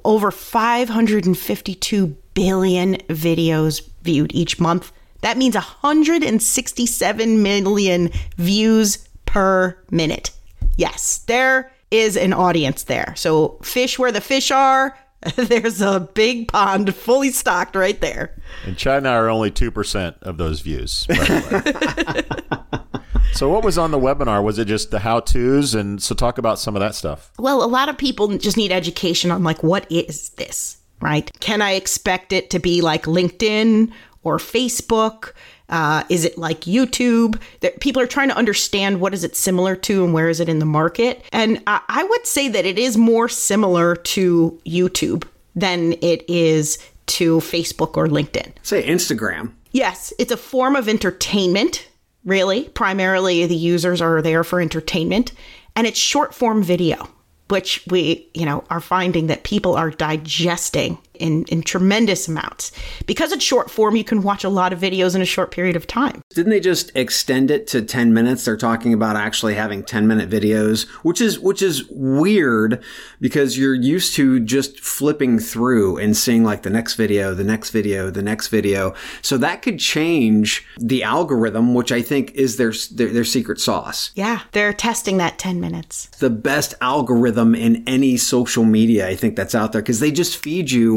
over 0.04 0.30
552 0.30 2.06
billion 2.34 2.96
videos 3.08 3.88
viewed 4.02 4.34
each 4.34 4.58
month. 4.58 4.92
That 5.20 5.38
means 5.38 5.54
167 5.54 7.42
million 7.42 8.10
views 8.36 9.08
per 9.24 9.78
minute. 9.90 10.30
Yes, 10.76 11.18
there 11.26 11.72
is 11.90 12.16
an 12.16 12.32
audience 12.32 12.84
there. 12.84 13.14
So, 13.16 13.58
fish 13.62 13.98
where 13.98 14.12
the 14.12 14.20
fish 14.20 14.50
are, 14.50 14.98
there's 15.36 15.80
a 15.80 16.00
big 16.00 16.48
pond 16.48 16.94
fully 16.94 17.30
stocked 17.30 17.76
right 17.76 18.00
there. 18.00 18.34
And 18.64 18.76
China 18.76 19.10
are 19.10 19.28
only 19.28 19.50
2% 19.50 20.22
of 20.22 20.36
those 20.36 20.60
views. 20.60 21.06
by 21.06 21.14
the 21.14 22.24
way. 22.70 23.20
so, 23.32 23.48
what 23.48 23.64
was 23.64 23.78
on 23.78 23.90
the 23.90 23.98
webinar? 23.98 24.42
Was 24.42 24.58
it 24.58 24.66
just 24.66 24.90
the 24.90 25.00
how 25.00 25.20
to's? 25.20 25.74
And 25.74 26.02
so, 26.02 26.14
talk 26.14 26.38
about 26.38 26.58
some 26.58 26.76
of 26.76 26.80
that 26.80 26.94
stuff. 26.94 27.30
Well, 27.38 27.64
a 27.64 27.66
lot 27.66 27.88
of 27.88 27.96
people 27.96 28.36
just 28.38 28.56
need 28.56 28.72
education 28.72 29.30
on 29.30 29.42
like, 29.42 29.62
what 29.62 29.90
is 29.90 30.30
this, 30.30 30.78
right? 31.00 31.30
Can 31.40 31.62
I 31.62 31.72
expect 31.72 32.32
it 32.32 32.50
to 32.50 32.58
be 32.58 32.80
like 32.80 33.04
LinkedIn 33.04 33.92
or 34.22 34.38
Facebook? 34.38 35.32
Uh, 35.68 36.04
is 36.08 36.24
it 36.24 36.36
like 36.36 36.62
YouTube? 36.62 37.40
That 37.60 37.80
people 37.80 38.02
are 38.02 38.06
trying 38.06 38.28
to 38.28 38.36
understand 38.36 39.00
what 39.00 39.14
is 39.14 39.24
it 39.24 39.36
similar 39.36 39.76
to 39.76 40.04
and 40.04 40.12
where 40.12 40.28
is 40.28 40.40
it 40.40 40.48
in 40.48 40.58
the 40.58 40.66
market. 40.66 41.24
And 41.32 41.62
I, 41.66 41.80
I 41.88 42.04
would 42.04 42.26
say 42.26 42.48
that 42.48 42.64
it 42.64 42.78
is 42.78 42.96
more 42.96 43.28
similar 43.28 43.96
to 43.96 44.60
YouTube 44.66 45.24
than 45.54 45.94
it 46.02 46.28
is 46.28 46.78
to 47.06 47.38
Facebook 47.38 47.96
or 47.96 48.06
LinkedIn. 48.06 48.52
Say 48.62 48.86
Instagram. 48.86 49.52
Yes, 49.72 50.12
it's 50.18 50.32
a 50.32 50.36
form 50.36 50.76
of 50.76 50.88
entertainment, 50.88 51.88
really. 52.24 52.68
Primarily, 52.68 53.46
the 53.46 53.56
users 53.56 54.00
are 54.00 54.22
there 54.22 54.44
for 54.44 54.60
entertainment, 54.60 55.32
and 55.74 55.86
it's 55.86 55.98
short 55.98 56.34
form 56.34 56.62
video, 56.62 57.08
which 57.48 57.84
we, 57.88 58.28
you 58.34 58.46
know, 58.46 58.64
are 58.70 58.80
finding 58.80 59.26
that 59.26 59.42
people 59.42 59.74
are 59.74 59.90
digesting 59.90 60.98
in, 61.14 61.44
in 61.44 61.62
tremendous 61.62 62.28
amounts. 62.28 62.72
Because 63.06 63.32
it's 63.32 63.44
short 63.44 63.70
form, 63.70 63.96
you 63.96 64.04
can 64.04 64.22
watch 64.22 64.44
a 64.44 64.48
lot 64.48 64.72
of 64.72 64.80
videos 64.80 65.14
in 65.14 65.22
a 65.22 65.26
short 65.26 65.50
period 65.50 65.76
of 65.76 65.86
time. 65.86 66.22
Didn't 66.30 66.50
they 66.50 66.60
just 66.60 66.90
extend 66.94 67.50
it 67.50 67.66
to 67.68 67.82
10 67.82 68.12
minutes? 68.12 68.44
They're 68.44 68.56
talking 68.56 68.92
about 68.92 69.16
actually 69.16 69.54
having 69.54 69.82
10 69.82 70.06
minute 70.06 70.28
videos, 70.28 70.88
which 71.02 71.20
is, 71.20 71.38
which 71.38 71.62
is 71.62 71.84
weird 71.90 72.82
because 73.20 73.58
you're 73.58 73.74
used 73.74 74.14
to 74.14 74.40
just 74.40 74.80
flipping 74.80 75.38
through 75.38 75.98
and 75.98 76.16
seeing 76.16 76.44
like 76.44 76.62
the 76.62 76.70
next 76.70 76.94
video, 76.94 77.34
the 77.34 77.44
next 77.44 77.70
video, 77.70 78.10
the 78.10 78.22
next 78.22 78.48
video. 78.48 78.94
So 79.22 79.38
that 79.38 79.62
could 79.62 79.78
change 79.78 80.66
the 80.78 81.02
algorithm, 81.02 81.74
which 81.74 81.92
I 81.92 82.02
think 82.02 82.32
is 82.32 82.56
their, 82.56 82.72
their, 82.92 83.08
their 83.08 83.24
secret 83.24 83.60
sauce. 83.60 84.10
Yeah, 84.14 84.42
they're 84.52 84.72
testing 84.72 85.18
that 85.18 85.38
10 85.38 85.60
minutes. 85.60 86.06
The 86.18 86.30
best 86.30 86.74
algorithm 86.80 87.54
in 87.54 87.82
any 87.86 88.16
social 88.16 88.64
media, 88.64 89.08
I 89.08 89.14
think 89.14 89.36
that's 89.36 89.54
out 89.54 89.72
there 89.72 89.82
because 89.82 90.00
they 90.00 90.10
just 90.10 90.36
feed 90.36 90.70
you 90.70 90.96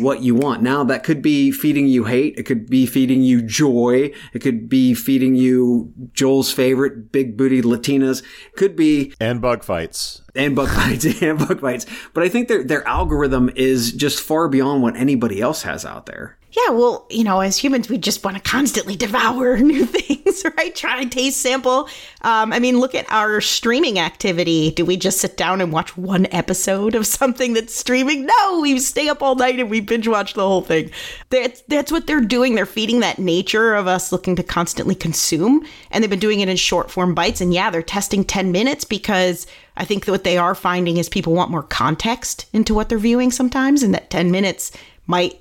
what 0.00 0.22
you 0.22 0.34
want. 0.34 0.62
Now 0.62 0.84
that 0.84 1.04
could 1.04 1.20
be 1.22 1.50
feeding 1.50 1.86
you 1.86 2.04
hate. 2.04 2.36
It 2.38 2.44
could 2.44 2.68
be 2.70 2.86
feeding 2.86 3.22
you 3.22 3.42
joy. 3.42 4.12
It 4.32 4.38
could 4.40 4.68
be 4.68 4.94
feeding 4.94 5.34
you 5.34 5.92
Joel's 6.12 6.52
favorite 6.52 7.12
big 7.12 7.36
booty 7.36 7.60
Latinas. 7.62 8.22
It 8.22 8.56
could 8.56 8.76
be 8.76 9.12
And 9.20 9.40
bug 9.40 9.62
fights. 9.64 10.22
and 10.34 10.56
bug 10.56 10.68
fights 10.78 11.04
and 11.22 11.38
bug 11.38 11.60
fights. 11.60 11.86
But 12.14 12.24
I 12.24 12.28
think 12.28 12.48
their 12.48 12.64
their 12.64 12.86
algorithm 12.88 13.50
is 13.56 13.92
just 13.92 14.20
far 14.20 14.48
beyond 14.48 14.82
what 14.82 14.96
anybody 14.96 15.40
else 15.40 15.62
has 15.62 15.84
out 15.84 16.06
there. 16.06 16.37
Yeah, 16.50 16.70
well, 16.70 17.06
you 17.10 17.24
know, 17.24 17.40
as 17.40 17.58
humans, 17.58 17.90
we 17.90 17.98
just 17.98 18.24
want 18.24 18.38
to 18.38 18.42
constantly 18.42 18.96
devour 18.96 19.58
new 19.58 19.84
things, 19.84 20.42
right? 20.56 20.74
Try 20.74 21.04
to 21.04 21.10
taste 21.10 21.42
sample. 21.42 21.90
Um, 22.22 22.54
I 22.54 22.58
mean, 22.58 22.80
look 22.80 22.94
at 22.94 23.10
our 23.12 23.42
streaming 23.42 23.98
activity. 23.98 24.70
Do 24.70 24.86
we 24.86 24.96
just 24.96 25.18
sit 25.18 25.36
down 25.36 25.60
and 25.60 25.72
watch 25.72 25.94
one 25.98 26.26
episode 26.30 26.94
of 26.94 27.06
something 27.06 27.52
that's 27.52 27.74
streaming? 27.74 28.24
No, 28.24 28.60
we 28.60 28.78
stay 28.78 29.10
up 29.10 29.22
all 29.22 29.34
night 29.34 29.60
and 29.60 29.68
we 29.68 29.80
binge 29.80 30.08
watch 30.08 30.32
the 30.32 30.40
whole 30.46 30.62
thing. 30.62 30.90
That's 31.28 31.60
that's 31.68 31.92
what 31.92 32.06
they're 32.06 32.22
doing. 32.22 32.54
They're 32.54 32.64
feeding 32.64 33.00
that 33.00 33.18
nature 33.18 33.74
of 33.74 33.86
us 33.86 34.10
looking 34.10 34.34
to 34.36 34.42
constantly 34.42 34.94
consume, 34.94 35.66
and 35.90 36.02
they've 36.02 36.10
been 36.10 36.18
doing 36.18 36.40
it 36.40 36.48
in 36.48 36.56
short 36.56 36.90
form 36.90 37.14
bites. 37.14 37.42
And 37.42 37.52
yeah, 37.52 37.68
they're 37.68 37.82
testing 37.82 38.24
ten 38.24 38.52
minutes 38.52 38.86
because 38.86 39.46
I 39.76 39.84
think 39.84 40.06
that 40.06 40.12
what 40.12 40.24
they 40.24 40.38
are 40.38 40.54
finding 40.54 40.96
is 40.96 41.10
people 41.10 41.34
want 41.34 41.50
more 41.50 41.62
context 41.62 42.46
into 42.54 42.72
what 42.72 42.88
they're 42.88 42.98
viewing 42.98 43.30
sometimes, 43.32 43.82
and 43.82 43.92
that 43.92 44.08
ten 44.08 44.30
minutes 44.30 44.72
might 45.06 45.38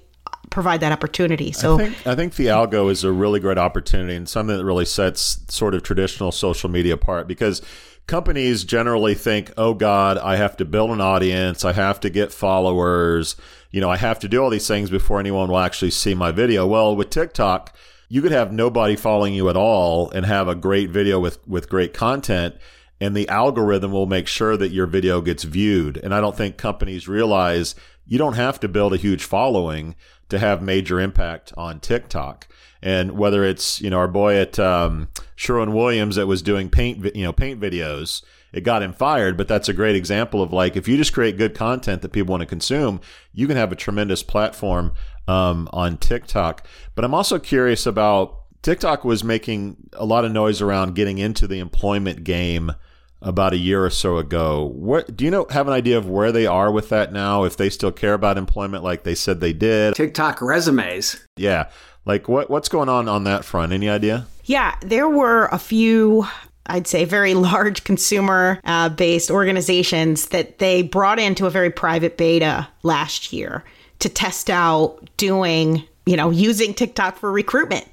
provide 0.50 0.80
that 0.82 0.92
opportunity. 0.92 1.52
So 1.52 1.76
I 1.76 1.78
think, 1.78 2.08
I 2.08 2.16
think 2.16 2.36
the 2.36 2.48
algo 2.48 2.92
is 2.92 3.04
a 3.04 3.12
really 3.12 3.40
great 3.40 3.58
opportunity 3.58 4.16
and 4.16 4.28
something 4.28 4.58
that 4.58 4.66
really 4.66 4.86
sets 4.86 5.40
sort 5.50 5.74
of 5.74 5.84
traditional 5.84 6.32
social 6.32 6.70
media 6.70 6.94
apart 6.94 7.28
because 7.28 7.62
companies 8.08 8.64
generally 8.64 9.14
think, 9.14 9.52
"Oh 9.58 9.74
God, 9.74 10.18
I 10.18 10.38
have 10.38 10.58
to 10.58 10.66
build 10.66 10.92
an 10.92 11.02
audience, 11.02 11.66
I 11.66 11.74
have 11.74 12.00
to 12.02 12.10
get 12.10 12.32
followers, 12.32 13.36
you 13.72 13.82
know, 13.82 13.90
I 13.90 13.98
have 13.98 14.20
to 14.20 14.28
do 14.28 14.42
all 14.42 14.50
these 14.50 14.68
things 14.68 14.90
before 14.90 15.20
anyone 15.20 15.50
will 15.50 15.60
actually 15.60 15.92
see 15.92 16.16
my 16.16 16.32
video." 16.32 16.66
Well, 16.66 16.96
with 16.96 17.10
TikTok, 17.10 17.76
you 18.10 18.22
could 18.22 18.32
have 18.32 18.52
nobody 18.52 18.96
following 18.96 19.34
you 19.34 19.50
at 19.50 19.58
all 19.58 20.10
and 20.12 20.26
have 20.26 20.48
a 20.48 20.56
great 20.56 20.90
video 20.90 21.20
with 21.20 21.40
with 21.48 21.70
great 21.70 21.94
content 21.94 22.56
and 23.00 23.16
the 23.16 23.30
algorithm 23.30 23.92
will 23.92 24.08
make 24.08 24.28
sure 24.28 24.58
that 24.58 24.72
your 24.72 24.88
video 24.88 25.22
gets 25.22 25.44
viewed. 25.44 25.98
And 25.98 26.14
I 26.14 26.22
don't 26.22 26.36
think 26.36 26.58
companies 26.58 27.08
realize 27.08 27.76
you 28.06 28.18
don't 28.18 28.34
have 28.34 28.60
to 28.62 28.68
build 28.68 28.94
a 28.94 28.98
huge 28.98 29.24
following 29.24 29.96
to 30.30 30.40
have 30.40 30.62
major 30.62 31.00
impact 31.00 31.54
on 31.58 31.80
TikTok. 31.80 32.48
And 32.82 33.18
whether 33.18 33.44
it's 33.44 33.82
you 33.82 33.90
know 33.90 33.98
our 33.98 34.08
boy 34.08 34.36
at 34.36 34.60
um, 34.60 35.10
Sherwin 35.36 35.74
Williams 35.74 36.16
that 36.16 36.28
was 36.28 36.42
doing 36.42 36.70
paint 36.70 37.16
you 37.16 37.24
know 37.24 37.34
paint 37.34 37.60
videos, 37.60 38.22
it 38.54 38.62
got 38.62 38.84
him 38.84 38.94
fired. 38.94 39.38
But 39.38 39.48
that's 39.48 39.70
a 39.70 39.74
great 39.74 39.96
example 39.96 40.42
of 40.42 40.54
like 40.54 40.76
if 40.76 40.88
you 40.88 40.98
just 40.98 41.14
create 41.14 41.38
good 41.38 41.56
content 41.56 42.02
that 42.02 42.12
people 42.12 42.32
want 42.32 42.42
to 42.42 42.48
consume, 42.48 43.02
you 43.34 43.48
can 43.48 43.58
have 43.58 43.72
a 43.72 43.76
tremendous 43.76 44.24
platform 44.24 44.94
um, 45.28 45.68
on 45.74 45.98
TikTok. 45.98 46.66
But 46.96 47.04
I'm 47.04 47.14
also 47.14 47.40
curious 47.40 47.86
about 47.86 48.44
TikTok 48.62 49.04
was 49.04 49.24
making 49.24 49.78
a 49.94 50.06
lot 50.06 50.26
of 50.26 50.32
noise 50.32 50.62
around 50.62 50.96
getting 50.96 51.18
into 51.18 51.48
the 51.48 51.60
employment 51.60 52.24
game 52.24 52.74
about 53.22 53.54
a 53.54 53.58
year 53.58 53.84
or 53.84 53.90
so 53.90 54.18
ago. 54.18 54.72
What 54.76 55.16
do 55.16 55.26
you 55.26 55.32
know 55.32 55.48
have 55.50 55.68
an 55.68 55.74
idea 55.74 55.98
of 55.98 56.10
where 56.10 56.32
they 56.32 56.46
are 56.46 56.72
with 56.72 56.90
that 56.90 57.12
now? 57.12 57.44
If 57.44 57.58
they 57.58 57.70
still 57.70 57.92
care 57.92 58.14
about 58.14 58.38
employment 58.38 58.84
like 58.84 59.04
they 59.04 59.16
said 59.16 59.40
they 59.40 59.54
did? 59.54 59.96
TikTok 59.96 60.42
resumes. 60.42 61.20
Yeah. 61.36 61.70
Like 62.06 62.28
what 62.28 62.50
what's 62.50 62.70
going 62.70 62.90
on 62.90 63.08
on 63.10 63.24
that 63.26 63.44
front? 63.44 63.74
Any 63.74 63.90
idea? 63.90 64.28
Yeah, 64.46 64.76
there 64.82 65.10
were 65.10 65.48
a 65.48 65.60
few 65.60 66.26
I'd 66.68 66.88
say 66.88 67.06
very 67.06 67.34
large 67.34 67.84
consumer 67.84 68.60
uh, 68.64 68.90
based 68.90 69.32
organizations 69.32 70.28
that 70.28 70.60
they 70.60 70.84
brought 70.84 71.20
into 71.20 71.46
a 71.46 71.50
very 71.50 71.70
private 71.70 72.18
beta 72.18 72.68
last 72.84 73.34
year 73.34 73.64
to 74.00 74.10
test 74.10 74.50
out 74.50 75.10
doing, 75.18 75.84
you 76.06 76.16
know, 76.16 76.30
using 76.30 76.74
TikTok 76.74 77.18
for 77.18 77.32
recruitment. 77.32 77.88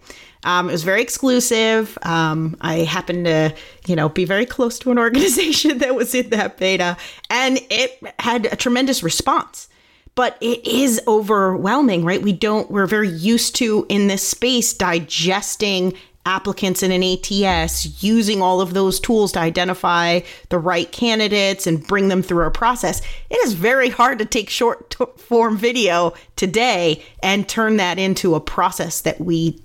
Um, 0.44 0.68
it 0.68 0.72
was 0.72 0.84
very 0.84 1.02
exclusive. 1.02 1.98
Um, 2.02 2.56
I 2.60 2.78
happened 2.78 3.24
to, 3.24 3.54
you 3.86 3.96
know, 3.96 4.08
be 4.08 4.24
very 4.24 4.46
close 4.46 4.78
to 4.80 4.90
an 4.90 4.98
organization 5.06 5.78
that 5.78 5.94
was 5.94 6.14
in 6.14 6.30
that 6.30 6.58
beta, 6.58 6.96
and 7.30 7.58
it 7.70 7.98
had 8.20 8.46
a 8.46 8.56
tremendous 8.56 9.02
response. 9.02 9.68
But 10.14 10.38
it 10.40 10.64
is 10.64 11.00
overwhelming, 11.08 12.04
right? 12.04 12.22
We 12.22 12.32
don't, 12.32 12.70
we're 12.70 12.86
very 12.86 13.08
used 13.08 13.56
to 13.56 13.84
in 13.88 14.06
this 14.06 14.26
space 14.26 14.72
digesting 14.72 15.94
applicants 16.26 16.82
in 16.82 16.90
an 16.90 17.02
ATS, 17.02 18.02
using 18.02 18.40
all 18.40 18.60
of 18.60 18.74
those 18.74 18.98
tools 18.98 19.32
to 19.32 19.40
identify 19.40 20.20
the 20.48 20.58
right 20.58 20.90
candidates 20.90 21.66
and 21.66 21.86
bring 21.86 22.08
them 22.08 22.22
through 22.22 22.46
a 22.46 22.50
process. 22.50 23.02
It 23.28 23.36
is 23.44 23.52
very 23.52 23.90
hard 23.90 24.18
to 24.20 24.24
take 24.24 24.48
short 24.48 24.94
form 25.18 25.56
video 25.56 26.14
today 26.36 27.02
and 27.22 27.48
turn 27.48 27.76
that 27.76 27.98
into 27.98 28.34
a 28.34 28.40
process 28.40 29.00
that 29.02 29.20
we 29.20 29.60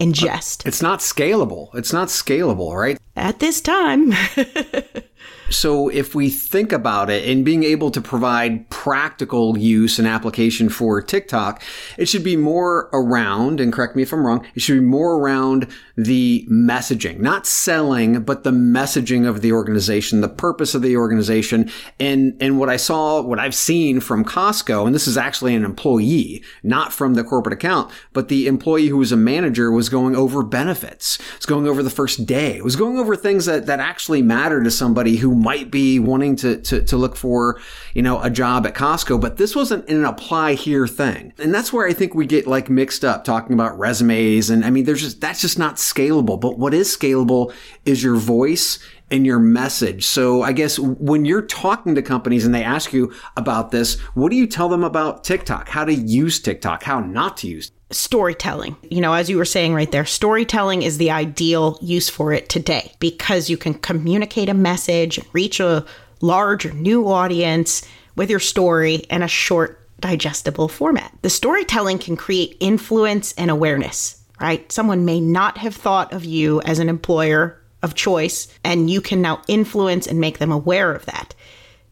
ingest. 0.00 0.66
It's 0.66 0.82
not 0.82 1.00
scalable. 1.00 1.74
It's 1.74 1.92
not 1.92 2.08
scalable, 2.08 2.74
right? 2.74 2.98
At 3.16 3.38
this 3.38 3.60
time. 3.60 4.12
So 5.50 5.88
if 5.88 6.14
we 6.14 6.30
think 6.30 6.72
about 6.72 7.10
it 7.10 7.28
and 7.28 7.44
being 7.44 7.64
able 7.64 7.90
to 7.90 8.00
provide 8.00 8.70
practical 8.70 9.58
use 9.58 9.98
and 9.98 10.06
application 10.06 10.68
for 10.68 11.02
TikTok, 11.02 11.62
it 11.98 12.08
should 12.08 12.24
be 12.24 12.36
more 12.36 12.88
around, 12.92 13.60
and 13.60 13.72
correct 13.72 13.96
me 13.96 14.02
if 14.02 14.12
I'm 14.12 14.24
wrong, 14.24 14.46
it 14.54 14.62
should 14.62 14.80
be 14.80 14.86
more 14.86 15.16
around 15.16 15.66
the 15.96 16.46
messaging, 16.50 17.18
not 17.18 17.46
selling, 17.46 18.22
but 18.22 18.44
the 18.44 18.52
messaging 18.52 19.28
of 19.28 19.42
the 19.42 19.52
organization, 19.52 20.20
the 20.20 20.28
purpose 20.28 20.74
of 20.74 20.82
the 20.82 20.96
organization. 20.96 21.70
And, 21.98 22.36
and 22.40 22.58
what 22.58 22.70
I 22.70 22.76
saw, 22.76 23.20
what 23.20 23.38
I've 23.38 23.54
seen 23.54 24.00
from 24.00 24.24
Costco, 24.24 24.86
and 24.86 24.94
this 24.94 25.08
is 25.08 25.18
actually 25.18 25.54
an 25.54 25.64
employee, 25.64 26.42
not 26.62 26.92
from 26.92 27.14
the 27.14 27.24
corporate 27.24 27.52
account, 27.52 27.90
but 28.12 28.28
the 28.28 28.46
employee 28.46 28.86
who 28.86 28.98
was 28.98 29.12
a 29.12 29.16
manager 29.16 29.70
was 29.70 29.88
going 29.88 30.14
over 30.14 30.42
benefits, 30.42 31.18
was 31.36 31.46
going 31.46 31.66
over 31.66 31.82
the 31.82 31.90
first 31.90 32.24
day, 32.24 32.60
was 32.62 32.76
going 32.76 32.98
over 32.98 33.16
things 33.16 33.46
that, 33.46 33.66
that 33.66 33.80
actually 33.80 34.22
matter 34.22 34.62
to 34.62 34.70
somebody 34.70 35.16
who 35.16 35.39
might 35.40 35.70
be 35.70 35.98
wanting 35.98 36.36
to, 36.36 36.60
to, 36.62 36.82
to 36.82 36.96
look 36.96 37.16
for, 37.16 37.60
you 37.94 38.02
know, 38.02 38.20
a 38.22 38.30
job 38.30 38.66
at 38.66 38.74
Costco, 38.74 39.20
but 39.20 39.36
this 39.36 39.56
wasn't 39.56 39.88
an 39.88 40.04
apply 40.04 40.54
here 40.54 40.86
thing. 40.86 41.32
And 41.38 41.54
that's 41.54 41.72
where 41.72 41.88
I 41.88 41.92
think 41.92 42.14
we 42.14 42.26
get 42.26 42.46
like 42.46 42.68
mixed 42.68 43.04
up 43.04 43.24
talking 43.24 43.54
about 43.54 43.78
resumes. 43.78 44.50
And 44.50 44.64
I 44.64 44.70
mean, 44.70 44.84
there's 44.84 45.00
just, 45.00 45.20
that's 45.20 45.40
just 45.40 45.58
not 45.58 45.76
scalable. 45.76 46.40
But 46.40 46.58
what 46.58 46.74
is 46.74 46.94
scalable 46.94 47.52
is 47.84 48.02
your 48.02 48.16
voice 48.16 48.78
and 49.10 49.26
your 49.26 49.38
message. 49.38 50.06
So 50.06 50.42
I 50.42 50.52
guess 50.52 50.78
when 50.78 51.24
you're 51.24 51.42
talking 51.42 51.94
to 51.94 52.02
companies 52.02 52.44
and 52.44 52.54
they 52.54 52.64
ask 52.64 52.92
you 52.92 53.12
about 53.36 53.70
this, 53.70 53.98
what 54.14 54.30
do 54.30 54.36
you 54.36 54.46
tell 54.46 54.68
them 54.68 54.84
about 54.84 55.24
TikTok? 55.24 55.68
How 55.68 55.84
to 55.84 55.94
use 55.94 56.40
TikTok? 56.40 56.82
How 56.82 57.00
not 57.00 57.36
to 57.38 57.48
use? 57.48 57.70
storytelling. 57.92 58.76
You 58.88 59.00
know, 59.00 59.12
as 59.14 59.28
you 59.28 59.36
were 59.36 59.44
saying 59.44 59.74
right 59.74 59.90
there, 59.90 60.04
storytelling 60.04 60.82
is 60.82 60.98
the 60.98 61.10
ideal 61.10 61.78
use 61.80 62.08
for 62.08 62.32
it 62.32 62.48
today 62.48 62.92
because 63.00 63.50
you 63.50 63.56
can 63.56 63.74
communicate 63.74 64.48
a 64.48 64.54
message, 64.54 65.20
reach 65.32 65.60
a 65.60 65.84
large 66.20 66.66
or 66.66 66.72
new 66.72 67.08
audience 67.08 67.86
with 68.16 68.30
your 68.30 68.40
story 68.40 68.96
in 69.10 69.22
a 69.22 69.28
short, 69.28 69.78
digestible 70.00 70.68
format. 70.68 71.12
The 71.22 71.30
storytelling 71.30 71.98
can 71.98 72.16
create 72.16 72.56
influence 72.60 73.32
and 73.32 73.50
awareness, 73.50 74.22
right? 74.40 74.70
Someone 74.70 75.04
may 75.04 75.20
not 75.20 75.58
have 75.58 75.74
thought 75.74 76.12
of 76.12 76.24
you 76.24 76.60
as 76.62 76.78
an 76.78 76.88
employer 76.88 77.59
of 77.82 77.94
choice, 77.94 78.48
and 78.64 78.90
you 78.90 79.00
can 79.00 79.22
now 79.22 79.42
influence 79.48 80.06
and 80.06 80.20
make 80.20 80.38
them 80.38 80.52
aware 80.52 80.92
of 80.92 81.06
that. 81.06 81.34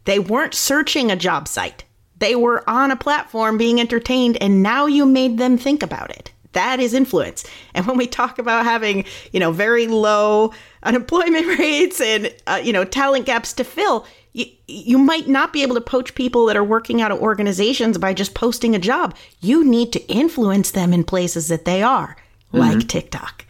They 0.05 0.19
weren't 0.19 0.55
searching 0.55 1.11
a 1.11 1.17
job 1.17 1.49
site 1.49 1.85
they 2.19 2.35
were 2.35 2.69
on 2.69 2.91
a 2.91 2.97
platform 2.97 3.59
being 3.59 3.81
entertained, 3.81 4.37
and 4.41 4.63
now 4.63 4.87
you 4.87 5.07
made 5.07 5.39
them 5.39 5.57
think 5.57 5.83
about 5.83 6.11
it. 6.11 6.33
That 6.53 6.81
is 6.81 6.95
influence. 6.95 7.45
And 7.75 7.87
when 7.87 7.97
we 7.97 8.07
talk 8.07 8.39
about 8.39 8.65
having, 8.65 9.05
you 9.33 9.39
know, 9.39 9.53
very 9.53 9.87
low 9.87 10.53
unemployment 10.83 11.47
rates 11.59 12.01
and, 12.01 12.35
uh, 12.47 12.61
you 12.63 12.73
know, 12.73 12.85
talent 12.85 13.27
gaps 13.27 13.53
to 13.55 13.65
fill, 13.65 14.07
you, 14.33 14.47
you 14.67 14.99
might 14.99 15.29
not 15.29 15.53
be 15.53 15.63
able 15.63 15.75
to 15.75 15.81
poach 15.81 16.15
people 16.15 16.47
that 16.47 16.57
are 16.57 16.65
working 16.65 17.01
out 17.01 17.13
of 17.13 17.21
organizations 17.21 17.99
by 17.99 18.15
just 18.15 18.35
posting 18.35 18.75
a 18.75 18.79
job. 18.79 19.15
You 19.41 19.65
need 19.65 19.93
to 19.93 20.07
influence 20.07 20.71
them 20.71 20.93
in 20.93 21.05
places 21.05 21.49
that 21.49 21.65
they 21.65 21.83
are, 21.83 22.17
mm-hmm. 22.53 22.59
like 22.59 22.89
TikTok 22.89 23.45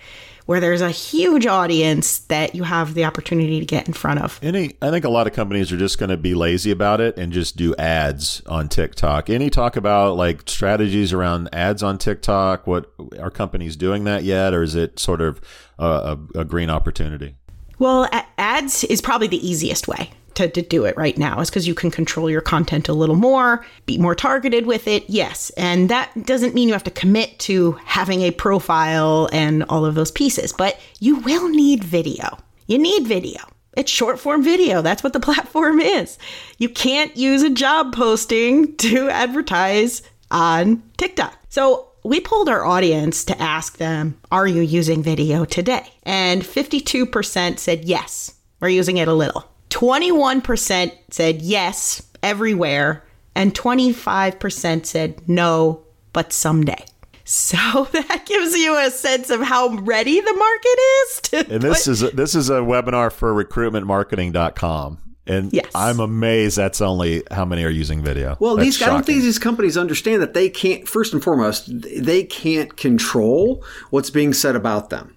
where 0.49 0.61
there's 0.61 0.81
a 0.81 0.91
huge 0.91 1.45
audience 1.45 2.21
that 2.21 2.55
you 2.55 2.63
have 2.63 2.95
the 2.95 3.05
opportunity 3.05 3.61
to 3.61 3.67
get 3.67 3.87
in 3.87 3.93
front 3.93 4.19
of. 4.19 4.41
Any, 4.43 4.79
I 4.81 4.89
think 4.89 5.05
a 5.05 5.11
lot 5.11 5.27
of 5.27 5.35
companies 5.35 5.71
are 5.71 5.77
just 5.77 5.99
going 5.99 6.09
to 6.09 6.17
be 6.17 6.35
lazy 6.35 6.71
about 6.71 7.03
it 7.03 7.19
and 7.19 7.35
just 7.35 7.59
do 7.59 7.77
ads 7.77 8.41
on 8.47 8.71
TikTok. 8.71 9.29
Any 9.29 9.51
talk 9.51 9.77
about 9.77 10.17
like 10.17 10.49
strategies 10.49 11.13
around 11.13 11.51
ads 11.53 11.83
on 11.83 11.99
TikTok? 11.99 12.67
What 12.67 12.91
are 13.21 13.31
companies 13.31 13.77
doing 13.77 14.05
that 14.05 14.25
yet, 14.25 14.55
or 14.55 14.63
is 14.63 14.75
it 14.75 14.99
sort 14.99 15.21
of 15.21 15.39
a, 15.79 15.85
a, 15.85 16.41
a 16.41 16.45
green 16.47 16.71
opportunity? 16.71 17.37
Well, 17.79 18.09
ads 18.39 18.85
is 18.85 19.03
probably 19.03 19.29
the 19.29 19.47
easiest 19.47 19.87
way 19.87 20.13
to, 20.39 20.49
to 20.49 20.63
do 20.63 20.85
it 20.85 20.97
right 20.97 21.19
now 21.19 21.41
is 21.41 21.51
because 21.51 21.67
you 21.67 21.75
can 21.75 21.91
control 21.91 22.31
your 22.31 22.41
content 22.41 22.89
a 22.89 22.93
little 22.93 23.17
more, 23.17 23.65
be 23.87 23.99
more 23.99 24.15
targeted 24.15 24.67
with 24.67 24.87
it. 24.87 25.05
Yes. 25.09 25.51
And 25.51 25.89
that 25.89 26.11
doesn't 26.25 26.55
mean 26.55 26.69
you 26.69 26.75
have 26.75 26.85
to 26.85 26.91
commit 26.93 27.39
to 27.41 27.73
having 27.85 28.23
a 28.23 28.31
profile 28.31 29.29
and 29.33 29.65
all 29.65 29.85
of 29.85 29.97
those 29.97 30.13
pieces, 30.13 30.53
but 30.53 30.81
you 31.01 31.17
will 31.17 31.49
need 31.49 31.83
video. 31.83 32.39
You 32.69 32.79
need 32.79 33.07
video. 33.07 33.41
It's 33.77 33.91
short 33.91 34.21
form 34.21 34.45
video. 34.45 34.81
That's 34.81 35.03
what 35.03 35.13
the 35.13 35.21
platform 35.29 35.81
is. 35.81 36.19
You 36.59 36.69
can't 36.69 37.17
use 37.17 37.43
a 37.43 37.51
job 37.51 37.93
posting 37.93 38.77
to 38.77 39.09
advertise 39.11 40.03
on 40.31 40.83
TikTok. 40.97 41.37
So 41.49 41.89
we 42.05 42.21
polled 42.21 42.49
our 42.49 42.65
audience 42.65 43.25
to 43.25 43.43
ask 43.43 43.79
them, 43.79 44.21
Are 44.31 44.47
you 44.47 44.63
using 44.63 45.03
video 45.03 45.45
today? 45.45 45.87
And 46.05 46.43
52% 46.43 47.59
said 47.59 47.85
yes, 47.85 48.35
we're 48.61 48.69
using 48.69 48.99
it 48.99 49.09
a 49.09 49.15
little. 49.15 49.49
21% 49.71 50.93
said 51.11 51.43
yes, 51.43 52.03
everywhere, 52.23 53.05
and 53.35 53.55
25% 53.55 54.87
said 54.87 55.29
no, 55.29 55.83
but 56.13 56.33
someday. 56.33 56.85
So 57.25 57.57
that 57.93 58.25
gives 58.27 58.57
you 58.57 58.77
a 58.79 58.91
sense 58.91 59.31
of 59.31 59.41
how 59.43 59.69
ready 59.77 60.21
the 60.21 60.33
market 60.35 60.79
is. 60.79 61.21
To 61.23 61.55
And 61.55 61.63
this 61.63 61.85
put- 61.85 61.91
is 61.93 62.03
a, 62.03 62.11
this 62.11 62.35
is 62.35 62.51
a 62.51 62.55
webinar 62.61 63.13
for 63.13 63.33
recruitmentmarketing.com. 63.45 64.99
And 65.27 65.53
Yes. 65.53 65.71
I'm 65.75 66.01
amazed 66.01 66.57
that's 66.57 66.81
only 66.81 67.23
how 67.31 67.45
many 67.45 67.63
are 67.65 67.69
using 67.69 68.03
video. 68.03 68.39
Well, 68.41 68.57
That's 68.57 68.79
these 68.79 68.83
I 68.83 68.87
don't 68.87 69.05
think 69.05 69.21
these 69.21 69.39
companies 69.39 69.77
understand 69.77 70.23
that 70.23 70.33
they 70.33 70.49
can't. 70.49 70.89
First 70.89 71.13
and 71.13 71.23
foremost, 71.23 71.67
they 71.69 72.25
can't 72.25 72.75
control 72.79 73.63
what's 73.91 74.09
being 74.09 74.33
said 74.33 74.57
about 74.57 74.89
them. 74.89 75.15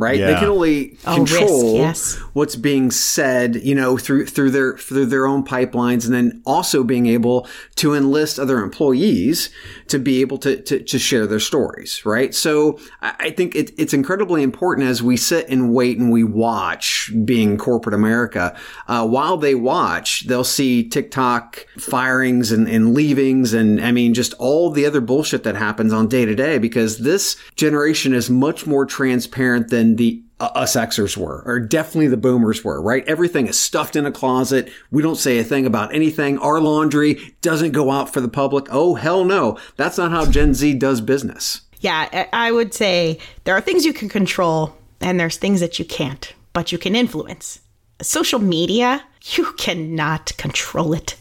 Right? 0.00 0.18
They 0.18 0.34
can 0.34 0.48
only 0.48 0.96
Oh, 1.06 1.20
risk, 1.20 1.36
control 1.36 1.74
yes. 1.74 2.16
what's 2.32 2.56
being 2.56 2.90
said, 2.90 3.56
you 3.56 3.74
know, 3.74 3.96
through 3.96 4.26
through 4.26 4.50
their 4.50 4.76
through 4.76 5.06
their 5.06 5.26
own 5.26 5.44
pipelines, 5.44 6.04
and 6.04 6.14
then 6.14 6.42
also 6.46 6.82
being 6.82 7.06
able 7.06 7.46
to 7.76 7.94
enlist 7.94 8.38
other 8.38 8.62
employees 8.62 9.50
to 9.88 9.98
be 9.98 10.20
able 10.20 10.38
to 10.38 10.60
to, 10.62 10.82
to 10.82 10.98
share 10.98 11.26
their 11.26 11.40
stories. 11.40 12.04
Right? 12.06 12.34
So 12.34 12.78
I, 13.02 13.14
I 13.18 13.30
think 13.30 13.54
it, 13.54 13.72
it's 13.78 13.92
incredibly 13.92 14.42
important 14.42 14.88
as 14.88 15.02
we 15.02 15.16
sit 15.16 15.48
and 15.48 15.72
wait 15.74 15.98
and 15.98 16.10
we 16.10 16.24
watch, 16.24 17.12
being 17.24 17.58
corporate 17.58 17.94
America. 17.94 18.56
Uh, 18.88 19.06
while 19.06 19.36
they 19.36 19.54
watch, 19.54 20.26
they'll 20.26 20.44
see 20.44 20.88
TikTok 20.88 21.66
firings 21.78 22.52
and, 22.52 22.68
and 22.68 22.94
leavings, 22.94 23.52
and 23.52 23.80
I 23.80 23.92
mean, 23.92 24.14
just 24.14 24.34
all 24.38 24.70
the 24.70 24.86
other 24.86 25.00
bullshit 25.00 25.42
that 25.44 25.56
happens 25.56 25.92
on 25.92 26.08
day 26.08 26.24
to 26.24 26.34
day. 26.34 26.58
Because 26.58 26.98
this 26.98 27.36
generation 27.56 28.14
is 28.14 28.30
much 28.30 28.66
more 28.66 28.86
transparent 28.86 29.68
than 29.68 29.89
the 29.96 30.22
uh, 30.40 30.50
us 30.54 30.74
Xers 30.74 31.16
were, 31.16 31.42
or 31.44 31.60
definitely 31.60 32.08
the 32.08 32.16
boomers 32.16 32.64
were, 32.64 32.80
right? 32.80 33.06
Everything 33.06 33.46
is 33.46 33.58
stuffed 33.58 33.94
in 33.94 34.06
a 34.06 34.12
closet. 34.12 34.70
We 34.90 35.02
don't 35.02 35.16
say 35.16 35.38
a 35.38 35.44
thing 35.44 35.66
about 35.66 35.94
anything. 35.94 36.38
Our 36.38 36.60
laundry 36.60 37.34
doesn't 37.42 37.72
go 37.72 37.90
out 37.90 38.12
for 38.12 38.20
the 38.20 38.28
public. 38.28 38.66
Oh, 38.70 38.94
hell 38.94 39.24
no. 39.24 39.58
That's 39.76 39.98
not 39.98 40.10
how 40.10 40.26
Gen 40.26 40.54
Z 40.54 40.74
does 40.74 41.00
business. 41.00 41.62
Yeah, 41.80 42.08
I 42.12 42.48
I 42.48 42.52
would 42.52 42.74
say 42.74 43.18
there 43.44 43.56
are 43.56 43.60
things 43.60 43.84
you 43.84 43.92
can 43.92 44.08
control 44.08 44.74
and 45.00 45.18
there's 45.18 45.36
things 45.36 45.60
that 45.60 45.78
you 45.78 45.84
can't, 45.84 46.32
but 46.52 46.72
you 46.72 46.78
can 46.78 46.94
influence. 46.94 47.60
Social 48.02 48.38
media, 48.38 49.04
you 49.32 49.52
cannot 49.52 50.36
control 50.36 50.92
it. 50.94 51.16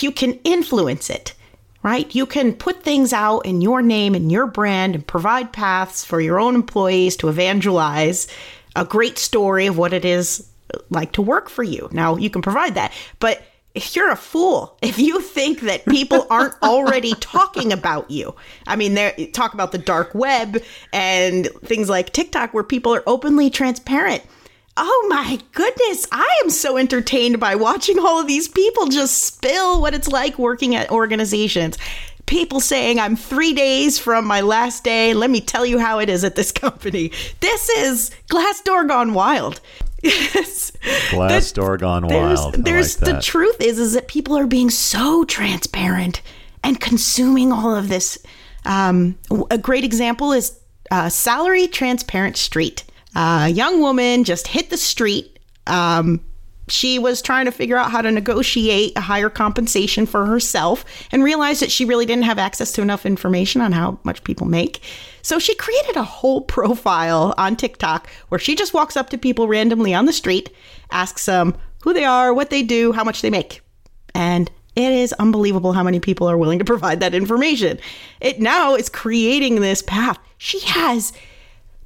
You 0.00 0.12
can 0.12 0.34
influence 0.44 1.10
it, 1.10 1.34
right? 1.88 2.14
You 2.14 2.26
can 2.26 2.52
put 2.52 2.82
things 2.82 3.14
out 3.14 3.46
in 3.46 3.62
your 3.62 3.80
name 3.80 4.14
and 4.14 4.30
your 4.30 4.46
brand 4.46 4.94
and 4.94 5.06
provide 5.06 5.54
paths 5.54 6.04
for 6.04 6.20
your 6.20 6.38
own 6.38 6.54
employees 6.54 7.16
to 7.16 7.28
evangelize 7.28 8.28
a 8.76 8.84
great 8.84 9.16
story 9.16 9.66
of 9.66 9.78
what 9.78 9.94
it 9.94 10.04
is 10.04 10.46
like 10.90 11.12
to 11.12 11.22
work 11.22 11.48
for 11.48 11.62
you. 11.62 11.88
Now, 11.90 12.16
you 12.16 12.28
can 12.28 12.42
provide 12.42 12.74
that, 12.74 12.92
but 13.20 13.42
if 13.74 13.96
you're 13.96 14.10
a 14.10 14.16
fool, 14.16 14.76
if 14.82 14.98
you 14.98 15.22
think 15.22 15.60
that 15.60 15.86
people 15.86 16.26
aren't 16.28 16.62
already 16.62 17.14
talking 17.20 17.72
about 17.72 18.10
you, 18.10 18.34
I 18.66 18.76
mean, 18.76 18.92
they 18.92 19.30
talk 19.32 19.54
about 19.54 19.72
the 19.72 19.78
dark 19.78 20.14
web 20.14 20.62
and 20.92 21.46
things 21.64 21.88
like 21.88 22.12
TikTok 22.12 22.52
where 22.52 22.64
people 22.64 22.94
are 22.94 23.02
openly 23.06 23.48
transparent. 23.48 24.22
Oh 24.80 25.06
my 25.10 25.40
goodness, 25.52 26.06
I 26.12 26.40
am 26.44 26.50
so 26.50 26.76
entertained 26.76 27.40
by 27.40 27.56
watching 27.56 27.98
all 27.98 28.20
of 28.20 28.28
these 28.28 28.46
people 28.46 28.86
just 28.86 29.24
spill 29.24 29.80
what 29.80 29.92
it's 29.92 30.06
like 30.06 30.38
working 30.38 30.76
at 30.76 30.88
organizations. 30.92 31.76
People 32.26 32.60
saying, 32.60 33.00
I'm 33.00 33.16
three 33.16 33.52
days 33.54 33.98
from 33.98 34.24
my 34.24 34.40
last 34.40 34.84
day. 34.84 35.14
Let 35.14 35.30
me 35.30 35.40
tell 35.40 35.66
you 35.66 35.80
how 35.80 35.98
it 35.98 36.08
is 36.08 36.22
at 36.22 36.36
this 36.36 36.52
company. 36.64 37.10
This 37.40 37.68
is 37.70 38.12
Glassdoor 38.30 38.86
gone 38.86 39.14
wild. 39.14 39.60
Yes. 40.00 40.70
Glassdoor 41.10 41.76
gone 41.80 42.06
wild. 42.06 42.54
There's 42.54 43.00
like 43.00 43.06
the 43.06 43.12
that. 43.14 43.22
truth 43.22 43.60
is 43.60 43.80
is 43.80 43.94
that 43.94 44.06
people 44.06 44.38
are 44.38 44.46
being 44.46 44.70
so 44.70 45.24
transparent 45.24 46.22
and 46.62 46.80
consuming 46.80 47.50
all 47.50 47.74
of 47.74 47.88
this. 47.88 48.16
Um, 48.64 49.18
a 49.50 49.58
great 49.58 49.82
example 49.82 50.30
is 50.30 50.56
uh, 50.92 51.08
Salary 51.08 51.66
Transparent 51.66 52.36
Street. 52.36 52.84
A 53.14 53.48
young 53.48 53.80
woman 53.80 54.24
just 54.24 54.46
hit 54.46 54.70
the 54.70 54.76
street. 54.76 55.38
Um, 55.66 56.20
she 56.70 56.98
was 56.98 57.22
trying 57.22 57.46
to 57.46 57.52
figure 57.52 57.76
out 57.76 57.90
how 57.90 58.02
to 58.02 58.10
negotiate 58.10 58.92
a 58.96 59.00
higher 59.00 59.30
compensation 59.30 60.06
for 60.06 60.26
herself 60.26 60.84
and 61.10 61.24
realized 61.24 61.62
that 61.62 61.70
she 61.70 61.84
really 61.84 62.06
didn't 62.06 62.24
have 62.24 62.38
access 62.38 62.72
to 62.72 62.82
enough 62.82 63.06
information 63.06 63.60
on 63.60 63.72
how 63.72 63.98
much 64.04 64.24
people 64.24 64.46
make. 64.46 64.80
So 65.22 65.38
she 65.38 65.54
created 65.54 65.96
a 65.96 66.02
whole 66.02 66.40
profile 66.56 67.34
on 67.38 67.56
TikTok 67.56 68.08
where 68.28 68.38
she 68.38 68.54
just 68.54 68.74
walks 68.74 68.96
up 68.96 69.10
to 69.10 69.18
people 69.18 69.48
randomly 69.48 69.94
on 69.94 70.06
the 70.06 70.12
street, 70.12 70.50
asks 70.90 71.26
them 71.26 71.56
who 71.82 71.92
they 71.92 72.04
are, 72.04 72.34
what 72.34 72.50
they 72.50 72.62
do, 72.62 72.92
how 72.92 73.04
much 73.04 73.22
they 73.22 73.30
make. 73.30 73.60
And 74.14 74.50
it 74.76 74.92
is 74.92 75.12
unbelievable 75.14 75.72
how 75.72 75.82
many 75.82 76.00
people 76.00 76.28
are 76.28 76.38
willing 76.38 76.58
to 76.58 76.64
provide 76.64 77.00
that 77.00 77.14
information. 77.14 77.78
It 78.20 78.40
now 78.40 78.74
is 78.74 78.88
creating 78.88 79.56
this 79.56 79.82
path. 79.82 80.18
She 80.38 80.60
has 80.60 81.12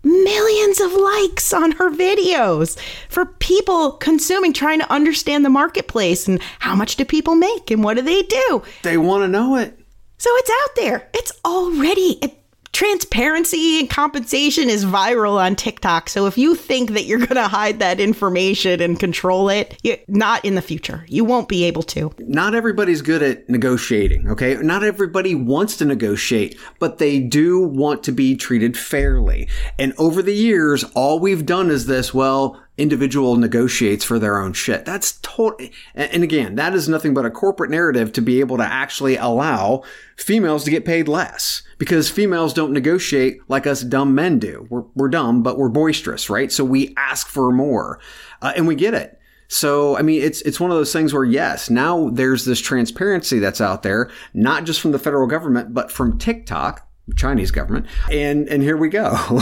millions 0.02 0.80
of 0.80 0.92
likes 0.92 1.52
on 1.52 1.72
her 1.72 1.90
videos 1.90 2.78
for 3.08 3.26
people 3.26 3.92
consuming, 3.92 4.52
trying 4.52 4.80
to 4.80 4.92
understand 4.92 5.44
the 5.44 5.50
marketplace 5.50 6.28
and 6.28 6.40
how 6.58 6.74
much 6.74 6.96
do 6.96 7.04
people 7.04 7.34
make 7.34 7.70
and 7.70 7.84
what 7.84 7.96
do 7.96 8.02
they 8.02 8.22
do. 8.22 8.62
They 8.82 8.98
want 8.98 9.22
to 9.22 9.28
know 9.28 9.56
it. 9.56 9.78
So 10.18 10.30
it's 10.34 10.50
out 10.50 10.76
there. 10.76 11.08
It's 11.14 11.32
already 11.44 12.18
it, 12.22 12.41
transparency 12.72 13.78
and 13.78 13.88
compensation 13.88 14.68
is 14.68 14.84
viral 14.84 15.36
on 15.36 15.54
TikTok. 15.56 16.08
So 16.08 16.26
if 16.26 16.38
you 16.38 16.54
think 16.54 16.92
that 16.92 17.04
you're 17.04 17.18
going 17.18 17.36
to 17.36 17.48
hide 17.48 17.78
that 17.80 18.00
information 18.00 18.80
and 18.80 18.98
control 18.98 19.48
it, 19.48 19.78
you, 19.82 19.98
not 20.08 20.44
in 20.44 20.54
the 20.54 20.62
future. 20.62 21.04
You 21.08 21.24
won't 21.24 21.48
be 21.48 21.64
able 21.64 21.82
to. 21.84 22.12
not 22.18 22.54
everybody's 22.54 23.02
good 23.02 23.22
at 23.22 23.48
negotiating, 23.48 24.28
okay? 24.28 24.54
Not 24.56 24.82
everybody 24.82 25.34
wants 25.34 25.76
to 25.78 25.84
negotiate, 25.84 26.58
but 26.78 26.98
they 26.98 27.20
do 27.20 27.60
want 27.60 28.02
to 28.04 28.12
be 28.12 28.36
treated 28.36 28.76
fairly. 28.76 29.48
And 29.78 29.92
over 29.98 30.22
the 30.22 30.34
years, 30.34 30.84
all 30.94 31.18
we've 31.20 31.46
done 31.46 31.70
is 31.70 31.86
this, 31.86 32.14
well, 32.14 32.60
individual 32.78 33.36
negotiates 33.36 34.04
for 34.04 34.18
their 34.18 34.38
own 34.38 34.52
shit. 34.52 34.84
That's 34.84 35.18
total. 35.22 35.68
And 35.94 36.22
again, 36.22 36.54
that 36.54 36.74
is 36.74 36.88
nothing 36.88 37.12
but 37.12 37.26
a 37.26 37.30
corporate 37.30 37.70
narrative 37.70 38.12
to 38.14 38.22
be 38.22 38.40
able 38.40 38.56
to 38.56 38.64
actually 38.64 39.16
allow 39.16 39.82
females 40.16 40.64
to 40.64 40.70
get 40.70 40.84
paid 40.84 41.06
less 41.06 41.62
because 41.78 42.08
females 42.08 42.54
don't 42.54 42.72
negotiate 42.72 43.38
like 43.48 43.66
us 43.66 43.82
dumb 43.82 44.14
men 44.14 44.38
do. 44.38 44.66
We're, 44.70 44.84
we're 44.94 45.08
dumb, 45.08 45.42
but 45.42 45.58
we're 45.58 45.68
boisterous, 45.68 46.30
right? 46.30 46.50
So 46.50 46.64
we 46.64 46.94
ask 46.96 47.28
for 47.28 47.52
more 47.52 48.00
uh, 48.40 48.52
and 48.56 48.66
we 48.66 48.74
get 48.74 48.94
it. 48.94 49.18
So, 49.48 49.98
I 49.98 50.02
mean, 50.02 50.22
it's 50.22 50.40
it's 50.42 50.58
one 50.58 50.70
of 50.70 50.78
those 50.78 50.94
things 50.94 51.12
where 51.12 51.26
yes, 51.26 51.68
now 51.68 52.08
there's 52.08 52.46
this 52.46 52.58
transparency 52.58 53.38
that's 53.38 53.60
out 53.60 53.82
there, 53.82 54.10
not 54.32 54.64
just 54.64 54.80
from 54.80 54.92
the 54.92 54.98
federal 54.98 55.26
government, 55.26 55.74
but 55.74 55.90
from 55.90 56.18
TikTok, 56.18 56.88
Chinese 57.16 57.50
government, 57.50 57.86
and 58.10 58.48
and 58.48 58.62
here 58.62 58.76
we 58.76 58.88
go. 58.88 59.40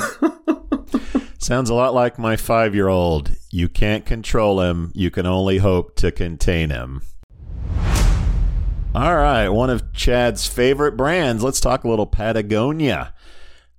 Sounds 1.39 1.71
a 1.71 1.75
lot 1.75 1.95
like 1.95 2.19
my 2.19 2.37
five 2.37 2.75
year 2.75 2.89
old. 2.89 3.35
You 3.51 3.69
can't 3.69 4.05
control 4.07 4.61
him, 4.61 4.93
you 4.95 5.11
can 5.11 5.27
only 5.27 5.59
hope 5.59 5.97
to 5.97 6.13
contain 6.13 6.71
him. 6.71 7.03
All 8.93 9.15
right, 9.15 9.49
one 9.49 9.71
of 9.71 9.93
Chad's 9.93 10.49
favorite 10.49 10.97
brands. 10.97 11.45
Let's 11.45 11.61
talk 11.61 11.85
a 11.85 11.89
little 11.89 12.07
Patagonia. 12.07 13.15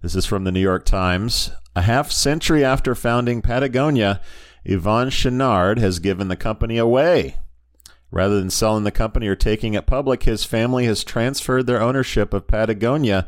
This 0.01 0.15
is 0.15 0.25
from 0.25 0.45
the 0.45 0.51
New 0.51 0.61
York 0.61 0.85
Times. 0.85 1.51
A 1.75 1.81
half 1.81 2.11
century 2.11 2.63
after 2.63 2.95
founding 2.95 3.41
Patagonia, 3.41 4.21
Yvon 4.65 5.07
Chouinard 5.07 5.79
has 5.79 5.99
given 5.99 6.27
the 6.27 6.35
company 6.35 6.77
away. 6.77 7.35
Rather 8.09 8.39
than 8.39 8.49
selling 8.49 8.83
the 8.83 8.91
company 8.91 9.27
or 9.27 9.35
taking 9.35 9.73
it 9.73 9.85
public, 9.85 10.23
his 10.23 10.43
family 10.43 10.85
has 10.85 11.03
transferred 11.03 11.67
their 11.67 11.81
ownership 11.81 12.33
of 12.33 12.47
Patagonia, 12.47 13.27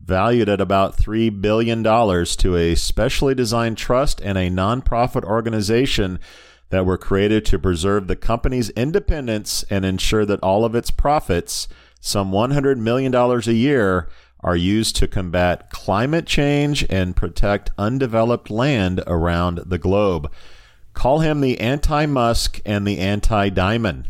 valued 0.00 0.48
at 0.48 0.60
about 0.60 0.96
$3 0.96 1.40
billion, 1.40 1.82
to 1.82 2.56
a 2.56 2.74
specially 2.74 3.34
designed 3.34 3.76
trust 3.76 4.20
and 4.20 4.38
a 4.38 4.50
nonprofit 4.50 5.24
organization 5.24 6.18
that 6.70 6.86
were 6.86 6.98
created 6.98 7.44
to 7.46 7.58
preserve 7.58 8.06
the 8.06 8.16
company's 8.16 8.70
independence 8.70 9.64
and 9.70 9.84
ensure 9.84 10.24
that 10.26 10.40
all 10.40 10.64
of 10.64 10.74
its 10.74 10.90
profits, 10.90 11.68
some 12.00 12.32
$100 12.32 12.78
million 12.78 13.14
a 13.14 13.38
year, 13.52 14.08
are 14.40 14.56
used 14.56 14.96
to 14.96 15.08
combat 15.08 15.70
climate 15.70 16.26
change 16.26 16.84
and 16.88 17.16
protect 17.16 17.70
undeveloped 17.78 18.50
land 18.50 19.02
around 19.06 19.58
the 19.66 19.78
globe. 19.78 20.30
Call 20.94 21.20
him 21.20 21.40
the 21.40 21.60
anti 21.60 22.06
Musk 22.06 22.60
and 22.64 22.86
the 22.86 22.98
anti 22.98 23.50
Dimon. 23.50 24.06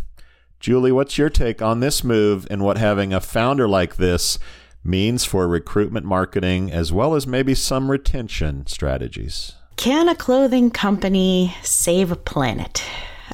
Julie, 0.61 0.93
what's 0.93 1.19
your 1.19 1.31
take 1.31 1.63
on 1.63 1.81
this 1.81 2.03
move 2.03 2.47
and 2.51 2.63
what 2.63 2.79
having 2.79 3.13
a 3.13 3.21
founder 3.21 3.69
like 3.69 3.97
this 3.97 4.39
means 4.87 5.25
for 5.25 5.49
recruitment 5.49 6.07
marketing 6.07 6.71
as 6.71 6.93
well 6.93 7.15
as 7.15 7.27
maybe 7.27 7.55
some 7.55 7.91
retention 7.91 8.67
strategies? 8.67 9.53
Can 9.77 10.09
a 10.09 10.15
clothing 10.15 10.71
company 10.71 11.55
save 11.63 12.11
a 12.11 12.17
planet? 12.17 12.83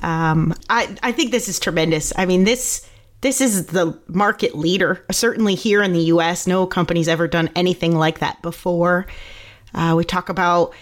Um, 0.02 0.54
I 0.68 0.96
I 1.02 1.12
think 1.12 1.30
this 1.30 1.48
is 1.48 1.60
tremendous. 1.60 2.12
I 2.16 2.26
mean 2.26 2.44
this 2.44 2.88
this 3.20 3.40
is 3.40 3.66
the 3.66 3.98
market 4.08 4.56
leader. 4.56 5.04
Certainly 5.10 5.54
here 5.54 5.82
in 5.82 5.92
the 5.92 6.04
U.S., 6.04 6.46
no 6.46 6.66
company's 6.66 7.06
ever 7.06 7.28
done 7.28 7.50
anything 7.54 7.96
like 7.96 8.18
that 8.18 8.42
before. 8.42 9.06
Uh, 9.72 9.94
we 9.96 10.04
talk 10.04 10.28
about 10.28 10.74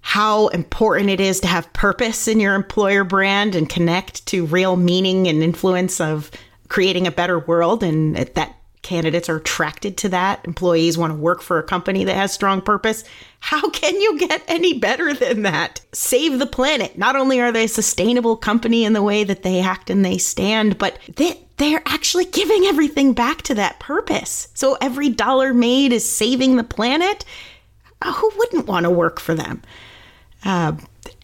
how 0.00 0.48
important 0.48 1.08
it 1.08 1.20
is 1.20 1.40
to 1.40 1.46
have 1.46 1.72
purpose 1.72 2.28
in 2.28 2.40
your 2.40 2.56
employer 2.56 3.04
brand 3.04 3.54
and 3.54 3.70
connect 3.70 4.26
to 4.26 4.44
real 4.44 4.76
meaning 4.76 5.28
and 5.28 5.42
influence 5.42 6.00
of 6.00 6.30
creating 6.68 7.06
a 7.06 7.12
better 7.12 7.38
world, 7.38 7.82
and 7.82 8.18
at 8.18 8.34
that 8.34 8.56
candidates 8.84 9.28
are 9.28 9.38
attracted 9.38 9.96
to 9.96 10.08
that. 10.10 10.44
Employees 10.44 10.96
want 10.96 11.10
to 11.10 11.18
work 11.18 11.42
for 11.42 11.58
a 11.58 11.64
company 11.64 12.04
that 12.04 12.14
has 12.14 12.32
strong 12.32 12.60
purpose. 12.60 13.02
How 13.40 13.68
can 13.70 14.00
you 14.00 14.18
get 14.18 14.44
any 14.46 14.78
better 14.78 15.12
than 15.12 15.42
that? 15.42 15.80
Save 15.92 16.38
the 16.38 16.46
planet. 16.46 16.96
Not 16.96 17.16
only 17.16 17.40
are 17.40 17.50
they 17.50 17.64
a 17.64 17.68
sustainable 17.68 18.36
company 18.36 18.84
in 18.84 18.92
the 18.92 19.02
way 19.02 19.24
that 19.24 19.42
they 19.42 19.60
act 19.60 19.90
and 19.90 20.04
they 20.04 20.18
stand, 20.18 20.78
but 20.78 20.98
they, 21.16 21.40
they're 21.56 21.82
actually 21.86 22.26
giving 22.26 22.64
everything 22.64 23.12
back 23.12 23.42
to 23.42 23.54
that 23.54 23.80
purpose. 23.80 24.48
So 24.54 24.76
every 24.80 25.08
dollar 25.08 25.52
made 25.52 25.92
is 25.92 26.08
saving 26.08 26.56
the 26.56 26.64
planet. 26.64 27.24
Who 28.04 28.32
wouldn't 28.36 28.66
want 28.66 28.84
to 28.84 28.90
work 28.90 29.18
for 29.18 29.34
them? 29.34 29.62
Uh, 30.44 30.72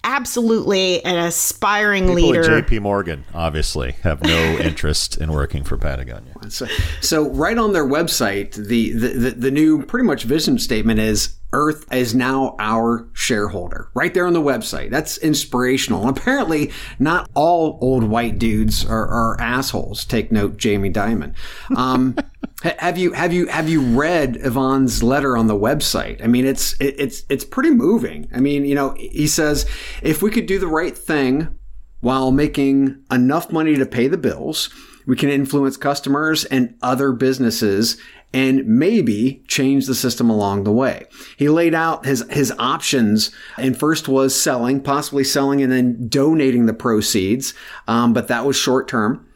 absolutely 0.05 1.05
an 1.05 1.17
aspiring 1.17 2.07
People 2.07 2.31
leader. 2.31 2.57
at 2.57 2.67
JP 2.67 2.81
Morgan 2.83 3.25
obviously 3.35 3.93
have 4.03 4.23
no 4.23 4.59
interest 4.61 5.19
in 5.19 5.33
working 5.33 5.65
for 5.65 5.77
Patagonia. 5.77 6.35
So, 6.49 6.67
so 7.01 7.29
right 7.31 7.57
on 7.57 7.73
their 7.73 7.87
website, 7.87 8.55
the, 8.55 8.93
the, 8.93 9.09
the, 9.09 9.31
the 9.31 9.51
new 9.51 9.85
pretty 9.85 10.07
much 10.07 10.25
vision 10.25 10.59
statement 10.59 11.01
is 11.01 11.37
Earth 11.53 11.93
is 11.93 12.15
now 12.15 12.55
our 12.61 13.09
shareholder. 13.13 13.91
Right 13.95 14.15
there 14.15 14.27
on 14.27 14.35
the 14.35 14.41
website. 14.41 14.91
That's 14.91 15.19
inspirational. 15.19 16.07
And 16.07 16.17
apparently, 16.17 16.71
not 16.99 17.29
all 17.35 17.79
old 17.81 18.05
white 18.05 18.39
dudes 18.39 18.85
are, 18.85 19.07
are 19.09 19.41
assholes. 19.41 20.05
Take 20.05 20.31
note, 20.31 20.57
Jamie 20.59 20.93
Dimon. 20.93 21.35
Um, 21.77 22.17
have 22.63 22.99
you 22.99 23.13
have 23.13 23.33
you 23.33 23.47
have 23.47 23.69
you 23.69 23.81
read 23.81 24.37
Yvon's 24.37 25.03
letter 25.03 25.37
on 25.37 25.47
the 25.47 25.59
website? 25.59 26.23
I 26.23 26.27
mean, 26.27 26.47
it's 26.47 26.75
it's 26.81 27.25
it's 27.29 27.45
pretty 27.45 27.71
moving. 27.71 28.29
I 28.35 28.41
mean, 28.41 28.65
you 28.65 28.75
know, 28.75 28.95
he 28.99 29.27
says 29.27 29.67
if 30.03 30.23
we 30.23 30.31
could 30.31 30.47
do 30.47 30.59
the 30.59 30.67
right 30.67 30.97
thing 30.97 31.59
while 32.01 32.33
making 32.33 33.03
enough 33.11 33.51
money 33.53 33.77
to 33.77 33.87
pay 33.87 34.09
the 34.09 34.19
bills, 34.19 34.71
we 35.07 35.17
can 35.17 35.29
influence 35.31 35.77
customers 35.77 36.45
and 36.47 36.75
other 36.83 37.13
businesses 37.13 37.97
and 38.33 38.65
maybe 38.67 39.43
change 39.49 39.87
the 39.87 39.95
system 39.95 40.31
along 40.31 40.65
the 40.65 40.73
way. 40.73 41.05
He 41.37 41.49
laid 41.49 41.75
out 41.75 42.07
his, 42.07 42.25
his 42.31 42.53
options 42.59 43.31
and 43.59 43.77
first 43.77 44.07
was 44.09 44.41
selling, 44.41 44.81
possibly 44.81 45.25
selling 45.25 45.63
and 45.63 45.73
then 45.73 46.09
donating 46.09 46.67
the 46.67 46.73
proceeds. 46.73 47.55
Um, 47.89 48.13
but 48.13 48.29
that 48.29 48.47
was 48.47 48.57
short 48.57 48.87
term 48.87 49.27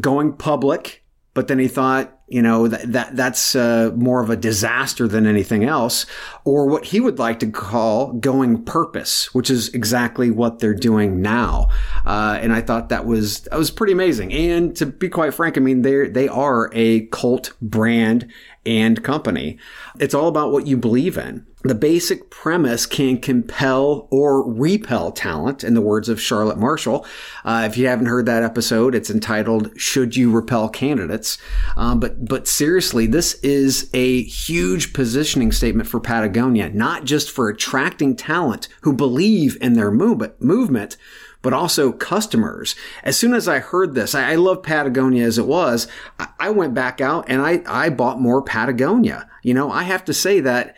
going 0.00 0.32
public. 0.32 1.04
But 1.32 1.46
then 1.46 1.60
he 1.60 1.68
thought, 1.68 2.19
you 2.30 2.40
know 2.40 2.68
that, 2.68 2.92
that 2.92 3.16
that's 3.16 3.56
uh, 3.56 3.90
more 3.96 4.22
of 4.22 4.30
a 4.30 4.36
disaster 4.36 5.08
than 5.08 5.26
anything 5.26 5.64
else 5.64 6.06
or 6.44 6.66
what 6.66 6.84
he 6.86 7.00
would 7.00 7.18
like 7.18 7.40
to 7.40 7.50
call 7.50 8.12
going 8.14 8.64
purpose 8.64 9.34
which 9.34 9.50
is 9.50 9.68
exactly 9.74 10.30
what 10.30 10.60
they're 10.60 10.72
doing 10.72 11.20
now. 11.20 11.68
Uh, 12.06 12.38
and 12.40 12.52
i 12.52 12.60
thought 12.60 12.88
that 12.88 13.04
was 13.04 13.40
that 13.40 13.58
was 13.58 13.70
pretty 13.70 13.92
amazing. 13.92 14.32
And 14.32 14.74
to 14.76 14.86
be 14.86 15.08
quite 15.08 15.34
frank 15.34 15.58
i 15.58 15.60
mean 15.60 15.82
they 15.82 16.08
they 16.08 16.28
are 16.28 16.70
a 16.72 17.06
cult 17.06 17.52
brand 17.60 18.30
and 18.64 19.02
company. 19.02 19.58
It's 19.98 20.14
all 20.14 20.28
about 20.28 20.52
what 20.52 20.66
you 20.66 20.76
believe 20.76 21.18
in 21.18 21.46
the 21.62 21.74
basic 21.74 22.30
premise 22.30 22.86
can 22.86 23.20
compel 23.20 24.08
or 24.10 24.50
repel 24.50 25.12
talent, 25.12 25.62
in 25.62 25.74
the 25.74 25.80
words 25.80 26.08
of 26.08 26.20
Charlotte 26.20 26.58
Marshall. 26.58 27.06
Uh, 27.44 27.68
if 27.70 27.76
you 27.76 27.86
haven't 27.86 28.06
heard 28.06 28.24
that 28.26 28.42
episode, 28.42 28.94
it's 28.94 29.10
entitled 29.10 29.70
"Should 29.78 30.16
You 30.16 30.30
Repel 30.30 30.70
Candidates?" 30.70 31.36
Um, 31.76 32.00
but 32.00 32.26
but 32.26 32.48
seriously, 32.48 33.06
this 33.06 33.34
is 33.42 33.90
a 33.92 34.22
huge 34.22 34.94
positioning 34.94 35.52
statement 35.52 35.88
for 35.88 36.00
Patagonia, 36.00 36.70
not 36.70 37.04
just 37.04 37.30
for 37.30 37.48
attracting 37.48 38.16
talent 38.16 38.68
who 38.80 38.92
believe 38.94 39.58
in 39.60 39.74
their 39.74 39.90
movement, 39.90 40.40
movement 40.40 40.96
but 41.42 41.52
also 41.52 41.90
customers. 41.92 42.74
As 43.02 43.16
soon 43.16 43.32
as 43.32 43.48
I 43.48 43.60
heard 43.60 43.94
this, 43.94 44.14
I, 44.14 44.34
love 44.34 44.62
Patagonia 44.62 45.24
as 45.24 45.38
it 45.38 45.46
was. 45.46 45.88
I, 46.18 46.28
I, 46.38 46.50
went 46.50 46.74
back 46.74 47.00
out 47.00 47.24
and 47.28 47.40
I, 47.40 47.62
I 47.66 47.88
bought 47.88 48.20
more 48.20 48.42
Patagonia. 48.42 49.26
You 49.42 49.54
know, 49.54 49.70
I 49.70 49.84
have 49.84 50.04
to 50.04 50.12
say 50.12 50.40
that 50.40 50.76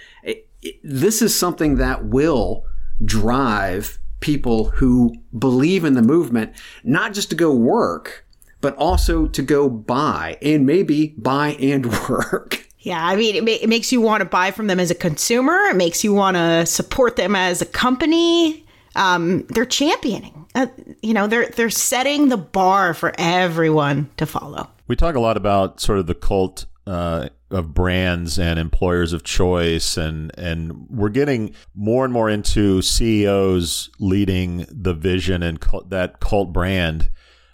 this 0.82 1.22
is 1.22 1.36
something 1.36 1.76
that 1.76 2.04
will 2.06 2.64
drive 3.04 3.98
people 4.20 4.70
who 4.70 5.12
believe 5.38 5.84
in 5.84 5.94
the 5.94 6.02
movement, 6.02 6.52
not 6.84 7.12
just 7.12 7.30
to 7.30 7.36
go 7.36 7.54
work, 7.54 8.24
but 8.60 8.74
also 8.76 9.26
to 9.26 9.42
go 9.42 9.68
buy 9.68 10.38
and 10.40 10.64
maybe 10.64 11.14
buy 11.18 11.50
and 11.60 11.86
work. 12.08 12.66
Yeah, 12.78 13.04
I 13.04 13.14
mean, 13.16 13.36
it, 13.36 13.44
ma- 13.44 13.50
it 13.50 13.68
makes 13.68 13.92
you 13.92 14.00
want 14.00 14.22
to 14.22 14.24
buy 14.24 14.50
from 14.50 14.66
them 14.66 14.80
as 14.80 14.90
a 14.90 14.94
consumer. 14.94 15.56
It 15.66 15.76
makes 15.76 16.02
you 16.02 16.12
want 16.14 16.36
to 16.36 16.66
support 16.66 17.16
them 17.16 17.36
as 17.36 17.62
a 17.62 17.66
company. 17.66 18.64
Um, 18.96 19.46
they're 19.48 19.64
championing. 19.66 20.46
Uh, 20.54 20.66
you 21.00 21.14
know, 21.14 21.26
they're 21.26 21.48
they're 21.48 21.70
setting 21.70 22.28
the 22.28 22.36
bar 22.36 22.92
for 22.92 23.12
everyone 23.18 24.10
to 24.18 24.26
follow. 24.26 24.68
We 24.86 24.96
talk 24.96 25.14
a 25.14 25.20
lot 25.20 25.36
about 25.36 25.80
sort 25.80 25.98
of 25.98 26.06
the 26.06 26.14
cult 26.14 26.66
uh, 26.86 27.28
of 27.52 27.74
brands 27.74 28.38
and 28.38 28.58
employers 28.58 29.12
of 29.12 29.22
choice, 29.22 29.96
and 29.96 30.32
and 30.38 30.88
we're 30.88 31.08
getting 31.08 31.54
more 31.74 32.04
and 32.04 32.12
more 32.12 32.28
into 32.28 32.82
CEOs 32.82 33.90
leading 33.98 34.66
the 34.70 34.94
vision 34.94 35.42
and 35.42 35.60
cult, 35.60 35.90
that 35.90 36.20
cult 36.20 36.52
brand. 36.52 37.10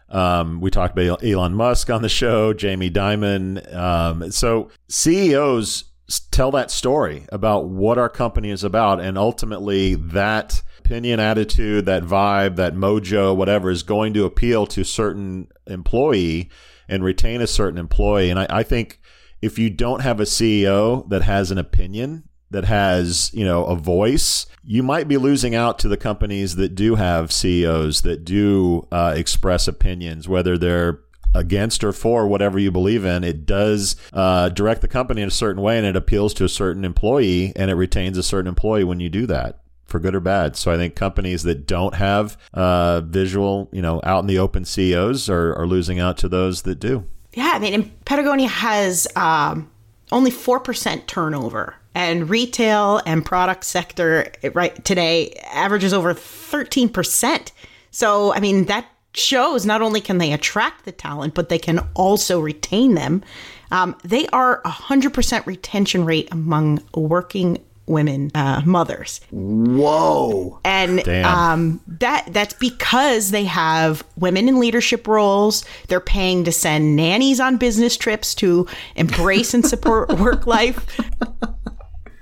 Um, 0.08 0.60
we 0.60 0.70
talked 0.70 0.98
about 0.98 1.22
Elon 1.22 1.54
Musk 1.54 1.90
on 1.90 2.02
the 2.02 2.08
show, 2.08 2.54
Jamie 2.54 2.90
Dimon. 2.90 3.74
Um, 3.74 4.30
so 4.30 4.70
CEOs 4.88 5.84
tell 6.30 6.50
that 6.52 6.70
story 6.70 7.26
about 7.30 7.68
what 7.68 7.98
our 7.98 8.08
company 8.08 8.50
is 8.50 8.64
about, 8.64 9.00
and 9.00 9.18
ultimately 9.18 9.94
that 9.94 10.62
opinion, 10.78 11.20
attitude, 11.20 11.84
that 11.84 12.02
vibe, 12.02 12.56
that 12.56 12.74
mojo, 12.74 13.36
whatever, 13.36 13.70
is 13.70 13.82
going 13.82 14.14
to 14.14 14.24
appeal 14.24 14.66
to 14.66 14.84
certain 14.84 15.48
employee 15.66 16.48
and 16.88 17.04
retain 17.04 17.42
a 17.42 17.46
certain 17.46 17.78
employee. 17.78 18.30
And 18.30 18.40
I, 18.40 18.46
I 18.48 18.62
think 18.62 18.98
if 19.40 19.58
you 19.58 19.70
don't 19.70 20.02
have 20.02 20.20
a 20.20 20.24
CEO 20.24 21.08
that 21.08 21.22
has 21.22 21.50
an 21.50 21.58
opinion, 21.58 22.24
that 22.50 22.64
has, 22.64 23.30
you 23.34 23.44
know, 23.44 23.64
a 23.66 23.76
voice, 23.76 24.46
you 24.64 24.82
might 24.82 25.06
be 25.06 25.16
losing 25.16 25.54
out 25.54 25.78
to 25.78 25.88
the 25.88 25.96
companies 25.96 26.56
that 26.56 26.74
do 26.74 26.94
have 26.94 27.32
CEOs 27.32 28.02
that 28.02 28.24
do 28.24 28.86
uh, 28.90 29.12
express 29.16 29.68
opinions, 29.68 30.28
whether 30.28 30.56
they're 30.56 31.00
against 31.34 31.84
or 31.84 31.92
for 31.92 32.26
whatever 32.26 32.58
you 32.58 32.70
believe 32.70 33.04
in, 33.04 33.22
it 33.22 33.44
does 33.44 33.96
uh, 34.12 34.48
direct 34.48 34.80
the 34.80 34.88
company 34.88 35.22
in 35.22 35.28
a 35.28 35.32
certain 35.32 35.62
way 35.62 35.76
and 35.76 35.86
it 35.86 35.96
appeals 35.96 36.32
to 36.34 36.44
a 36.44 36.48
certain 36.48 36.84
employee 36.84 37.52
and 37.54 37.70
it 37.70 37.74
retains 37.74 38.16
a 38.16 38.22
certain 38.22 38.48
employee 38.48 38.84
when 38.84 39.00
you 39.00 39.08
do 39.08 39.26
that 39.26 39.60
for 39.84 39.98
good 39.98 40.14
or 40.14 40.20
bad. 40.20 40.56
So 40.56 40.70
I 40.70 40.76
think 40.76 40.94
companies 40.94 41.42
that 41.44 41.66
don't 41.66 41.94
have 41.94 42.36
uh, 42.52 43.00
visual, 43.02 43.68
you 43.72 43.82
know, 43.82 44.00
out 44.04 44.20
in 44.20 44.26
the 44.26 44.38
open 44.38 44.64
CEOs 44.64 45.30
are, 45.30 45.54
are 45.54 45.66
losing 45.66 45.98
out 45.98 46.18
to 46.18 46.28
those 46.28 46.62
that 46.62 46.78
do. 46.78 47.04
Yeah, 47.38 47.52
I 47.54 47.60
mean, 47.60 47.92
Patagonia 48.04 48.48
has 48.48 49.06
um, 49.14 49.70
only 50.10 50.32
four 50.32 50.58
percent 50.58 51.06
turnover, 51.06 51.76
and 51.94 52.28
retail 52.28 53.00
and 53.06 53.24
product 53.24 53.62
sector 53.62 54.32
right 54.54 54.84
today 54.84 55.34
averages 55.52 55.92
over 55.92 56.14
thirteen 56.14 56.88
percent. 56.88 57.52
So 57.92 58.34
I 58.34 58.40
mean, 58.40 58.64
that 58.64 58.86
shows 59.14 59.64
not 59.64 59.82
only 59.82 60.00
can 60.00 60.18
they 60.18 60.32
attract 60.32 60.84
the 60.84 60.90
talent, 60.90 61.34
but 61.34 61.48
they 61.48 61.60
can 61.60 61.78
also 61.94 62.40
retain 62.40 62.96
them. 62.96 63.22
Um, 63.70 63.96
they 64.02 64.26
are 64.28 64.60
a 64.64 64.70
hundred 64.70 65.14
percent 65.14 65.46
retention 65.46 66.04
rate 66.04 66.26
among 66.32 66.82
working 66.92 67.64
women 67.88 68.30
uh, 68.34 68.62
mothers. 68.64 69.20
Whoa! 69.30 70.60
And 70.64 71.08
um, 71.08 71.80
that 71.86 72.26
that's 72.30 72.54
because 72.54 73.30
they 73.30 73.44
have 73.44 74.04
women 74.16 74.48
in 74.48 74.60
leadership 74.60 75.06
roles. 75.06 75.64
They're 75.88 76.00
paying 76.00 76.44
to 76.44 76.52
send 76.52 76.96
nannies 76.96 77.40
on 77.40 77.56
business 77.56 77.96
trips 77.96 78.34
to 78.36 78.66
embrace 78.96 79.54
and 79.54 79.64
support 79.64 80.08
work 80.18 80.46
life. 80.46 80.86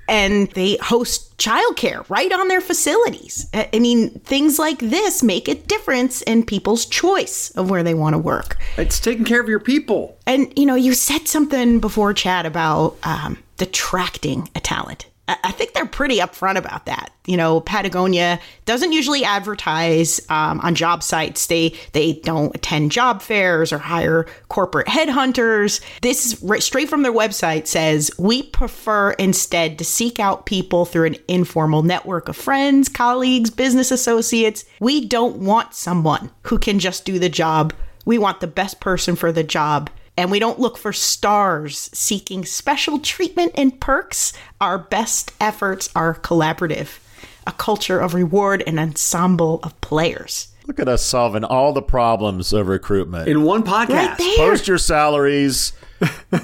And 0.09 0.49
they 0.53 0.77
host 0.77 1.37
childcare 1.37 2.09
right 2.09 2.33
on 2.33 2.49
their 2.49 2.61
facilities. 2.61 3.49
I 3.53 3.79
mean, 3.79 4.11
things 4.21 4.59
like 4.59 4.79
this 4.79 5.23
make 5.23 5.49
a 5.49 5.55
difference 5.55 6.23
in 6.23 6.45
people's 6.45 6.87
choice 6.87 7.51
of 7.57 7.71
where 7.71 7.83
they 7.83 7.95
want 7.95 8.15
to 8.15 8.19
work. 8.19 8.57
It's 8.77 9.01
taking 9.01 9.25
care 9.25 9.41
of 9.41 9.49
your 9.49 9.59
people. 9.59 10.17
And, 10.27 10.53
you 10.57 10.65
know, 10.65 10.77
you 10.77 10.95
said 10.95 11.27
something 11.27 11.81
before, 11.81 12.15
Chad, 12.15 12.47
about 12.47 12.97
um, 13.03 13.39
attracting 13.59 14.49
a 14.55 14.61
talent 14.61 15.07
I 15.29 15.51
think 15.51 15.73
they're 15.73 15.87
pretty 15.87 16.19
upfront 16.19 16.57
about 16.57 16.87
that. 16.87 17.11
You 17.27 17.37
know, 17.37 17.61
Patagonia 17.61 18.39
doesn't 18.65 18.93
usually 18.93 19.25
advertise 19.25 20.21
um, 20.29 20.61
on 20.61 20.77
job 20.77 21.03
sites. 21.03 21.49
They 21.49 21.75
they 21.93 22.15
don't 22.15 22.55
attend 22.55 22.93
job 22.93 23.23
fairs 23.23 23.73
or 23.73 23.79
hire 23.79 24.27
corporate 24.49 24.87
headhunters. 24.87 25.81
This 26.01 26.41
right, 26.45 26.63
straight 26.63 26.89
from 26.89 27.03
their 27.03 27.13
website 27.13 27.67
says 27.67 28.11
we 28.19 28.45
prefer 28.45 29.13
instead 29.13 29.79
to 29.79 29.85
seek 29.85 30.21
out 30.21 30.47
people 30.47 30.85
through 30.85 31.07
an 31.07 31.17
informal 31.27 31.83
network 31.83 32.29
of 32.29 32.37
friends, 32.37 32.89
colleagues, 32.89 33.51
business 33.51 33.91
associates. 33.91 34.65
We 34.79 35.07
don't 35.07 35.39
want 35.39 35.75
someone 35.75 36.31
who 36.43 36.59
can 36.59 36.79
just 36.79 37.05
do 37.05 37.19
the 37.19 37.29
job. 37.29 37.73
We 38.05 38.19
want 38.19 38.39
the 38.39 38.47
best 38.47 38.79
person 38.79 39.17
for 39.17 39.33
the 39.33 39.43
job 39.43 39.91
and 40.17 40.31
we 40.31 40.39
don't 40.39 40.59
look 40.59 40.79
for 40.79 40.93
stars 40.93 41.91
seeking 41.93 42.45
special 42.45 42.99
treatment 42.99 43.53
and 43.55 43.79
perks. 43.81 44.33
Our 44.61 44.79
best 44.79 45.33
efforts 45.41 45.91
are 45.95 46.15
collaborative, 46.15 46.99
a 47.47 47.53
culture 47.53 48.01
of 48.01 48.15
reward 48.15 48.63
and 48.67 48.79
ensemble 48.79 49.61
of 49.63 49.79
players. 49.81 50.49
Look 50.67 50.81
at 50.81 50.89
us 50.89 51.05
solving 51.05 51.45
all 51.45 51.73
the 51.73 51.83
problems 51.83 52.53
of 52.53 52.67
recruitment 52.67 53.29
in 53.29 53.43
one 53.43 53.63
podcast. 53.63 54.19
Right 54.19 54.37
Post 54.37 54.67
your 54.67 54.79
salaries, 54.79 55.73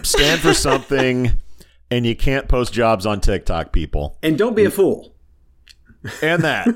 stand 0.03 0.41
for 0.41 0.55
something, 0.55 1.33
and 1.91 2.07
you 2.07 2.15
can't 2.15 2.47
post 2.49 2.73
jobs 2.73 3.05
on 3.05 3.21
TikTok, 3.21 3.73
people. 3.73 4.19
And 4.23 4.39
don't 4.39 4.55
be 4.55 4.65
a 4.65 4.71
fool. 4.71 5.15
And 6.23 6.43
that. 6.45 6.69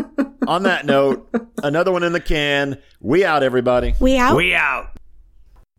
on 0.46 0.64
that 0.64 0.84
note, 0.84 1.28
another 1.62 1.92
one 1.92 2.02
in 2.02 2.12
the 2.12 2.20
can. 2.20 2.78
We 3.00 3.24
out, 3.24 3.42
everybody. 3.42 3.94
We 3.98 4.18
out. 4.18 4.36
We 4.36 4.54
out. 4.54 4.99